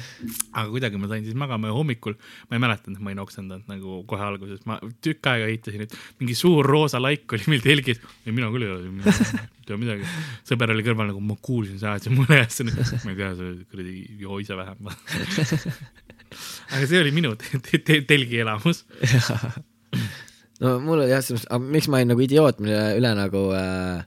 aga 0.57 0.65
kuidagi 0.73 0.99
ma 0.99 1.11
sain 1.11 1.25
siis 1.27 1.37
magama 1.39 1.71
ja 1.71 1.77
hommikul 1.77 2.17
ma 2.49 2.57
ei 2.57 2.63
mäletanud, 2.65 2.97
et 2.97 3.05
ma 3.05 3.13
olin 3.13 3.23
oksendanud 3.23 3.71
nagu 3.71 4.01
kohe 4.09 4.27
alguses, 4.27 4.63
ma 4.69 4.79
tükk 5.05 5.31
aega 5.31 5.47
ehitasin, 5.51 5.85
et 5.87 5.97
mingi 6.21 6.35
suur 6.37 6.67
roosa 6.67 7.01
laik 7.01 7.31
oli 7.37 7.47
meil 7.53 7.63
telgis 7.63 8.01
ja 8.25 8.35
mina 8.35 8.51
küll 8.53 8.67
ei 8.67 8.73
ole, 8.75 8.91
ei 9.07 9.67
tea 9.69 9.79
midagi. 9.79 10.07
sõber 10.51 10.75
oli 10.75 10.87
kõrval 10.87 11.13
nagu 11.13 11.23
ma 11.23 11.37
kuulsin, 11.39 11.79
sa 11.79 11.95
ajasid 11.95 12.17
mulle 12.17 12.43
äsja, 12.43 12.67
ma 12.67 13.13
ei 13.13 13.19
tea, 13.23 13.33
sa 13.39 13.51
kuradi 13.71 13.97
joo 14.19 14.41
ise 14.43 14.57
vähem. 14.59 14.89
aga 16.73 16.87
see 16.87 17.01
oli 17.01 17.13
minu 17.15 17.35
te 17.39 17.59
te 17.65 17.81
te 17.85 18.01
telgi 18.09 18.41
elamus. 18.45 18.83
no 20.63 20.77
mul 20.83 21.03
oli 21.03 21.11
jah, 21.11 21.23
selles 21.25 21.45
mõttes, 21.45 21.51
aga 21.51 21.71
miks 21.77 21.89
ma 21.91 22.01
olin 22.01 22.13
nagu 22.13 22.25
idioot, 22.25 22.59
mille 22.63 22.81
üle 22.99 23.13
nagu 23.17 23.45
äh, 23.57 24.03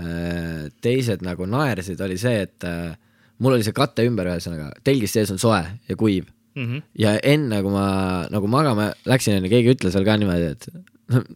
äh, 0.00 0.64
teised 0.84 1.22
nagu 1.26 1.46
naersid, 1.48 2.00
oli 2.04 2.18
see, 2.20 2.42
et 2.48 2.66
äh, 2.68 2.96
mul 3.42 3.58
oli 3.58 3.66
see 3.66 3.76
kate 3.76 4.06
ümber, 4.08 4.32
ühesõnaga 4.34 4.72
telgis 4.86 5.14
sees 5.16 5.32
on 5.34 5.40
soe 5.42 5.62
ja 5.88 5.98
kuiv 5.98 6.28
Mhm. 6.58 6.78
ja 6.98 7.12
enne 7.22 7.60
kui 7.62 7.70
ma 7.70 7.88
nagu 8.32 8.48
magama 8.50 8.88
läksin, 9.06 9.36
onju, 9.38 9.50
keegi 9.52 9.74
ütles 9.76 9.94
veel 9.94 10.06
ka 10.08 10.16
niimoodi, 10.18 10.48
et 10.54 10.64
noh, 11.12 11.26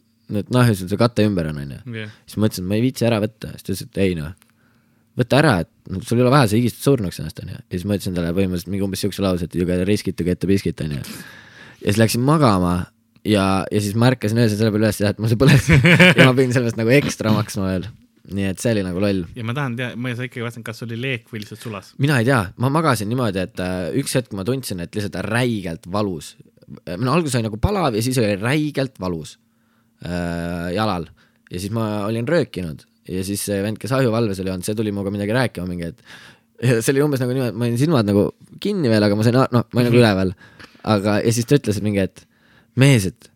et 0.40 0.48
noh, 0.54 0.70
sul 0.74 0.88
see 0.90 0.98
kate 0.98 1.26
ümber 1.28 1.50
on, 1.52 1.60
onju. 1.62 2.06
siis 2.26 2.38
ma 2.38 2.46
mõtlesin, 2.46 2.64
et 2.64 2.70
ma 2.72 2.78
ei 2.78 2.84
viitsi 2.86 3.06
ära 3.06 3.20
võtta, 3.22 3.52
siis 3.54 3.62
ta 3.62 3.70
ütles, 3.70 3.84
et 3.86 4.00
ei 4.02 4.16
noh, 4.18 4.32
võta 5.18 5.38
ära, 5.42 5.52
et 5.64 5.92
no, 5.92 6.00
sul 6.06 6.20
ei 6.20 6.24
ole 6.24 6.32
vaja, 6.32 6.48
sa 6.50 6.58
higistad 6.58 6.86
surnuks 6.86 7.20
ennast, 7.20 7.40
onju. 7.42 7.58
ja 7.58 7.76
siis 7.76 7.84
ma 7.88 7.98
ütlesin 7.98 8.16
talle 8.16 8.32
põhimõtteliselt 8.36 8.72
mingi 8.72 8.86
umbes 8.86 9.02
siukse 9.04 9.24
lause, 9.24 9.46
et 9.46 9.56
you 9.58 9.68
gotta 9.68 9.86
risk 9.88 10.08
it 10.08 10.16
to 10.18 10.26
get 10.26 10.40
the 10.42 10.48
biscuit, 10.50 10.80
onju. 10.84 11.00
ja 11.02 11.86
siis 11.86 12.00
läksin 12.00 12.24
magama 12.24 12.74
ja, 13.28 13.46
ja 13.70 13.82
siis 13.82 13.96
ma 13.98 14.08
ärkasin 14.12 14.40
öösel 14.42 14.58
selle 14.58 14.72
peale 14.74 14.88
üles, 14.88 15.00
et 15.04 15.20
mul 15.20 15.32
see 15.32 15.40
põles 15.40 15.68
ja 16.18 16.28
ma 16.28 16.36
pidin 16.38 16.54
sellest 16.56 16.80
nagu 16.80 16.94
ekstra 16.96 17.34
maksma 17.34 17.68
veel. 17.68 17.90
nii 18.32 18.48
et 18.52 18.62
see 18.62 18.72
oli 18.76 18.84
nagu 18.86 19.02
loll. 19.02 19.24
ja 19.36 19.44
ma 19.46 19.56
tahan 19.56 19.76
teada, 19.78 19.98
ma 20.00 20.12
ei 20.12 20.18
saa 20.18 20.28
ikkagi 20.28 20.46
vastata, 20.46 20.64
kas 20.70 20.86
oli 20.86 20.98
leek 21.00 21.28
või 21.32 21.42
lihtsalt 21.42 21.66
sulas. 21.66 21.92
mina 22.02 22.20
ei 22.22 22.28
tea, 22.28 22.40
ma 22.62 22.72
magasin 22.72 23.10
niimoodi, 23.12 23.44
et 23.44 23.62
äh, 23.62 23.90
üks 24.00 24.16
hetk 24.18 24.32
ma 24.38 24.46
tundsin, 24.48 24.80
et 24.84 24.94
lihtsalt 24.96 25.20
räigelt 25.28 25.90
valus. 25.92 26.36
no 26.96 27.12
alguses 27.12 27.36
oli 27.36 27.50
nagu 27.50 27.60
palav 27.60 27.98
ja 27.98 28.04
siis 28.04 28.20
oli 28.22 28.38
räigelt 28.40 28.96
valus 29.02 29.36
äh, 30.06 30.72
jalal 30.76 31.10
ja 31.50 31.60
siis 31.60 31.74
ma 31.74 32.06
olin 32.08 32.28
röökinud 32.28 32.86
ja 33.08 33.24
siis 33.26 33.42
see 33.48 33.58
vend, 33.64 33.80
kes 33.82 33.92
ahjuvalves 33.96 34.40
oli 34.42 34.52
olnud, 34.52 34.66
see 34.66 34.78
tuli 34.78 34.92
minuga 34.94 35.12
midagi 35.14 35.34
rääkima 35.34 35.66
mingi, 35.68 35.90
et 35.90 36.02
ja 36.62 36.78
see 36.78 36.94
oli 36.94 37.04
umbes 37.04 37.22
nagu 37.22 37.34
niimoodi, 37.34 37.58
ma 37.58 37.68
olin 37.68 37.78
silmad 37.80 38.08
nagu 38.08 38.26
kinni 38.62 38.90
veel, 38.92 39.06
aga 39.06 39.18
ma 39.18 39.26
sain, 39.26 39.38
noh, 39.38 39.66
ma 39.66 39.80
olin 39.80 39.88
nagu 39.90 40.00
üleval. 40.00 40.34
aga, 40.94 41.18
ja 41.22 41.34
siis 41.34 41.48
ta 41.48 41.58
ütles 41.58 41.80
mingi, 41.82 42.02
et 42.02 42.24
mees, 42.78 43.06
et 43.10 43.30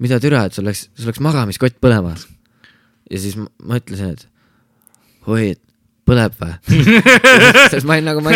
mida 0.00 0.20
türa, 0.22 0.46
et 0.48 0.56
sul 0.56 0.66
läks, 0.68 0.88
sul 0.96 1.10
läks 1.10 1.20
magamiskott 1.24 1.80
põlema. 1.82 2.14
ja 3.10 3.20
siis 3.20 3.36
ma, 3.40 3.50
ma 3.68 3.80
ütlesin, 3.80 4.16
et 4.16 5.28
oi, 5.28 5.52
et 5.56 5.62
põleb 6.08 6.34
või? 6.40 6.56
sest 7.72 7.86
ma 7.88 7.98
olin 7.98 8.08
nagu, 8.10 8.24
ma 8.24 8.32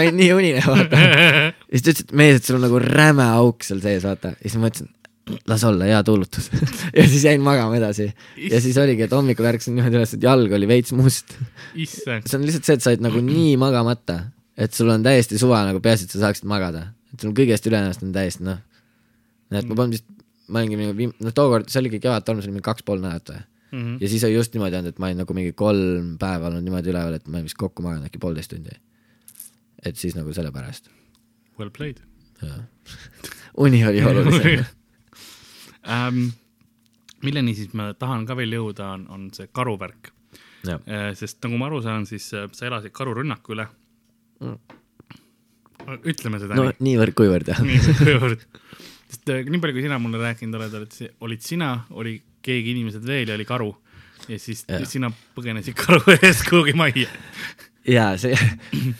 olin 0.00 0.18
nii 0.18 0.32
unine, 0.34 0.64
vaata. 0.66 1.06
ja 1.06 1.78
siis 1.78 1.86
ta 1.86 1.94
ütles, 1.94 2.08
et 2.08 2.18
mees, 2.18 2.40
et 2.40 2.50
sul 2.50 2.58
on 2.58 2.66
nagu 2.66 2.82
räme 2.82 3.30
auk 3.38 3.66
seal 3.66 3.82
sees, 3.84 4.02
vaata. 4.06 4.34
ja 4.34 4.48
siis 4.48 4.58
ma 4.58 4.66
mõtlesin, 4.68 4.90
las 5.48 5.64
olla, 5.64 5.84
hea 5.88 6.02
tuulutus. 6.04 6.50
ja 6.98 7.06
siis 7.08 7.24
jäin 7.24 7.40
magama 7.40 7.76
edasi. 7.76 8.10
ja 8.50 8.60
siis 8.60 8.76
oligi, 8.78 9.06
et 9.06 9.12
hommikul 9.12 9.48
ärkasin 9.48 9.76
niimoodi 9.76 9.98
üles, 9.98 10.14
et 10.16 10.26
jalg 10.26 10.52
oli 10.52 10.68
veits 10.68 10.92
must. 10.96 11.36
see 11.74 12.18
on 12.36 12.44
lihtsalt 12.44 12.68
see, 12.68 12.76
et 12.76 12.84
sa 12.84 12.92
oled 12.92 13.04
nagu 13.04 13.22
nii 13.24 13.54
magamata, 13.60 14.18
et 14.56 14.76
sul 14.76 14.92
on 14.92 15.04
täiesti 15.04 15.40
suva 15.40 15.64
nagu 15.68 15.80
peaasi, 15.84 16.08
et 16.08 16.16
sa 16.16 16.26
saaksid 16.26 16.48
magada. 16.50 16.90
et 17.14 17.24
sul 17.24 17.34
kõigest 17.36 17.66
ülejäänust 17.70 18.04
on 18.04 18.12
täiesti 18.14 18.44
noh. 18.44 18.60
et 19.50 19.64
ma 19.64 19.74
polnud 19.74 19.96
vist, 19.96 20.06
ma 20.48 20.60
olingi 20.60 20.80
mingi 20.80 20.96
viim-, 20.98 21.16
noh 21.24 21.34
tookord, 21.36 21.70
see 21.72 21.80
oligi 21.80 22.02
Kevadtorm, 22.04 22.42
see 22.42 22.50
oli 22.50 22.58
mingi 22.58 22.68
kaks 22.68 22.84
pool 22.86 23.00
nädalat 23.02 23.32
või. 23.32 23.44
Mhm. 23.74 23.96
ja 24.04 24.08
siis 24.12 24.24
oli 24.28 24.36
just 24.36 24.54
niimoodi 24.54 24.80
olnud, 24.80 24.94
et 24.94 25.00
ma 25.02 25.10
olin 25.10 25.22
nagu 25.24 25.34
mingi 25.34 25.54
kolm 25.56 26.14
päeva 26.20 26.50
olnud 26.50 26.66
niimoodi 26.66 26.92
üleval, 26.92 27.16
et 27.16 27.28
ma 27.28 27.38
olin 27.38 27.48
vist 27.48 27.58
kokku 27.58 27.82
maganud 27.82 28.10
äkki 28.10 28.20
poolteist 28.22 28.52
tundi. 28.52 28.76
et 29.84 29.96
siis 29.96 30.14
nagu 30.18 30.32
sellepärast, 30.36 30.92
well 31.58 31.72
played 31.72 32.04
uni 33.64 33.86
oli 33.86 34.02
olulisem. 34.04 34.64
ähm,. 35.88 36.32
milleni 37.24 37.54
siis 37.56 37.72
ma 37.72 37.92
tahan 37.96 38.26
ka 38.28 38.36
veel 38.36 38.52
jõuda, 38.52 38.90
on, 38.98 39.06
on 39.08 39.28
see 39.32 39.48
karuvärk. 39.52 40.12
jah, 40.64 40.80
sest 41.16 41.40
nagu 41.44 41.60
ma 41.60 41.68
aru 41.70 41.82
saan, 41.84 42.06
siis 42.08 42.26
äh, 42.36 42.48
sa 42.52 42.66
elasid 42.68 42.92
karurünnaku 42.92 43.56
üle. 43.56 43.68
ütleme 46.04 46.40
seda 46.40 46.56
no 46.56 46.68
nii. 46.68 46.80
niivõrd-kuivõrd 46.88 47.52
jah. 47.52 47.62
nii 47.64 47.96
kuivõrd, 48.00 48.44
sest 49.08 49.32
äh, 49.32 49.44
nii 49.48 49.60
palju, 49.60 49.76
kui 49.76 49.86
sina 49.86 50.00
mulle 50.00 50.20
rääkinud 50.22 50.60
oled, 50.60 50.78
oled, 50.80 51.00
olid 51.28 51.44
sina, 51.44 51.74
oli 51.90 52.18
keegi 52.44 52.74
inimesed 52.76 53.04
veel 53.08 53.28
ja 53.28 53.38
oli 53.38 53.48
karu. 53.48 53.70
ja 54.28 54.40
siis 54.40 54.64
ja. 54.68 54.80
sina 54.88 55.12
põgenesid 55.36 55.76
karu 55.76 56.00
eest 56.20 56.48
kuhugi 56.48 56.76
majja 56.76 57.08
ja 57.88 58.14
see, 58.20 58.36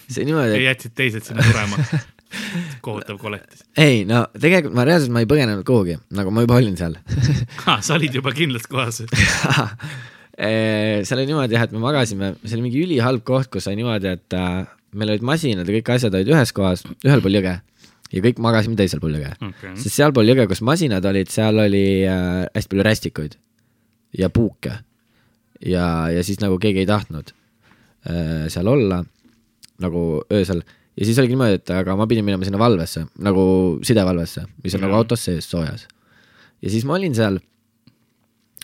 see 0.09 0.25
niimoodi, 0.29 0.53
ja 0.53 0.61
et 0.61 0.67
jätsid 0.73 0.97
teised 0.97 1.25
sinna 1.29 1.45
surema. 1.47 1.81
kohutav 2.85 3.21
koletis. 3.21 3.65
ei 3.81 4.03
no 4.09 4.25
tegelikult 4.33 4.77
ma 4.77 4.87
reaalselt 4.89 5.15
ma 5.15 5.25
ei 5.25 5.31
põgenenud 5.31 5.67
kuhugi, 5.69 5.99
nagu 6.17 6.35
ma 6.35 6.45
juba 6.47 6.59
olin 6.61 6.77
seal 6.81 6.99
sa 7.87 7.97
olid 7.99 8.21
juba 8.21 8.35
kindlas 8.37 8.69
kohas. 8.71 9.05
Eh, 10.35 11.05
seal 11.07 11.21
oli 11.21 11.29
niimoodi 11.29 11.55
jah, 11.55 11.63
et 11.63 11.71
me 11.71 11.79
magasime, 11.79 12.33
see 12.43 12.57
oli 12.57 12.65
mingi 12.65 12.81
ülihalb 12.83 13.21
koht, 13.23 13.47
kus 13.55 13.69
sai 13.69 13.77
niimoodi, 13.79 14.17
et 14.17 14.35
äh, 14.35 14.65
meil 14.99 15.13
olid 15.13 15.23
masinad 15.23 15.69
ja 15.69 15.77
kõik 15.77 15.93
asjad 15.95 16.17
olid 16.19 16.33
ühes 16.33 16.51
kohas, 16.57 16.83
ühel 17.07 17.23
pool 17.23 17.39
jõge 17.39 17.53
ja 18.15 18.23
kõik 18.25 18.41
magasime 18.43 18.79
teisel 18.79 19.03
pool 19.03 19.17
jõge 19.17 19.33
okay., 19.39 19.77
sest 19.81 19.99
sealpool 19.99 20.29
jõge, 20.29 20.47
kus 20.51 20.63
masinad 20.67 21.07
olid, 21.07 21.31
seal 21.31 21.59
oli 21.63 21.85
äh, 22.03 22.45
hästi 22.55 22.73
palju 22.73 22.87
rästikuid 22.87 23.39
ja 24.19 24.31
puuke 24.35 24.75
ja, 25.61 25.87
ja 26.13 26.23
siis 26.27 26.43
nagu 26.43 26.59
keegi 26.63 26.85
ei 26.85 26.91
tahtnud 26.91 27.31
äh, 27.31 28.47
seal 28.53 28.71
olla 28.71 29.03
nagu 29.83 30.05
öösel 30.33 30.63
ja 30.95 31.07
siis 31.09 31.19
oligi 31.19 31.35
niimoodi, 31.35 31.59
et 31.61 31.75
aga 31.75 31.97
ma 31.99 32.07
pidin 32.11 32.27
minema 32.27 32.47
sinna 32.47 32.61
valvesse 32.61 33.07
nagu 33.25 33.45
sidevalvesse, 33.87 34.47
mis 34.63 34.75
on 34.75 34.81
Jaa. 34.81 34.87
nagu 34.87 35.01
autos 35.01 35.25
sees 35.27 35.49
soojas. 35.51 35.87
ja 36.63 36.73
siis 36.73 36.87
ma 36.89 36.99
olin 36.99 37.15
seal 37.17 37.41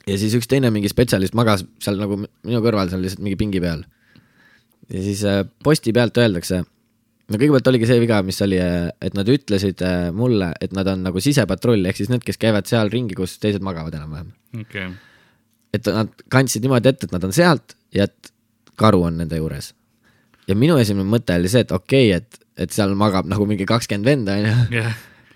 ja 0.07 0.19
siis 0.21 0.35
üks 0.39 0.49
teine 0.51 0.71
mingi 0.75 0.91
spetsialist 0.93 1.37
magas 1.39 1.65
seal 1.83 1.99
nagu 2.01 2.21
minu 2.23 2.61
kõrval 2.65 2.93
seal 2.93 3.03
lihtsalt 3.05 3.25
mingi 3.25 3.39
pingi 3.41 3.63
peal. 3.63 3.85
ja 4.91 5.03
siis 5.07 5.25
äh, 5.29 5.43
posti 5.65 5.95
pealt 5.97 6.19
öeldakse, 6.19 6.63
no 6.65 7.39
kõigepealt 7.39 7.71
oligi 7.73 7.91
see 7.91 8.01
viga, 8.03 8.23
mis 8.27 8.41
oli, 8.47 8.59
et 8.61 9.19
nad 9.19 9.29
ütlesid 9.31 9.85
äh, 9.87 10.09
mulle, 10.15 10.53
et 10.61 10.75
nad 10.77 10.89
on 10.91 11.07
nagu 11.07 11.23
sisepatrull, 11.23 11.85
ehk 11.87 12.01
siis 12.01 12.11
need, 12.13 12.25
kes 12.27 12.41
käivad 12.41 12.71
seal 12.71 12.91
ringi, 12.93 13.19
kus 13.19 13.39
teised 13.43 13.65
magavad 13.67 13.99
enam-vähem. 13.99 14.33
okei, 14.65 14.91
et 15.77 15.91
nad 15.95 16.25
kandsid 16.33 16.65
niimoodi 16.65 16.91
ette, 16.91 17.07
et 17.07 17.15
nad 17.15 17.27
on 17.27 17.35
sealt 17.35 17.77
ja 17.95 18.09
et 18.09 18.33
karu 18.81 19.05
on 19.07 19.21
nende 19.21 19.39
juures. 19.39 19.75
Ja 20.51 20.59
minu 20.59 20.79
esimene 20.81 21.09
mõte 21.09 21.37
oli 21.39 21.51
see, 21.53 21.65
et 21.67 21.73
okei 21.75 22.11
okay,, 22.11 22.21
et, 22.21 22.45
et 22.67 22.75
seal 22.75 22.95
magab 22.99 23.29
nagu 23.31 23.47
mingi 23.49 23.67
kakskümmend 23.69 24.11
venda, 24.11 24.37
onju. 24.41 24.85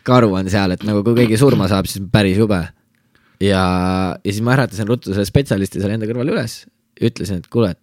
karu 0.07 0.35
on 0.37 0.51
seal, 0.53 0.75
et 0.77 0.85
nagu 0.87 1.05
kui 1.07 1.17
keegi 1.23 1.41
surma 1.41 1.71
saab, 1.71 1.89
siis 1.91 2.05
päris 2.13 2.39
jube. 2.41 2.61
ja, 3.41 3.65
ja 4.21 4.31
siis 4.31 4.43
ma 4.45 4.59
äratasin 4.59 4.91
ruttu 4.91 5.15
selle 5.15 5.29
spetsialisti 5.29 5.83
seal 5.83 5.97
enda 5.97 6.11
kõrval 6.11 6.35
üles 6.35 6.65
ütlesin, 7.03 7.43
et 7.43 7.49
kuule, 7.51 7.73
et 7.75 7.81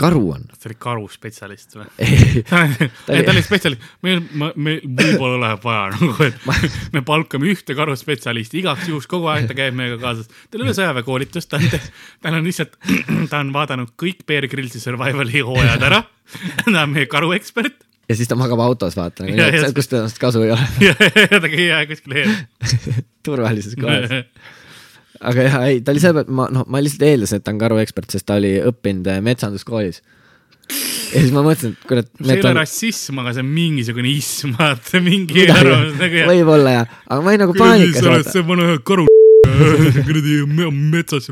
karu 0.00 0.22
on. 0.34 0.44
see 0.56 0.70
oli 0.70 0.76
karuspetsialist 0.80 1.76
või? 1.76 1.86
ei, 2.00 2.42
ta 2.48 3.32
oli 3.32 3.42
spetsialist, 3.44 3.82
meil, 4.06 4.22
meil 4.32 4.80
võib-olla 4.84 5.38
läheb 5.42 5.64
vaja 5.64 5.86
nagu, 5.94 6.12
et 6.26 6.46
me 6.96 7.02
palkame 7.06 7.50
ühte 7.52 7.76
karuspetsialisti 7.78 8.60
igaks 8.62 8.88
juhuks 8.90 9.08
kogu 9.10 9.30
aeg, 9.32 9.48
ta 9.50 9.56
käib 9.58 9.76
meiega 9.78 9.98
kaasas. 10.02 10.30
tal 10.50 10.62
ei 10.64 10.68
ole 10.68 10.76
sõjaväekoolitust, 10.76 11.52
ta 11.52 11.60
on, 11.60 11.88
tal 12.24 12.38
on 12.40 12.46
lihtsalt, 12.48 12.78
ta 13.32 13.42
on 13.42 13.52
vaadanud 13.56 13.92
kõik 14.00 14.24
Bear 14.28 14.48
Grillsi 14.52 14.82
Survivali 14.82 15.44
hooajad 15.44 15.88
ära. 15.90 16.04
ta 16.64 16.72
on 16.82 16.94
meie 16.96 17.08
karuekspert 17.10 17.84
ja 18.08 18.16
siis 18.16 18.28
ta 18.30 18.38
magab 18.38 18.60
autos, 18.62 18.96
vaata, 18.98 19.26
nagu 19.26 19.72
kust 19.76 19.92
temast 19.92 20.20
kasu 20.22 20.44
ei 20.46 20.52
ole. 20.54 20.68
ja, 20.88 20.94
ja 21.26 21.40
ta 21.40 21.50
ei 21.50 21.68
jää 21.68 21.86
kuskile 21.90 22.22
ees. 22.22 23.00
turvalises 23.26 23.76
kohas. 23.80 24.14
Aga 25.20 25.46
jah, 25.48 25.56
ei, 25.70 25.80
ta 25.84 25.92
oli 25.94 26.02
sellepärast, 26.02 26.28
ma 26.40 26.48
noh, 26.52 26.66
ma 26.68 26.82
lihtsalt 26.84 27.06
eeldasin, 27.08 27.40
et 27.40 27.46
ta 27.46 27.54
on 27.54 27.60
karuekspert, 27.62 28.10
sest 28.12 28.26
ta 28.28 28.36
oli 28.40 28.56
õppinud 28.70 29.08
äh, 29.12 29.20
metsanduskoolis. 29.24 30.02
ja 31.14 31.20
siis 31.22 31.30
ma 31.34 31.42
mõtlesin, 31.46 31.76
et 31.76 31.86
kurat, 31.88 32.08
see 32.10 32.24
ei 32.24 32.30
ole 32.32 32.36
metsan- 32.42 32.58
rassism, 32.58 33.20
aga 33.22 33.34
see 33.36 33.44
on 33.46 33.50
mingisugune 33.54 34.10
ism, 34.10 34.56
vaata 34.58 35.00
mingi 35.04 35.46
arvamus 35.46 35.94
nagu 36.00 36.22
jah. 36.22 36.30
võib-olla 36.32 36.72
jah, 36.80 36.96
aga 37.06 37.20
ma 37.22 37.32
olin 37.34 37.44
nagu 37.46 37.54
paanikas 37.58 38.02
sa 38.02 38.14
oled 38.16 38.32
see 38.34 38.46
vana 38.48 38.72
karu 38.82 39.06
kuradi 40.06 40.38
me- 40.50 40.70
metsas. 40.96 41.30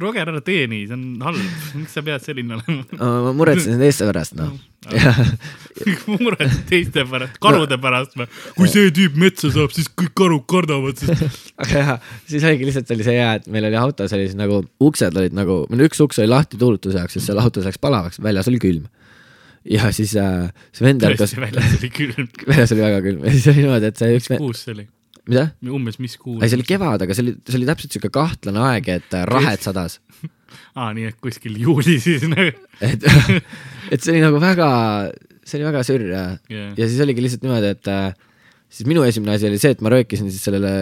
Roger, 0.00 0.30
ära 0.34 0.44
tee 0.44 0.68
nii, 0.70 0.84
see 0.90 0.98
on 0.98 1.24
halb, 1.24 1.40
miks 1.80 1.96
sa 1.96 2.04
pead 2.06 2.24
selline 2.24 2.58
olema? 2.58 3.10
ma 3.26 3.34
muretsesin 3.36 3.80
teiste 3.82 4.08
pärast, 4.08 4.36
noh. 4.38 4.54
mured 6.24 6.50
teiste 6.68 7.04
pärast, 7.08 7.38
karude 7.42 7.78
pärast 7.80 8.16
või? 8.18 8.26
kui 8.56 8.70
see 8.70 8.90
tüüp 8.94 9.16
metsa 9.20 9.50
saab, 9.54 9.72
siis 9.74 9.88
kõik 9.88 10.12
karud 10.18 10.44
kardavad, 10.50 11.00
sest 11.00 11.54
aga 11.62 11.84
jah, 11.84 12.10
siis 12.30 12.44
oligi 12.44 12.68
lihtsalt 12.68 12.92
oli 12.94 13.06
see 13.06 13.16
hea, 13.16 13.30
et 13.40 13.48
meil 13.52 13.68
oli 13.70 13.78
autos 13.80 14.12
oli 14.16 14.26
siis 14.28 14.38
nagu 14.38 14.60
uksed 14.84 15.16
olid 15.20 15.36
nagu, 15.36 15.62
meil 15.72 15.86
üks 15.88 16.02
uks 16.04 16.20
oli 16.20 16.30
lahti 16.30 16.60
tuulutuse 16.60 17.00
jaoks, 17.00 17.16
sest 17.16 17.30
seal 17.30 17.40
autos 17.42 17.66
läks 17.68 17.80
palavaks, 17.82 18.20
väljas 18.24 18.50
oli 18.52 18.60
külm. 18.62 18.90
ja 19.68 19.88
siis 19.96 20.12
äh, 20.20 20.50
see 20.76 20.84
vend 20.86 21.04
tõesti, 21.04 21.40
väljas 21.40 21.78
oli 21.78 21.92
külm. 21.94 22.28
väljas 22.44 22.76
oli 22.76 22.84
väga 22.84 23.00
külm 23.08 23.24
ja 23.24 23.36
siis 23.36 23.48
oli 23.54 23.64
niimoodi, 23.64 23.92
et 23.92 24.04
see 24.04 24.20
üks 24.20 24.30
vend, 24.34 24.44
kuus 24.44 24.66
see 24.66 24.76
oli? 24.76 24.88
mida? 25.30 25.46
umbes 25.72 25.98
mis 26.02 26.16
kuus? 26.20 26.40
ei, 26.42 26.50
see 26.50 26.58
oli 26.58 26.66
kevad, 26.68 27.04
aga 27.04 27.16
see 27.16 27.26
oli, 27.26 27.36
see 27.48 27.60
oli 27.60 27.68
täpselt 27.70 27.96
siuke 27.96 28.10
kahtlane 28.14 28.62
aeg, 28.70 28.90
et 28.98 29.16
äh, 29.16 29.24
rahet 29.30 29.64
sadas. 29.64 30.00
aa, 30.78 30.90
nii 30.96 31.08
et 31.12 31.18
kuskil 31.22 31.56
juuli 31.60 31.98
siis 32.02 32.26
nagu. 32.30 32.52
et, 32.90 33.08
et 33.92 33.98
see 33.98 34.14
oli 34.14 34.22
nagu 34.24 34.42
väga, 34.42 34.68
see 35.44 35.60
oli 35.60 35.68
väga 35.70 35.82
sürr 35.86 36.06
ja 36.10 36.28
Jah. 36.50 36.70
ja 36.78 36.88
siis 36.90 37.02
oligi 37.04 37.24
lihtsalt 37.24 37.46
niimoodi, 37.46 37.74
et 37.76 37.92
äh, 37.92 38.32
siis 38.74 38.88
minu 38.90 39.04
esimene 39.06 39.36
asi 39.38 39.48
oli 39.48 39.60
see, 39.62 39.74
et 39.76 39.84
ma 39.84 39.92
röökisin 39.94 40.30
siis 40.32 40.44
sellele 40.48 40.72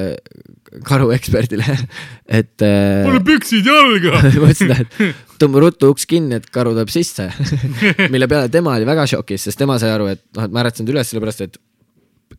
karueksperdile, 0.88 1.76
et 2.40 2.64
äh, 2.64 3.04
pane 3.06 3.20
püksid 3.26 3.68
jalga. 3.68 4.22
ma 4.40 4.48
ütlesin, 4.48 4.72
et 4.80 5.38
tõmba 5.42 5.66
ruttu 5.66 5.92
uks 5.92 6.08
kinni, 6.08 6.38
et 6.40 6.48
karu 6.54 6.72
tuleb 6.76 6.92
sisse. 6.92 7.28
mille 8.12 8.28
peale 8.30 8.48
tema 8.52 8.78
oli 8.78 8.88
väga 8.88 9.06
šokis, 9.12 9.48
sest 9.48 9.60
tema 9.60 9.78
sai 9.82 9.92
aru, 9.94 10.08
et 10.14 10.24
noh, 10.36 10.48
et 10.48 10.54
ma 10.54 10.64
äratasin 10.64 10.88
ta 10.88 10.94
üles 10.96 11.12
sellepärast, 11.12 11.44
et, 11.46 11.60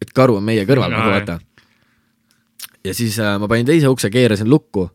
et 0.01 0.13
karu 0.15 0.39
on 0.41 0.47
meie 0.47 0.65
kõrval 0.69 0.91
nagu 0.93 1.13
vaata. 1.13 1.39
Ja 2.83 2.95
siis 2.95 3.19
äh, 3.19 3.37
ma 3.39 3.49
panin 3.51 3.67
teise 3.67 3.91
ukse, 3.91 4.11
keerasin 4.13 4.49
lukku, 4.51 4.89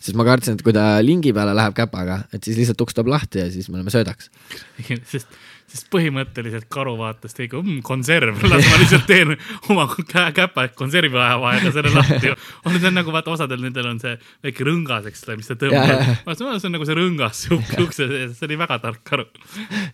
sest 0.00 0.16
ma 0.18 0.26
kartsin, 0.26 0.58
et 0.58 0.66
kui 0.66 0.74
ta 0.76 0.96
lingi 1.04 1.34
peale 1.36 1.54
läheb 1.56 1.76
käpaga, 1.76 2.24
et 2.34 2.42
siis 2.44 2.58
lihtsalt 2.58 2.82
uks 2.86 2.96
tuleb 2.96 3.14
lahti 3.14 3.44
ja 3.44 3.52
siis 3.52 3.70
me 3.70 3.78
oleme 3.78 3.92
söödaks. 3.94 4.32
sest, 5.12 5.28
sest 5.70 5.86
põhimõtteliselt 5.92 6.66
karu 6.72 6.96
vaatas 6.98 7.36
teiega 7.36 7.60
mmm,, 7.60 7.84
konserv, 7.86 8.40
las 8.50 8.66
ma 8.66 8.80
lihtsalt 8.82 9.06
teen 9.06 9.36
oma 9.70 9.86
käpa 10.34 10.66
konserviajavahega 10.74 11.72
selle 11.76 11.94
lahti. 11.94 12.34
on 12.66 12.78
see 12.78 12.90
on 12.90 12.98
nagu 12.98 13.14
vaata, 13.14 13.36
osadel 13.36 13.62
nendel 13.62 13.92
on 13.92 14.02
see 14.02 14.16
väike 14.46 14.66
rõngas, 14.66 15.06
eks 15.12 15.26
ole, 15.28 15.38
mis 15.38 15.50
ta 15.52 15.58
tõmbab 15.60 15.94
jaa.. 15.94 16.34
see 16.34 16.70
on 16.72 16.74
nagu 16.74 16.88
see 16.88 16.98
rõngas 16.98 17.46
ukse 17.54 18.08
sees, 18.10 18.38
see 18.40 18.48
oli 18.50 18.58
väga 18.64 18.80
tark 18.82 19.04
karu. 19.06 19.28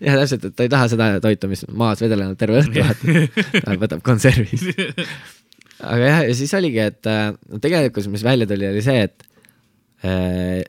jah, 0.01 0.17
täpselt, 0.23 0.49
et 0.49 0.57
ta 0.57 0.65
ei 0.65 0.73
taha 0.73 0.89
seda 0.95 1.11
toitu, 1.25 1.53
mis 1.53 1.67
maas 1.69 2.01
vedelenud 2.01 2.41
terve 2.41 2.65
õhtu, 2.65 2.81
vaata. 2.81 3.61
ta 3.61 3.77
võtab 3.85 4.07
konservi. 4.07 4.57
Aga 5.81 6.11
jah, 6.11 6.23
ja 6.29 6.37
siis 6.39 6.55
oligi, 6.57 6.83
et 6.83 7.11
äh, 7.11 7.31
no 7.35 7.61
tegelikult, 7.63 8.09
mis 8.13 8.25
välja 8.27 8.49
tuli, 8.49 8.69
oli 8.71 8.85
see, 8.85 9.07
et 9.09 9.27
äh, 10.07 10.63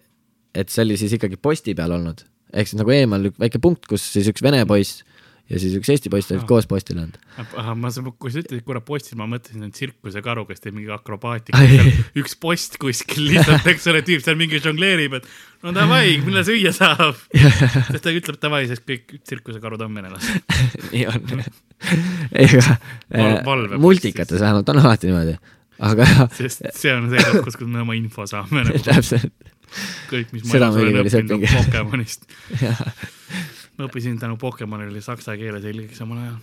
et 0.58 0.74
see 0.74 0.84
oli 0.84 0.98
siis 1.00 1.14
ikkagi 1.18 1.38
posti 1.40 1.76
peal 1.78 1.94
olnud, 1.96 2.24
ehk 2.54 2.70
siis 2.70 2.80
nagu 2.80 2.94
eemal 2.96 3.30
väike 3.38 3.62
punkt, 3.64 3.86
kus 3.90 4.06
siis 4.16 4.30
üks 4.32 4.44
vene 4.46 4.64
poiss 4.70 5.04
ja 5.48 5.60
siis 5.62 5.76
üks 5.80 5.88
eesti 5.94 6.10
poiss 6.12 6.32
olid 6.32 6.42
Ah. 6.44 6.48
koos 6.50 6.66
postil 6.68 6.98
olnud. 7.00 7.18
ma, 7.80 7.92
kui 8.20 8.32
sa 8.34 8.42
ütlesid 8.42 8.66
korra 8.68 8.82
postil, 8.84 9.16
ma 9.20 9.28
mõtlesin, 9.32 9.64
et 9.68 9.74
tsirkusekaru, 9.78 10.46
kes 10.50 10.60
teeb 10.64 10.76
mingi 10.76 10.90
Ai. 10.92 10.98
akrobaatikat, 11.00 12.02
üks 12.20 12.36
post 12.40 12.76
kuskil 12.82 13.30
lihtsalt, 13.32 13.68
eks 13.72 13.88
ole, 13.88 14.02
tüüp 14.08 14.24
seal 14.26 14.36
mingi 14.40 14.60
žongleerib, 14.64 15.18
et 15.22 15.30
no 15.64 15.72
davai, 15.76 16.18
millal 16.26 16.44
süüa 16.48 16.74
saab. 16.76 17.16
sest 17.92 18.04
ta 18.04 18.12
ütleb 18.12 18.40
davai, 18.44 18.66
sest 18.68 18.84
kõik 18.88 19.20
tsirkusekarud 19.24 19.82
on 19.88 19.96
venelased. 19.96 20.56
nii 20.94 21.06
on. 21.12 21.46
ei, 22.36 22.48
aga 22.48 22.78
Val- 23.14 23.44
valvepost 23.46 23.82
multikates 23.88 24.42
vähemalt 24.42 24.70
on 24.74 24.82
alati 24.84 25.08
niimoodi. 25.12 25.38
aga 25.80 26.08
sest 26.40 26.66
see 26.76 26.92
on 26.96 27.08
see 27.14 27.24
koht, 27.24 27.56
kus 27.56 27.68
me 27.70 27.84
oma 27.86 27.96
info 27.96 28.26
saame 28.28 28.64
nagu 28.68 28.82
täpselt, 28.84 29.32
kõik, 30.12 30.32
mis 30.34 30.44
ma 30.44 30.56
Seda 30.56 30.72
elus 30.72 30.76
ma 30.76 30.82
olen 30.82 30.90
ülikoolis 30.92 31.20
õppinud 31.22 31.56
Pokemonist. 31.56 32.28
Ma 33.78 33.88
õppisin 33.88 34.20
tänu 34.20 34.38
Pokemonile 34.42 35.02
saksa 35.06 35.36
keele 35.38 35.62
selgeks 35.62 36.02
omal 36.06 36.24
ajal. 36.24 36.38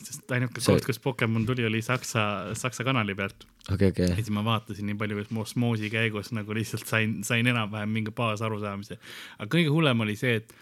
sest 0.00 0.32
ainuke 0.32 0.60
See- 0.64 0.72
koht, 0.72 0.86
kus 0.86 0.98
Pokemon 0.98 1.44
tuli, 1.46 1.64
oli 1.66 1.82
saksa, 1.84 2.54
saksa 2.56 2.84
kanali 2.84 3.14
pealt. 3.14 3.44
okei, 3.72 3.88
okei 3.88 4.06
ja, 4.08 4.14
siis 4.14 4.30
ma 4.30 4.44
vaatasin 4.44 4.86
nii 4.86 4.96
palju, 4.96 5.24
ma 5.30 5.40
osmoosi 5.44 5.90
käigus 5.92 6.32
nagu 6.32 6.54
lihtsalt 6.56 6.86
sain, 6.88 7.18
sain 7.24 7.46
enam-vähem 7.46 7.88
mingi 7.88 8.10
baasarusaamise. 8.10 8.96
aga 9.38 9.50
kõige 9.56 9.68
hullem 9.68 10.00
oli 10.00 10.16
see, 10.16 10.36
et 10.40 10.54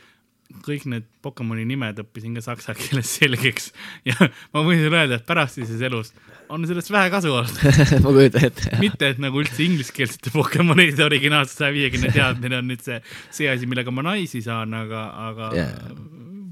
kõik 0.65 0.87
need 0.89 1.07
Pokemoni 1.25 1.67
nimed 1.69 2.01
õppisin 2.03 2.37
ka 2.39 2.43
saksa 2.45 2.75
keeles 2.77 3.11
selgeks 3.19 3.71
ja 4.09 4.17
ma 4.55 4.65
võin 4.65 4.81
sulle 4.81 5.03
öelda, 5.03 5.19
et 5.21 5.27
pärastises 5.29 5.83
elus 5.85 6.15
on 6.49 6.65
sellest 6.65 6.89
vähe 6.89 7.11
kasu 7.13 7.35
olnud. 7.37 7.59
ma 8.05 8.13
kujutan 8.15 8.47
ette. 8.49 8.71
mitte, 8.81 9.11
et 9.13 9.21
nagu 9.21 9.43
üldse 9.43 9.61
ingliskeelsete 9.67 10.33
Pokemonide 10.33 11.05
originaalse 11.05 11.59
saja 11.59 11.75
viiekümne 11.75 12.13
teadmine 12.15 12.63
on 12.63 12.71
nüüd 12.73 12.85
see, 12.85 13.03
see 13.35 13.51
asi, 13.53 13.69
millega 13.69 13.93
ma 13.93 14.07
naisi 14.09 14.41
saan, 14.45 14.73
aga, 14.79 15.05
aga 15.29 15.51
yeah. 15.57 15.93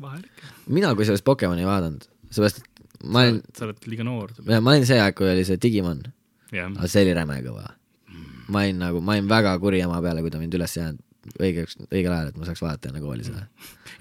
vahel 0.02 0.26
mina 0.66 0.92
kusjuures 0.98 1.24
Pokemoni 1.24 1.64
ei 1.64 1.68
vaadanud, 1.68 2.04
seepärast, 2.30 2.60
et 2.60 2.84
ma 3.04 3.24
olin, 3.24 3.40
sa 3.56 3.66
oled 3.68 3.88
liiga 3.90 4.06
noor. 4.06 4.34
ma 4.46 4.74
olin 4.74 4.86
see 4.88 5.00
aeg, 5.00 5.16
kui 5.18 5.28
oli 5.30 5.44
see 5.46 5.60
Digimon, 5.62 6.02
jah, 6.54 6.70
aga 6.72 6.90
see 6.90 7.06
oli 7.06 7.16
räme 7.16 7.38
kõva. 7.44 7.72
ma 8.52 8.64
olin 8.64 8.80
nagu, 8.82 9.02
ma 9.04 9.16
olin 9.16 9.30
väga 9.30 9.56
kuri 9.62 9.82
ema 9.86 10.00
peale, 10.04 10.24
kui 10.24 10.34
ta 10.34 10.42
mind 10.42 10.58
üles 10.58 10.76
ei 10.76 10.82
jäänud 10.84 11.05
õigeks, 11.40 11.80
õigel 11.88 12.12
ajal, 12.12 12.30
et 12.32 12.36
ma 12.40 12.48
saaks 12.48 12.62
vaadata 12.64 12.92
enne 12.92 13.02
kooli 13.04 13.26
seda. 13.26 13.46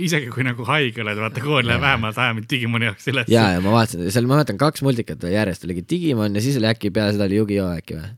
isegi 0.01 0.29
kui 0.33 0.45
nagu 0.47 0.67
haige 0.67 1.03
oled, 1.05 1.21
vaata 1.23 1.43
kool 1.43 1.65
läheb 1.67 1.83
vähemalt 1.83 2.19
ajamine 2.19 2.51
Digimoni 2.51 2.91
jaoks 2.91 3.09
üles. 3.13 3.31
ja, 3.31 3.47
ja 3.55 3.63
ma 3.63 3.73
vaatasin, 3.77 4.05
seal 4.11 4.29
ma 4.29 4.39
mäletan 4.39 4.59
kaks 4.61 4.85
multikat 4.85 5.23
järjest 5.31 5.65
oligi 5.67 5.85
Digimon 5.89 6.35
ja 6.35 6.43
siis 6.45 6.59
oli 6.61 6.71
äkki 6.71 6.93
peale 6.95 7.15
seda 7.15 7.29
oli 7.29 7.41
Yu-Gi-Oh 7.41 7.73
äkki 7.79 7.99
või? 7.99 8.13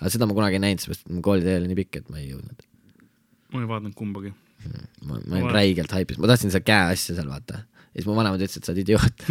aga 0.00 0.12
seda 0.14 0.28
ma 0.28 0.36
kunagi 0.36 0.56
ei 0.56 0.64
näinud, 0.64 0.82
sest 0.82 1.08
mu 1.12 1.22
koolitee 1.24 1.58
oli 1.60 1.70
nii 1.70 1.80
pikk, 1.82 2.00
et 2.00 2.12
ma 2.12 2.20
ei 2.20 2.30
jõudnud. 2.30 2.64
ma 3.52 3.64
ei 3.64 3.68
vaadanud 3.68 3.96
kumbagi. 3.98 4.32
ma, 5.04 5.18
ma 5.18 5.40
olin 5.40 5.52
räigelt 5.54 5.92
haipis, 5.96 6.20
ma 6.20 6.30
tahtsin 6.30 6.52
seda 6.52 6.64
käeasja 6.64 7.18
seal 7.18 7.28
vaata. 7.28 7.62
ja 7.90 8.00
siis 8.00 8.08
mu 8.08 8.16
vanemad 8.16 8.40
ütlesid, 8.40 8.62
et 8.62 8.68
sa 8.68 8.72
oled 8.72 8.82
idioot. 8.84 9.26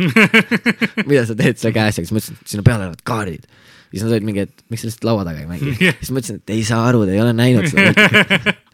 mida 1.10 1.26
sa 1.26 1.38
teed 1.38 1.62
selle 1.62 1.74
käeasjaga, 1.76 2.06
siis 2.06 2.14
ma 2.14 2.22
ütlesin, 2.22 2.40
et 2.40 2.54
sinna 2.54 2.66
peale 2.68 2.86
lähevad 2.86 3.04
kaardid. 3.10 3.50
siis 3.90 4.06
nad 4.06 4.14
olid 4.14 4.30
mingi, 4.30 4.46
et 4.46 4.66
miks 4.70 4.86
sa 4.86 4.92
lihtsalt 4.92 5.10
laua 5.10 5.26
taga 5.28 5.44
ei 5.44 5.50
mängi. 5.50 5.76
siis 6.02 6.14
ma 6.14 6.22
ütlesin, 6.22 6.42
et 6.44 6.56
ei 6.58 6.66
saa 6.68 6.86
aru, 6.92 7.06
te 7.10 7.18
ei 7.18 7.24
ole 7.24 7.34
näinud 7.38 7.70
seda. 7.72 7.94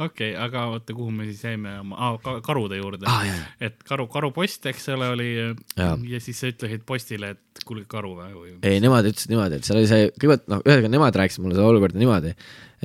okei 0.00 0.32
okay,, 0.32 0.36
aga 0.40 0.64
oota, 0.72 0.94
kuhu 0.96 1.12
me 1.14 1.26
siis 1.28 1.42
jäime 1.44 1.76
oma 1.82 1.98
ah,, 2.08 2.38
karude 2.44 2.78
juurde 2.80 3.06
jaa, 3.06 3.36
et 3.62 3.82
karu, 3.86 4.06
karupost, 4.12 4.66
eks 4.70 4.88
ole, 4.94 5.10
oli 5.14 5.28
ja. 5.34 5.50
Ja 6.08 6.22
siis 6.22 6.40
sa 6.40 6.50
ütlesid 6.50 6.86
postile, 6.88 7.34
et 7.36 7.64
kuulge 7.66 7.86
karu 7.90 8.14
või, 8.16 8.32
või? 8.36 8.54
ei, 8.66 8.80
nemad 8.82 9.08
ütlesid 9.10 9.32
niimoodi, 9.34 9.60
et 9.60 9.68
seal 9.68 9.80
oli 9.80 9.90
see, 9.90 10.08
kõigepealt 10.16 10.48
noh, 10.52 10.64
ühesõnaga 10.64 10.94
nemad 10.96 11.20
rääkisid 11.22 11.44
mulle 11.44 11.58
seda 11.58 11.68
olukorda 11.68 12.00
niimoodi, 12.00 12.34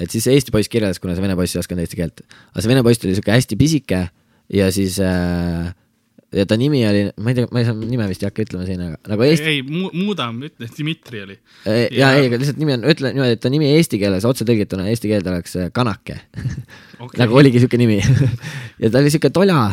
et 0.01 0.13
siis 0.13 0.27
Eesti 0.31 0.53
poiss 0.55 0.71
kirjeldas, 0.71 1.01
kuna 1.03 1.15
see 1.15 1.25
vene 1.25 1.37
poiss 1.39 1.55
ei 1.55 1.63
osanud 1.63 1.85
eesti 1.85 2.01
keelt, 2.01 2.25
aga 2.51 2.65
see 2.65 2.73
vene 2.73 2.85
poiss 2.85 3.07
oli 3.07 3.17
siuke 3.17 3.35
hästi 3.35 3.59
pisike 3.59 4.05
ja 4.53 4.69
siis 4.75 4.99
äh, 5.03 5.71
ja 6.35 6.45
ta 6.49 6.57
nimi 6.59 6.81
oli, 6.87 7.03
ma 7.21 7.31
ei 7.31 7.37
tea, 7.37 7.49
ma 7.53 7.61
ei 7.61 7.67
saa 7.67 7.75
nime 7.79 8.07
vist 8.09 8.23
ei 8.23 8.29
hakka 8.29 8.43
ütlema 8.45 8.65
siin, 8.67 8.81
aga 8.83 9.11
nagu 9.11 9.25
Eesti, 9.25 9.51
ei 9.51 9.61
mu,, 9.65 9.89
muudame, 9.95 10.49
ütle, 10.49 10.69
Dmitri 10.77 11.21
oli. 11.23 11.37
ja, 11.65 11.75
ja 11.99 12.09
ei, 12.17 12.27
aga 12.29 12.39
lihtsalt 12.41 12.59
nimi 12.61 12.75
on, 12.75 12.87
ütle 12.91 13.11
niimoodi, 13.15 13.37
et 13.37 13.43
ta 13.45 13.51
nimi 13.53 13.69
eesti 13.77 13.99
keeles 14.01 14.27
otse 14.27 14.47
tõlgituna 14.47 14.89
eesti 14.91 15.11
keelde 15.11 15.31
oleks 15.31 15.55
äh, 15.59 15.69
Kanake 15.75 16.17
okay. 16.99 17.15
nagu 17.21 17.39
oligi 17.39 17.63
siuke 17.63 17.79
nimi 17.79 18.01
ja 18.81 18.91
ta 18.91 18.99
oli 19.01 19.13
siuke 19.13 19.31
tola 19.35 19.69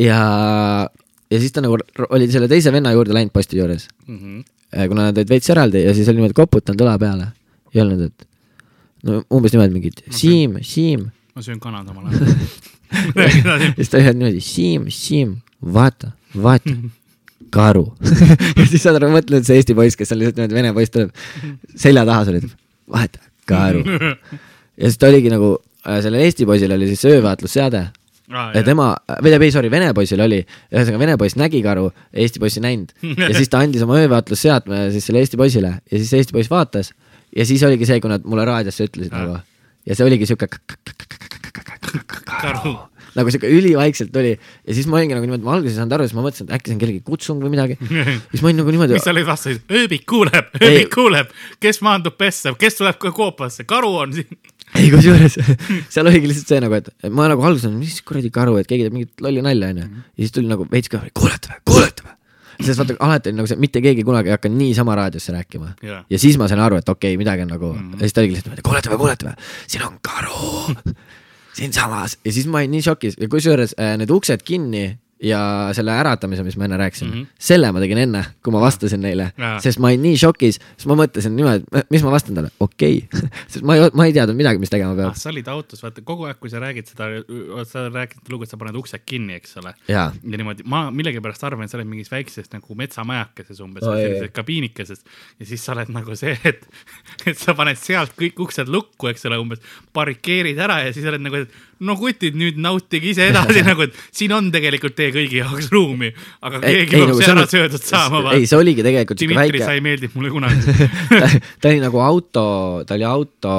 ja, 0.00 0.18
ja 1.30 1.42
siis 1.42 1.54
ta 1.54 1.64
nagu 1.64 1.78
oli 2.08 2.30
selle 2.32 2.50
teise 2.50 2.74
venna 2.74 2.94
juurde 2.96 3.14
läinud 3.16 3.34
posti 3.34 3.60
juures 3.62 3.86
mm. 4.06 4.18
-hmm. 4.18 4.42
Kuna 4.72 5.10
nad 5.10 5.18
olid 5.20 5.28
veits 5.28 5.50
eraldi 5.52 5.82
ja 5.84 5.92
siis 5.94 6.08
oli 6.08 6.16
niimoodi 6.22 6.34
koputanud 6.36 6.80
õla 6.80 6.94
peale 6.98 7.26
ja 7.74 7.82
öelnud, 7.82 8.06
et 8.08 8.28
no 9.06 9.22
umbes 9.32 9.52
niimoodi 9.54 9.74
mingid 9.76 10.02
Siim, 10.10 10.58
Siim. 10.64 11.10
ma 11.36 11.42
söön 11.44 11.60
kana 11.60 11.84
samal 11.84 12.08
ajal. 12.08 12.32
siis 13.78 13.92
ta 13.92 14.00
ütles 14.00 14.16
niimoodi 14.16 14.40
Siim, 14.44 14.86
Siim, 14.88 15.36
vaata, 15.62 16.12
vaata, 16.42 16.74
karu. 17.54 17.86
ja 18.58 18.66
siis 18.66 18.82
saad 18.82 19.00
aru, 19.00 19.12
mõtle, 19.14 19.40
et 19.40 19.48
see 19.48 19.60
Eesti 19.60 19.76
poiss, 19.78 19.98
kes 19.98 20.14
on 20.14 20.22
lihtsalt 20.22 20.40
niimoodi 20.40 20.60
vene 20.60 20.74
poiss 20.76 20.94
tuleb 20.94 21.12
selja 21.86 22.06
taha 22.08 22.28
sulle, 22.28 22.42
ütleb 22.42 22.96
vaata, 22.96 23.24
karu. 23.50 23.84
ja 23.86 24.86
siis 24.86 25.00
ta 25.00 25.10
oligi 25.12 25.32
nagu, 25.32 25.56
sellel 25.84 26.22
Eesti 26.26 26.48
poisil 26.48 26.78
oli 26.78 26.92
siis 26.92 27.04
öövaatlusseade 27.10 27.88
Ah, 28.32 28.48
ja 28.54 28.62
tema, 28.64 28.92
või 29.20 29.32
ei, 29.34 29.52
sorry, 29.52 29.68
vene 29.68 29.90
poisil 29.92 30.20
oli, 30.24 30.38
ühesõnaga 30.72 31.00
vene 31.02 31.16
poiss 31.20 31.36
nägi 31.36 31.58
karu, 31.64 31.88
Eesti 32.16 32.40
poiss 32.40 32.56
ei 32.56 32.62
näinud 32.64 32.92
ja 33.18 33.32
siis 33.34 33.50
ta 33.52 33.60
andis 33.60 33.82
oma 33.84 33.98
öövaatlusseadme 34.00 34.86
siis 34.94 35.08
selle 35.08 35.20
Eesti 35.20 35.40
poisile 35.40 35.72
ja 35.76 35.98
siis 35.98 36.12
Eesti 36.16 36.36
poiss 36.36 36.52
vaatas 36.52 36.92
ja 37.36 37.44
siis 37.48 37.64
oligi 37.66 37.88
see, 37.88 38.00
kui 38.00 38.12
nad 38.12 38.24
mulle 38.24 38.46
raadiosse 38.48 38.86
ütlesid 38.88 39.12
nagu 39.12 39.36
ja 39.84 39.98
see 39.98 40.06
oligi 40.06 40.30
siuke 40.30 40.48
karu. 42.30 42.76
Nagu 43.18 43.32
siuke 43.32 43.50
ülivaikselt 43.52 44.12
tuli 44.14 44.32
ja 44.34 44.76
siis 44.76 44.88
ma 44.88 44.98
olingi 44.98 45.16
nagu 45.16 45.26
niimoodi, 45.26 45.44
ma 45.46 45.56
alguses 45.56 45.74
ei 45.74 45.80
saanud 45.80 45.96
aru, 45.96 46.06
siis 46.08 46.16
ma 46.16 46.24
mõtlesin, 46.24 46.48
et 46.48 46.56
äkki 46.56 46.70
see 46.70 46.76
on 46.76 46.80
kellegi 46.82 47.02
kutsung 47.06 47.42
või 47.44 47.52
midagi. 47.52 47.76
siis 48.32 48.40
ma 48.40 48.50
olin 48.50 48.62
nagu 48.62 48.74
niimoodi 48.74 48.96
mis, 48.96 49.04
sa 49.04 49.12
olid 49.12 49.28
vastu, 49.28 49.54
ööbik 49.80 50.06
kuuleb, 50.08 50.48
ööbik 50.60 50.90
kuuleb, 50.94 51.34
kes 51.62 51.82
maandub 51.84 52.16
pessa, 52.20 52.54
kes 52.58 52.80
tuleb 52.80 52.98
koopasse, 53.02 53.66
karu 53.68 53.92
on 54.04 54.16
siin. 54.16 54.40
ei 54.80 54.88
kusjuures 54.92 55.36
seal 55.92 56.08
oligi 56.08 56.30
lihtsalt 56.30 56.54
see 56.54 56.64
nagu, 56.64 56.80
et 56.80 57.12
ma 57.12 57.28
nagu 57.32 57.44
alguses, 57.44 57.72
mis 57.76 58.00
kuradi 58.06 58.32
karu, 58.34 58.56
et 58.62 58.70
keegi 58.70 58.88
teeb 58.88 58.96
mingit 58.96 59.24
lolli 59.24 59.44
nalja 59.44 59.70
onju. 59.74 59.86
ja 60.16 60.24
siis 60.24 60.34
tuli 60.34 60.48
nagu 60.50 60.66
veits 60.72 60.92
kõvemini, 60.92 61.14
kuulete 61.18 61.52
või, 61.52 61.62
kuulete 61.68 62.06
või. 62.06 62.16
sest 62.62 62.80
vaata 62.80 62.96
alati 63.04 63.32
oli 63.32 63.42
nagu 63.42 63.50
see, 63.50 63.60
mitte 63.60 63.82
keegi 63.84 64.04
kunagi 64.06 64.32
ei 64.32 64.36
hakanud 64.38 64.60
niisama 64.60 64.96
raadiosse 64.96 65.34
rääkima 65.34 65.74
Jaa. 65.84 66.04
ja 66.08 66.20
siis 66.20 66.40
ma 66.40 66.48
sain 66.48 66.62
aru, 66.64 66.80
et 66.80 66.88
okei 66.88 67.12
okay,, 67.12 67.20
midagi 67.20 67.44
on 67.44 67.52
nagu 67.52 67.72
mm, 67.74 67.88
-hmm. 67.90 68.00
ja 68.00 68.08
siis 68.08 68.16
ta 68.16 68.24
oligi 68.24 68.38
lihtsalt 68.38 68.62
kuulete 68.64 68.92
või, 68.92 69.02
kuulete 69.04 69.28
või, 69.28 69.50
siin 69.66 69.84
on 69.88 69.98
karu 70.00 70.94
siinsamas 71.56 72.18
ja 72.24 72.32
siis 72.32 72.46
ma 72.46 72.62
olin 72.62 72.72
nii 72.76 72.84
šokis. 72.88 73.18
Ja 73.20 73.28
kusjuures 73.28 73.74
äh, 73.78 73.94
need 74.00 74.10
uksed 74.10 74.44
kinni 74.46 74.98
ja 75.22 75.40
selle 75.76 75.94
äratamise, 75.94 76.42
mis 76.46 76.56
ma 76.58 76.66
enne 76.66 76.76
rääkisin 76.80 77.08
mm. 77.08 77.14
-hmm. 77.14 77.26
selle 77.38 77.70
ma 77.72 77.80
tegin 77.80 77.98
enne, 78.04 78.24
kui 78.42 78.52
ma 78.54 78.60
vastasin 78.60 79.00
neile 79.00 79.30
sest 79.62 79.78
ma 79.82 79.90
olin 79.92 80.02
nii 80.02 80.18
šokis, 80.18 80.58
siis 80.58 80.88
ma 80.90 80.96
mõtlesin 80.98 81.36
niimoodi, 81.36 81.84
mis 81.94 82.02
ma 82.02 82.10
vastan 82.14 82.38
talle, 82.38 82.50
okei 82.60 82.98
okay. 83.04 83.30
sest 83.52 83.64
ma 83.66 83.76
ei, 83.78 83.90
ma 83.94 84.06
ei 84.08 84.14
teadnud 84.16 84.38
midagi, 84.38 84.60
mis 84.62 84.72
tegema 84.72 84.96
ah, 84.96 84.98
peab. 84.98 85.18
sa 85.20 85.30
olid 85.30 85.48
autos, 85.52 85.82
vaata 85.84 86.04
kogu 86.06 86.26
aeg, 86.28 86.40
kui 86.42 86.50
sa 86.50 86.62
räägid 86.62 86.90
seda, 86.90 87.08
sa 87.70 87.86
räägid 87.88 88.32
lugu, 88.32 88.46
et 88.46 88.52
sa 88.52 88.58
paned 88.60 88.78
uksed 88.82 89.06
kinni, 89.06 89.38
eks 89.38 89.56
ole. 89.62 89.74
ja 89.88 90.08
niimoodi, 90.22 90.66
ma 90.66 90.84
millegipärast 90.94 91.46
arvan, 91.46 91.66
et 91.66 91.72
sa 91.72 91.78
oled 91.78 91.90
mingis 91.90 92.10
väikses 92.12 92.50
nagu 92.52 92.78
metsamajakeses 92.82 93.62
umbes 93.64 93.86
ei, 93.86 94.06
sellises 94.06 94.34
kabiinikeses 94.34 95.04
ja 95.38 95.46
siis 95.46 95.64
sa 95.64 95.76
oled 95.76 95.92
nagu 95.94 96.16
see, 96.18 96.34
et, 96.48 96.66
et 97.30 97.38
sa 97.38 97.54
paned 97.58 97.78
sealt 97.78 98.16
kõik 98.18 98.42
uksed 98.46 98.72
lukku, 98.72 99.12
eks 99.12 99.30
ole, 99.30 99.38
umbes 99.42 99.62
barrikeerid 99.94 100.58
ära 100.58 100.82
ja 100.86 100.94
siis 100.96 101.06
oled 101.08 101.22
nagu, 101.22 101.44
et 101.44 101.62
no 101.86 101.96
kutid, 101.98 102.36
nüüd 102.38 102.58
nautige 102.62 103.10
ise 103.12 103.28
edasi 103.30 103.62
nagu, 103.68 103.86
et 103.86 103.96
siin 104.14 104.32
on 104.36 104.48
tegelikult 104.54 104.96
teie 104.98 105.12
kõigi 105.14 105.40
jaoks 105.40 105.70
ruumi, 105.72 106.12
aga 106.44 106.60
keegi 106.62 107.00
peab 107.00 107.14
see 107.18 107.30
ära 107.32 107.46
söödud 107.50 107.86
saama. 107.86 108.22
nagu 108.22 108.36
ei, 108.38 108.48
see 108.50 108.58
oligi 108.58 108.84
tegelikult 108.86 109.22
Dmitri, 109.22 109.38
väike 109.40 109.64
sa, 109.64 109.76
ei 109.76 109.84
meeldinud 109.84 110.18
mulle 110.18 110.32
kunagi. 110.34 110.76
ta, 111.22 111.30
ta 111.62 111.72
oli 111.72 111.82
nagu 111.84 112.02
auto, 112.04 112.44
ta 112.88 112.98
oli 112.98 113.08
auto 113.08 113.54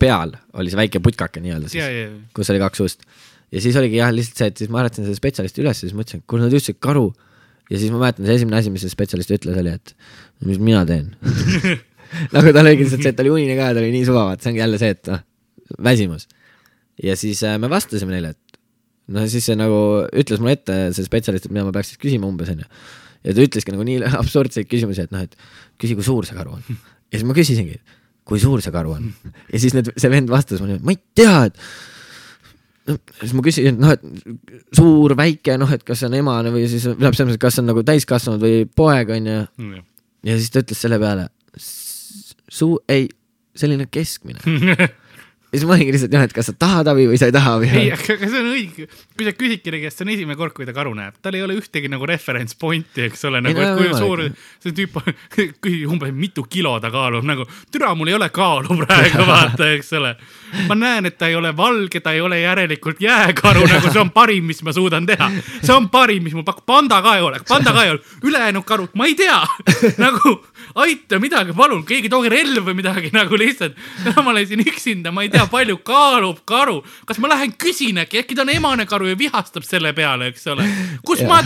peal, 0.00 0.34
oli 0.58 0.72
see 0.72 0.82
väike 0.82 1.02
putkake 1.04 1.42
nii-öelda 1.44 1.70
siis, 1.72 2.18
kus 2.36 2.52
oli 2.54 2.62
kaks 2.62 2.84
ust. 2.86 3.06
ja 3.54 3.62
siis 3.64 3.78
oligi 3.80 4.00
jah, 4.00 4.12
lihtsalt 4.14 4.42
see, 4.44 4.52
et 4.52 4.64
siis 4.64 4.72
ma 4.72 4.82
äratasin 4.84 5.08
selle 5.08 5.20
spetsialisti 5.20 5.64
üles 5.64 5.78
ja 5.78 5.88
siis 5.88 5.96
mõtlesin, 5.96 6.26
kuule 6.26 6.46
nad 6.46 6.52
ütlesid 6.52 6.80
karu. 6.82 7.10
ja 7.70 7.78
siis 7.78 7.94
ma 7.94 8.02
mäletan, 8.02 8.28
see 8.28 8.42
esimene 8.42 8.60
asi, 8.60 8.74
mis 8.74 8.84
see 8.84 8.92
spetsialist 8.92 9.32
ütles, 9.38 9.58
oli, 9.62 9.78
et 9.78 9.96
mis 10.48 10.60
mina 10.62 10.84
teen 10.88 11.14
nagu 12.34 12.52
tal 12.52 12.66
oligi 12.66 12.86
lihtsalt 12.86 13.04
see, 13.04 13.12
et 13.12 13.18
ta 13.18 13.24
oli 13.24 13.32
unine 13.38 13.56
ka 13.56 13.70
ja 13.70 13.76
ta 13.76 13.82
oli 13.82 13.92
nii 13.94 14.06
suva, 14.08 14.26
vaata 14.30 14.44
see 14.44 14.52
ongi 14.52 14.62
jälle 14.62 14.80
see, 14.80 14.96
et 14.96 15.10
noh, 15.12 15.22
väsimus. 15.82 16.26
Ja 17.02 17.16
siis 17.18 17.42
äh, 17.46 17.58
me 17.60 17.70
vastasime 17.72 18.14
neile, 18.14 18.32
et 18.34 18.60
no 19.12 19.24
siis 19.30 19.46
see 19.48 19.58
nagu 19.58 19.78
ütles 20.08 20.42
mulle 20.42 20.56
ette 20.58 20.78
see 20.96 21.06
spetsialist, 21.06 21.48
et 21.48 21.54
mida 21.54 21.66
ma 21.66 21.74
peaks 21.74 21.92
siis 21.92 22.02
küsima 22.02 22.28
umbes 22.28 22.52
onju. 22.52 22.66
ja 23.22 23.36
ta 23.36 23.46
ütleski 23.46 23.74
nagu 23.74 23.86
nii 23.86 24.02
absurdseid 24.22 24.70
küsimusi, 24.70 25.06
et 25.06 25.14
noh, 25.14 25.24
et 25.26 25.36
küsi, 25.80 25.96
kui 25.98 26.06
suur 26.06 26.28
see 26.28 26.38
karu 26.38 26.58
on. 26.58 26.66
ja 27.12 27.18
siis 27.18 27.28
ma 27.28 27.36
küsisingi, 27.36 27.80
kui 28.28 28.42
suur 28.42 28.62
see 28.64 28.74
karu 28.74 28.96
on. 28.98 29.08
ja 29.52 29.62
siis 29.62 29.76
need, 29.76 29.90
see 29.96 30.12
vend 30.12 30.30
vastas 30.32 30.62
mulle, 30.62 30.78
ma 30.84 30.94
ei 30.94 31.00
tea, 31.18 31.38
et 31.50 31.58
no, 32.88 32.98
siis 33.20 33.34
ma 33.38 33.46
küsisin, 33.46 33.74
et 33.74 33.82
noh, 33.82 33.94
et 33.96 34.78
suur, 34.78 35.16
väike, 35.18 35.56
noh, 35.60 35.70
et 35.74 35.84
kas 35.86 36.02
see 36.02 36.10
on 36.10 36.18
emane 36.22 36.54
või 36.54 36.66
siis 36.70 36.86
tähendab 36.88 37.18
selles 37.18 37.34
mõttes, 37.34 37.42
kas 37.44 37.58
see 37.58 37.64
on 37.64 37.72
nagu 37.72 37.86
täiskasvanud 37.86 38.46
või 38.46 38.66
poeg 38.82 39.14
onju. 39.18 39.38
ja. 39.76 39.84
ja 40.30 40.38
siis 40.38 40.54
ta 40.54 40.64
ütles 40.64 40.82
selle 40.86 40.98
peale, 41.02 41.28
suu, 42.52 42.78
ei, 42.92 43.08
selline 43.58 43.88
keskmine. 43.92 44.42
siis 45.52 45.66
ma 45.68 45.74
olingi 45.76 45.92
lihtsalt 45.92 46.14
jah, 46.16 46.22
et 46.24 46.32
kas 46.32 46.48
sa 46.48 46.54
tahad 46.56 46.88
abi 46.88 47.04
või 47.10 47.18
sa 47.20 47.28
ei 47.28 47.34
taha 47.34 47.56
abi. 47.58 47.68
ei, 47.76 47.90
aga 47.92 48.16
see 48.20 48.40
on 48.40 48.48
õige, 48.54 48.86
kui 49.18 49.26
sa 49.26 49.34
küsid 49.36 49.60
kellegi 49.64 49.84
käest, 49.84 49.98
see 49.98 50.06
on 50.06 50.12
esimene 50.14 50.36
kord, 50.40 50.54
kui 50.56 50.64
ta 50.68 50.72
karu 50.76 50.94
näeb, 50.96 51.18
tal 51.24 51.36
ei 51.36 51.44
ole 51.44 51.56
ühtegi 51.60 51.90
nagu 51.92 52.08
reference 52.08 52.56
point'i, 52.58 53.04
eks 53.10 53.26
ole, 53.28 53.42
nagu, 53.44 53.60
et 53.60 53.76
kui 53.76 53.90
suur 53.92 54.22
see 54.62 54.72
tüüp, 54.78 54.96
küsib 55.36 55.92
umbes 55.92 56.14
mitu 56.16 56.46
kilo 56.48 56.72
ta 56.80 56.88
kaalub, 56.94 57.26
nagu 57.28 57.44
türa, 57.72 57.92
mul 57.98 58.12
ei 58.12 58.16
ole 58.16 58.30
kaalu 58.32 58.78
praegu, 58.80 59.26
vaata, 59.28 59.68
eks 59.76 59.92
ole. 60.00 60.14
ma 60.70 60.78
näen, 60.78 61.10
et 61.10 61.18
ta 61.20 61.28
ei 61.28 61.36
ole 61.36 61.52
valge, 61.56 62.00
ta 62.00 62.16
ei 62.16 62.24
ole 62.24 62.40
järelikult 62.40 63.04
jääkaru, 63.04 63.66
nagu 63.68 63.92
see 63.92 64.00
on 64.00 64.12
parim, 64.14 64.48
mis 64.48 64.64
ma 64.64 64.72
suudan 64.72 65.08
teha. 65.08 65.28
see 65.60 65.74
on 65.74 65.90
parim, 65.92 66.24
mis 66.24 66.36
mul 66.38 66.48
pakub, 66.48 66.64
panda 66.68 67.02
ka 67.04 67.18
ei 67.20 67.26
ole, 67.28 67.42
panda 67.48 67.76
ka 67.76 67.84
ei 67.84 67.92
ole, 67.96 68.00
ülejäänud 68.24 68.64
karud, 68.64 68.96
ma 68.96 69.10
ei 69.10 69.18
tea, 69.20 69.42
nagu 70.06 70.38
aita 70.74 71.18
midagi, 71.22 71.54
palun, 71.56 71.84
keegi 71.88 72.10
tooge 72.12 72.32
relv 72.32 72.64
või 72.68 72.78
midagi 72.78 73.12
nagu 73.14 73.38
lihtsalt. 73.38 73.78
ma 74.16 74.30
olen 74.30 74.46
siin 74.48 74.64
üksinda, 74.64 75.12
ma 75.12 75.26
ei 75.26 75.32
tea, 75.32 75.46
palju 75.50 75.78
kaalub 75.86 76.42
karu, 76.48 76.80
kas 77.08 77.20
ma 77.22 77.32
lähen 77.32 77.54
küsin 77.60 78.02
äkki, 78.04 78.22
äkki 78.22 78.38
ta 78.38 78.46
on 78.46 78.54
emane 78.54 78.86
karu 78.90 79.12
ja 79.12 79.18
vihastab 79.18 79.66
selle 79.68 79.94
peale, 79.96 80.32
eks 80.32 80.46
ole. 80.52 80.66
kus 81.06 81.24
Jaa. 81.24 81.30
ma, 81.30 81.42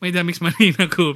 ma 0.00 0.08
ei 0.08 0.14
tea, 0.14 0.24
miks 0.28 0.40
ma 0.44 0.52
nii 0.54 0.72
nagu 0.76 1.06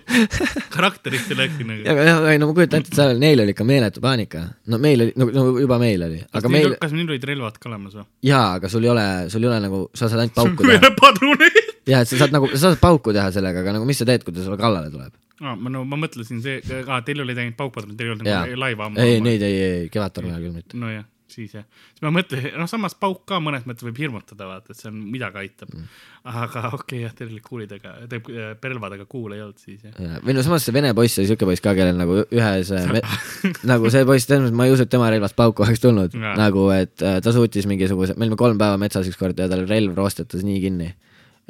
karakterisse 0.75 1.37
läksin 1.39 1.71
nagu. 1.71 1.87
aga 1.93 2.07
jah, 2.07 2.27
ei 2.33 2.41
no 2.41 2.51
ma 2.51 2.57
kujutan 2.57 2.85
ette, 2.85 2.95
seal 2.97 3.21
neil 3.21 3.45
oli 3.45 3.55
ikka 3.55 3.67
meeletu 3.69 4.03
paanika. 4.05 4.45
no 4.73 4.81
meil 4.83 5.07
oli, 5.07 5.15
no, 5.21 5.47
juba 5.61 5.81
meil 5.83 6.07
oli, 6.09 6.21
aga 6.31 6.45
kas 6.47 6.55
meil 6.55 6.77
kas 6.81 6.95
meil 6.97 7.09
olid 7.09 7.27
relvad 7.33 7.59
ka 7.61 7.71
olemas 7.71 7.97
või? 7.99 8.07
jaa, 8.31 8.47
aga 8.59 8.73
sul 8.73 8.87
ei 8.87 8.93
ole, 8.95 9.07
sul 9.33 9.45
ei 9.45 9.53
ole 9.53 9.63
nagu, 9.67 9.83
sa 9.95 10.09
saad 10.09 10.25
ainult 10.25 10.39
pauku 10.39 10.69
teha. 10.69 10.93
padruneid. 11.01 11.59
jah, 11.93 12.05
et 12.05 12.13
sa 12.13 12.23
saad 12.25 12.37
nagu, 12.37 12.53
sa 12.55 12.69
saad 12.69 12.81
pauku 12.83 13.17
teha 13.17 13.29
sellega, 13.35 13.65
aga 13.65 13.77
nagu 13.79 13.89
mis 13.89 14.01
sa 14.01 14.09
teed, 14.09 14.25
kui 14.27 14.37
ta 14.37 14.45
sulle 14.47 14.61
kallale 14.61 14.93
tuleb? 14.93 15.13
aa, 15.41 15.55
ma 15.57 15.73
no 15.73 15.85
ma 15.89 15.97
mõtlesin 16.01 16.43
see, 16.45 16.61
aa, 16.85 17.01
teil 17.07 17.23
olid 17.25 17.39
ainult 17.41 17.57
paukpadrud, 17.61 17.97
teil 17.97 18.11
ei 18.11 18.15
olnud 18.17 18.29
jaa 18.29 18.43
nagu, 18.45 18.61
laiva 18.61 18.91
ei, 19.01 19.21
neid 19.25 19.45
ei, 19.47 19.57
ei, 19.65 19.89
Kevadtormi 19.93 20.33
ajal 20.35 20.45
küll 20.47 20.57
mitte. 20.59 20.81
nojah, 20.81 21.07
siis 21.33 21.55
jah, 21.57 21.65
siis 21.93 22.05
ma 22.05 22.13
mõtlesin, 22.15 22.55
noh, 22.61 22.69
samas 22.71 22.97
pauk 22.99 23.23
ka 23.29 23.41
mõnes 23.43 23.67
mõttes 23.69 23.87
võib 23.87 24.01
hirmutada, 24.03 24.49
vaata, 24.49 24.75
et 24.75 24.81
see 24.81 24.89
on, 24.91 24.99
midagi 25.13 25.41
aitab 25.43 25.73
mm.. 25.73 25.87
aga 26.31 26.65
okei 26.77 26.81
okay,, 26.81 27.03
jah, 27.05 27.15
teil 27.19 27.37
kuulidega, 27.45 27.95
teil 28.11 28.57
relvadega 28.65 29.07
kuul 29.11 29.37
ei 29.37 29.45
olnud 29.45 29.63
siis 29.63 29.87
jah. 29.87 30.19
või 30.25 30.37
no 30.37 30.45
samas 30.47 30.67
see 30.67 30.77
vene 30.77 30.93
poiss 30.97 31.21
oli 31.23 31.31
siuke 31.31 31.49
poiss 31.49 31.65
ka, 31.65 31.75
kellel 31.79 32.01
nagu 32.01 32.21
ühes 32.27 32.75
me, 32.93 33.05
nagu 33.73 33.95
see 33.95 34.05
poiss, 34.09 34.29
selles 34.29 34.47
mõttes 34.49 34.59
ma 34.61 34.69
ei 34.69 34.77
usu, 34.77 34.87
et 34.87 34.93
tema 34.93 35.11
relvast 35.13 35.39
pauku 35.39 35.67
oleks 35.67 35.83
tulnud 35.85 36.19
nagu 36.19 36.69
et 36.77 37.07
äh, 37.07 37.21
ta 37.25 37.35
suutis 37.37 37.69
mingisuguse, 37.71 38.19
me 38.19 38.29
olime 38.29 38.41
kolm 38.41 38.61
päeva 38.61 38.81
metsas 38.81 39.09
ükskord 39.11 39.39
ja 39.41 39.49
tal 39.51 39.67
relv 39.71 39.97
roostetas 39.99 40.47
nii 40.47 40.61
kinni, 40.67 40.93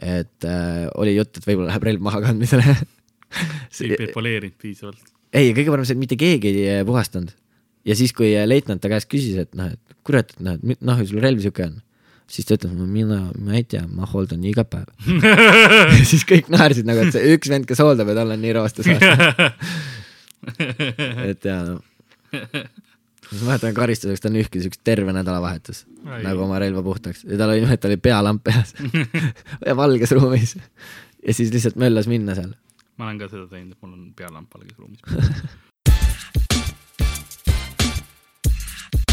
et 0.01 0.49
äh, 0.49 0.87
oli 1.01 1.17
jutt, 1.19 1.37
et 1.37 1.47
võib-olla 1.47 1.73
läheb 1.73 1.91
relv 1.91 2.09
maha 2.11 2.25
kandmisele 2.29 2.79
ei 3.85 4.11
poleerinud 4.15 4.57
piisavalt. 4.61 5.13
ei, 5.33 5.53
kõige 5.55 5.73
parem 5.73 5.87
see, 5.87 5.97
et 5.97 6.03
mitte 6.03 6.19
keegi 6.21 6.53
ei 6.53 6.81
äh, 6.81 6.87
puhastanud. 6.87 7.33
Ja 7.87 7.97
siis, 7.99 8.13
kui 8.17 8.33
leitnant 8.47 8.83
ta 8.83 8.91
käest 8.93 9.09
küsis, 9.11 9.39
et 9.41 9.55
noh, 9.59 9.71
et 9.73 9.97
kurat, 10.07 10.35
et 10.35 10.43
noh, 10.45 10.59
et 10.59 10.85
noh, 10.85 11.01
sul 11.09 11.23
relv 11.23 11.43
siuke 11.45 11.67
on, 11.67 11.79
siis 12.31 12.49
ta 12.49 12.59
ütles, 12.59 12.75
mina, 12.91 13.21
ma 13.43 13.57
ei 13.59 13.65
tea, 13.69 13.83
ma 13.91 14.09
hooldan 14.11 14.45
iga 14.49 14.65
päev. 14.69 14.89
siis 16.11 16.27
kõik 16.29 16.51
naersid 16.53 16.89
nagu, 16.89 17.05
et 17.05 17.17
see 17.17 17.35
üks 17.37 17.53
vend, 17.53 17.69
kes 17.69 17.83
hooldab, 17.83 18.13
et 18.13 18.23
olla 18.23 18.39
nii 18.41 18.55
roostes. 18.57 18.91
et 21.31 21.51
jaa, 21.51 21.61
no. 21.67 21.81
siis 22.31 23.43
ma 23.43 23.53
mäletan 23.53 23.77
karistuseks 23.77 24.25
ta 24.25 24.33
nühkis 24.33 24.71
üks 24.71 24.81
terve 24.87 25.13
nädalavahetus 25.13 25.83
nagu 26.25 26.47
oma 26.47 26.61
relva 26.63 26.83
puhtaks 26.87 27.27
ja 27.27 27.37
tal 27.37 27.53
oli 27.53 27.61
niimoodi, 27.61 27.77
et 27.77 27.83
tal 27.83 27.93
oli 27.93 28.03
pealamp 28.03 28.43
peas 28.47 28.73
ja 29.69 29.75
valges 29.77 30.15
ruumis. 30.17 30.55
ja 31.27 31.37
siis 31.37 31.53
lihtsalt 31.53 31.77
möllas 31.81 32.09
minna 32.11 32.39
seal. 32.39 32.53
ma 32.97 33.11
olen 33.11 33.21
ka 33.21 33.29
seda 33.33 33.47
teinud, 33.51 33.77
et 33.77 33.83
mul 33.83 33.99
on 33.99 34.13
pealamp 34.17 34.57
valges 34.57 34.79
ruumis. 34.79 35.70